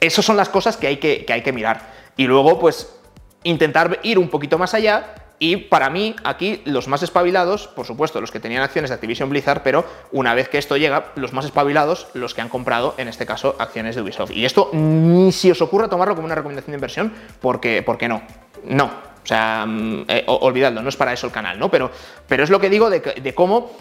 esas 0.00 0.24
son 0.24 0.38
las 0.38 0.48
cosas 0.48 0.78
que 0.78 0.86
hay 0.86 0.96
que, 0.96 1.26
que, 1.26 1.34
hay 1.34 1.42
que 1.42 1.52
mirar. 1.52 1.92
Y 2.16 2.26
luego, 2.26 2.58
pues, 2.58 2.96
intentar 3.42 4.00
ir 4.04 4.18
un 4.18 4.30
poquito 4.30 4.56
más 4.56 4.72
allá 4.72 5.16
y 5.38 5.56
para 5.56 5.90
mí, 5.90 6.16
aquí 6.24 6.62
los 6.64 6.88
más 6.88 7.02
espabilados, 7.02 7.68
por 7.68 7.84
supuesto, 7.84 8.22
los 8.22 8.30
que 8.30 8.40
tenían 8.40 8.62
acciones 8.62 8.88
de 8.88 8.94
Activision 8.94 9.28
Blizzard, 9.28 9.62
pero 9.62 9.84
una 10.12 10.32
vez 10.32 10.48
que 10.48 10.56
esto 10.56 10.78
llega, 10.78 11.12
los 11.16 11.34
más 11.34 11.44
espabilados, 11.44 12.06
los 12.14 12.32
que 12.32 12.40
han 12.40 12.48
comprado, 12.48 12.94
en 12.96 13.08
este 13.08 13.26
caso, 13.26 13.54
acciones 13.58 13.96
de 13.96 14.00
Ubisoft. 14.00 14.30
Y 14.30 14.46
esto 14.46 14.70
ni 14.72 15.30
si 15.30 15.50
os 15.50 15.60
ocurra 15.60 15.88
tomarlo 15.88 16.14
como 16.14 16.24
una 16.24 16.36
recomendación 16.36 16.72
de 16.72 16.76
inversión, 16.78 17.12
porque, 17.40 17.82
porque 17.82 18.08
no. 18.08 18.22
No. 18.64 19.05
O 19.26 19.28
sea, 19.28 19.66
mm, 19.66 20.04
eh, 20.06 20.24
olvidadlo, 20.28 20.82
no 20.82 20.88
es 20.88 20.96
para 20.96 21.12
eso 21.12 21.26
el 21.26 21.32
canal, 21.32 21.58
¿no? 21.58 21.68
Pero, 21.68 21.90
pero 22.28 22.44
es 22.44 22.50
lo 22.50 22.60
que 22.60 22.70
digo 22.70 22.88
de, 22.88 23.00
de 23.00 23.34
cómo 23.34 23.72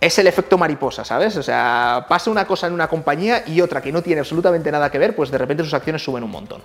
es 0.00 0.16
el 0.20 0.28
efecto 0.28 0.56
mariposa, 0.56 1.04
¿sabes? 1.04 1.36
O 1.36 1.42
sea, 1.42 2.06
pasa 2.08 2.30
una 2.30 2.46
cosa 2.46 2.68
en 2.68 2.72
una 2.72 2.86
compañía 2.86 3.42
y 3.44 3.60
otra 3.60 3.82
que 3.82 3.90
no 3.90 4.02
tiene 4.02 4.20
absolutamente 4.20 4.70
nada 4.70 4.88
que 4.88 5.00
ver, 5.00 5.16
pues 5.16 5.32
de 5.32 5.38
repente 5.38 5.64
sus 5.64 5.74
acciones 5.74 6.04
suben 6.04 6.22
un 6.22 6.30
montón. 6.30 6.62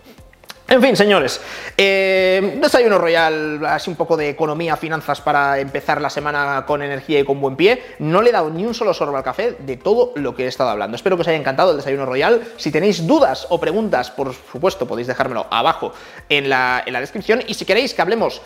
En 0.68 0.82
fin, 0.82 0.96
señores, 0.96 1.40
eh, 1.78 2.58
desayuno 2.60 2.98
royal, 2.98 3.64
así 3.68 3.88
un 3.92 3.96
poco 3.96 4.18
de 4.18 4.30
economía, 4.30 4.76
finanzas 4.76 5.22
para 5.22 5.60
empezar 5.60 6.02
la 6.02 6.10
semana 6.10 6.66
con 6.66 6.82
energía 6.82 7.20
y 7.20 7.24
con 7.24 7.40
buen 7.40 7.56
pie. 7.56 7.84
No 8.00 8.24
le 8.24 8.32
he 8.32 8.34
dado 8.34 8.50
ni 8.50 8.66
un 8.66 8.74
solo 8.74 8.92
sorbo 8.92 9.16
al 9.16 9.24
café 9.24 9.58
de 9.60 9.78
todo 9.78 10.14
lo 10.16 10.34
que 10.34 10.46
he 10.46 10.48
estado 10.48 10.72
hablando. 10.72 10.96
Espero 10.96 11.18
que 11.18 11.22
os 11.22 11.28
haya 11.28 11.38
encantado 11.38 11.70
el 11.70 11.78
desayuno 11.78 12.08
royal. 12.08 12.42
Si 12.58 12.72
tenéis 12.72 13.06
dudas 13.06 13.46
o 13.50 13.60
preguntas, 13.60 14.10
por 14.10 14.34
supuesto, 14.34 14.88
podéis 14.88 15.08
dejármelo 15.08 15.46
abajo 15.52 15.94
en 16.30 16.50
la, 16.50 16.84
descripción. 17.00 17.44
Y 17.46 17.54
si 17.54 17.66
queréis 17.66 17.94
que 17.94 18.02
hablemos 18.02 18.42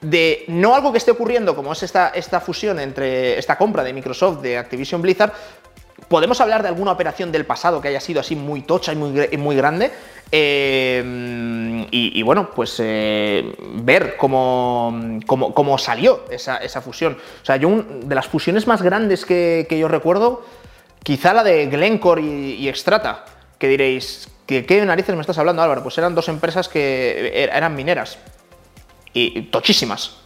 de 0.00 0.44
no 0.46 0.76
algo 0.76 0.92
que 0.92 0.98
esté 0.98 1.10
ocurriendo 1.10 1.56
como 1.56 1.72
es 1.72 1.82
esta, 1.82 2.10
esta 2.10 2.38
fusión 2.38 2.78
entre 2.78 3.36
esta 3.36 3.58
compra 3.58 3.82
de 3.82 3.92
Microsoft 3.92 4.42
de 4.42 4.58
Activision 4.58 5.02
Blizzard, 5.02 5.32
podemos 6.08 6.40
hablar 6.40 6.62
de 6.62 6.68
alguna 6.68 6.92
operación 6.92 7.32
del 7.32 7.44
pasado 7.44 7.80
que 7.80 7.88
haya 7.88 8.00
sido 8.00 8.20
así 8.20 8.36
muy 8.36 8.62
tocha 8.62 8.92
y 8.92 8.96
muy, 8.96 9.56
grande. 9.56 9.92
Eh, 10.30 11.86
y, 11.90 12.22
bueno, 12.22 12.50
pues 12.50 12.76
eh, 12.78 13.54
ver 13.76 14.16
cómo, 14.16 15.20
cómo, 15.26 15.78
salió 15.78 16.24
esa, 16.30 16.80
fusión. 16.80 17.16
O 17.42 17.44
sea, 17.44 17.56
yo 17.56 17.84
de 18.02 18.14
las 18.14 18.26
fusiones 18.26 18.66
más 18.66 18.82
grandes 18.82 19.24
que, 19.24 19.66
yo 19.70 19.88
recuerdo, 19.88 20.44
quizá 21.02 21.34
la 21.34 21.44
de 21.44 21.66
Glencore 21.66 22.22
y, 22.22 22.54
y 22.54 22.68
Extrata, 22.68 23.24
que 23.58 23.68
diréis, 23.68 24.28
¿qué, 24.46 24.66
¿qué 24.66 24.84
narices 24.84 25.14
me 25.14 25.20
estás 25.20 25.38
hablando 25.38 25.62
Álvaro? 25.62 25.82
Pues 25.82 25.96
eran 25.98 26.14
dos 26.14 26.28
empresas 26.28 26.68
que 26.68 27.32
er, 27.34 27.50
eran 27.54 27.74
mineras 27.74 28.18
y 29.12 29.42
tochísimas, 29.42 30.16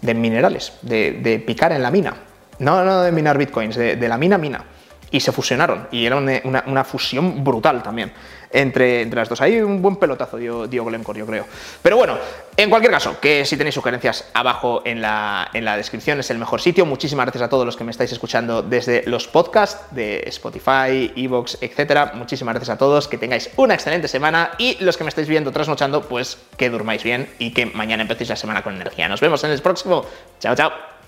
de 0.00 0.14
minerales, 0.14 0.72
de, 0.82 1.42
picar 1.46 1.72
en 1.72 1.82
la 1.82 1.90
mina. 1.90 2.16
No, 2.58 2.84
no 2.84 3.02
de 3.02 3.12
minar 3.12 3.38
bitcoins, 3.38 3.76
de, 3.76 4.08
la 4.08 4.18
mina 4.18 4.38
mina 4.38 4.64
y 5.10 5.20
se 5.20 5.32
fusionaron. 5.32 5.88
Y 5.90 6.06
era 6.06 6.16
una, 6.16 6.84
fusión 6.84 7.42
brutal 7.44 7.82
también 7.82 8.12
entre, 8.52 9.02
entre, 9.02 9.20
las 9.20 9.28
dos. 9.28 9.40
Hay 9.40 9.60
un 9.60 9.80
buen 9.80 9.96
pelotazo 9.96 10.36
dio, 10.36 10.66
dio 10.66 10.84
Glencore, 10.84 11.20
yo 11.20 11.26
creo. 11.26 11.46
Pero 11.82 11.96
bueno, 11.96 12.18
en 12.56 12.68
cualquier 12.68 12.92
caso, 12.92 13.20
que 13.20 13.44
si 13.44 13.56
tenéis 13.56 13.74
sugerencias 13.74 14.28
abajo 14.34 14.82
en 14.84 15.00
la, 15.00 15.50
en 15.54 15.64
la 15.64 15.76
descripción 15.76 16.20
es 16.20 16.30
el 16.30 16.38
mejor 16.38 16.60
sitio. 16.60 16.86
Muchísimas 16.86 17.26
gracias 17.26 17.42
a 17.42 17.48
todos 17.48 17.64
los 17.64 17.76
que 17.76 17.84
me 17.84 17.90
estáis 17.90 18.12
escuchando 18.12 18.62
desde 18.62 19.04
los 19.06 19.28
podcasts 19.28 19.94
de 19.94 20.24
Spotify, 20.26 21.12
Evox, 21.16 21.58
etcétera. 21.60 22.12
Muchísimas 22.14 22.54
gracias 22.54 22.74
a 22.74 22.78
todos. 22.78 23.08
Que 23.08 23.18
tengáis 23.18 23.50
una 23.56 23.74
excelente 23.74 24.08
semana 24.08 24.52
y 24.58 24.76
los 24.82 24.96
que 24.96 25.04
me 25.04 25.08
estáis 25.08 25.28
viendo 25.28 25.52
trasnochando, 25.52 26.02
pues 26.02 26.38
que 26.56 26.70
durmáis 26.70 27.02
bien 27.02 27.28
y 27.38 27.52
que 27.52 27.66
mañana 27.66 28.02
empecéis 28.02 28.30
la 28.30 28.36
semana 28.36 28.62
con 28.62 28.74
energía. 28.74 29.08
Nos 29.08 29.20
vemos 29.20 29.42
en 29.44 29.50
el 29.50 29.60
próximo. 29.60 30.04
Chao, 30.40 30.54
chao. 30.54 30.99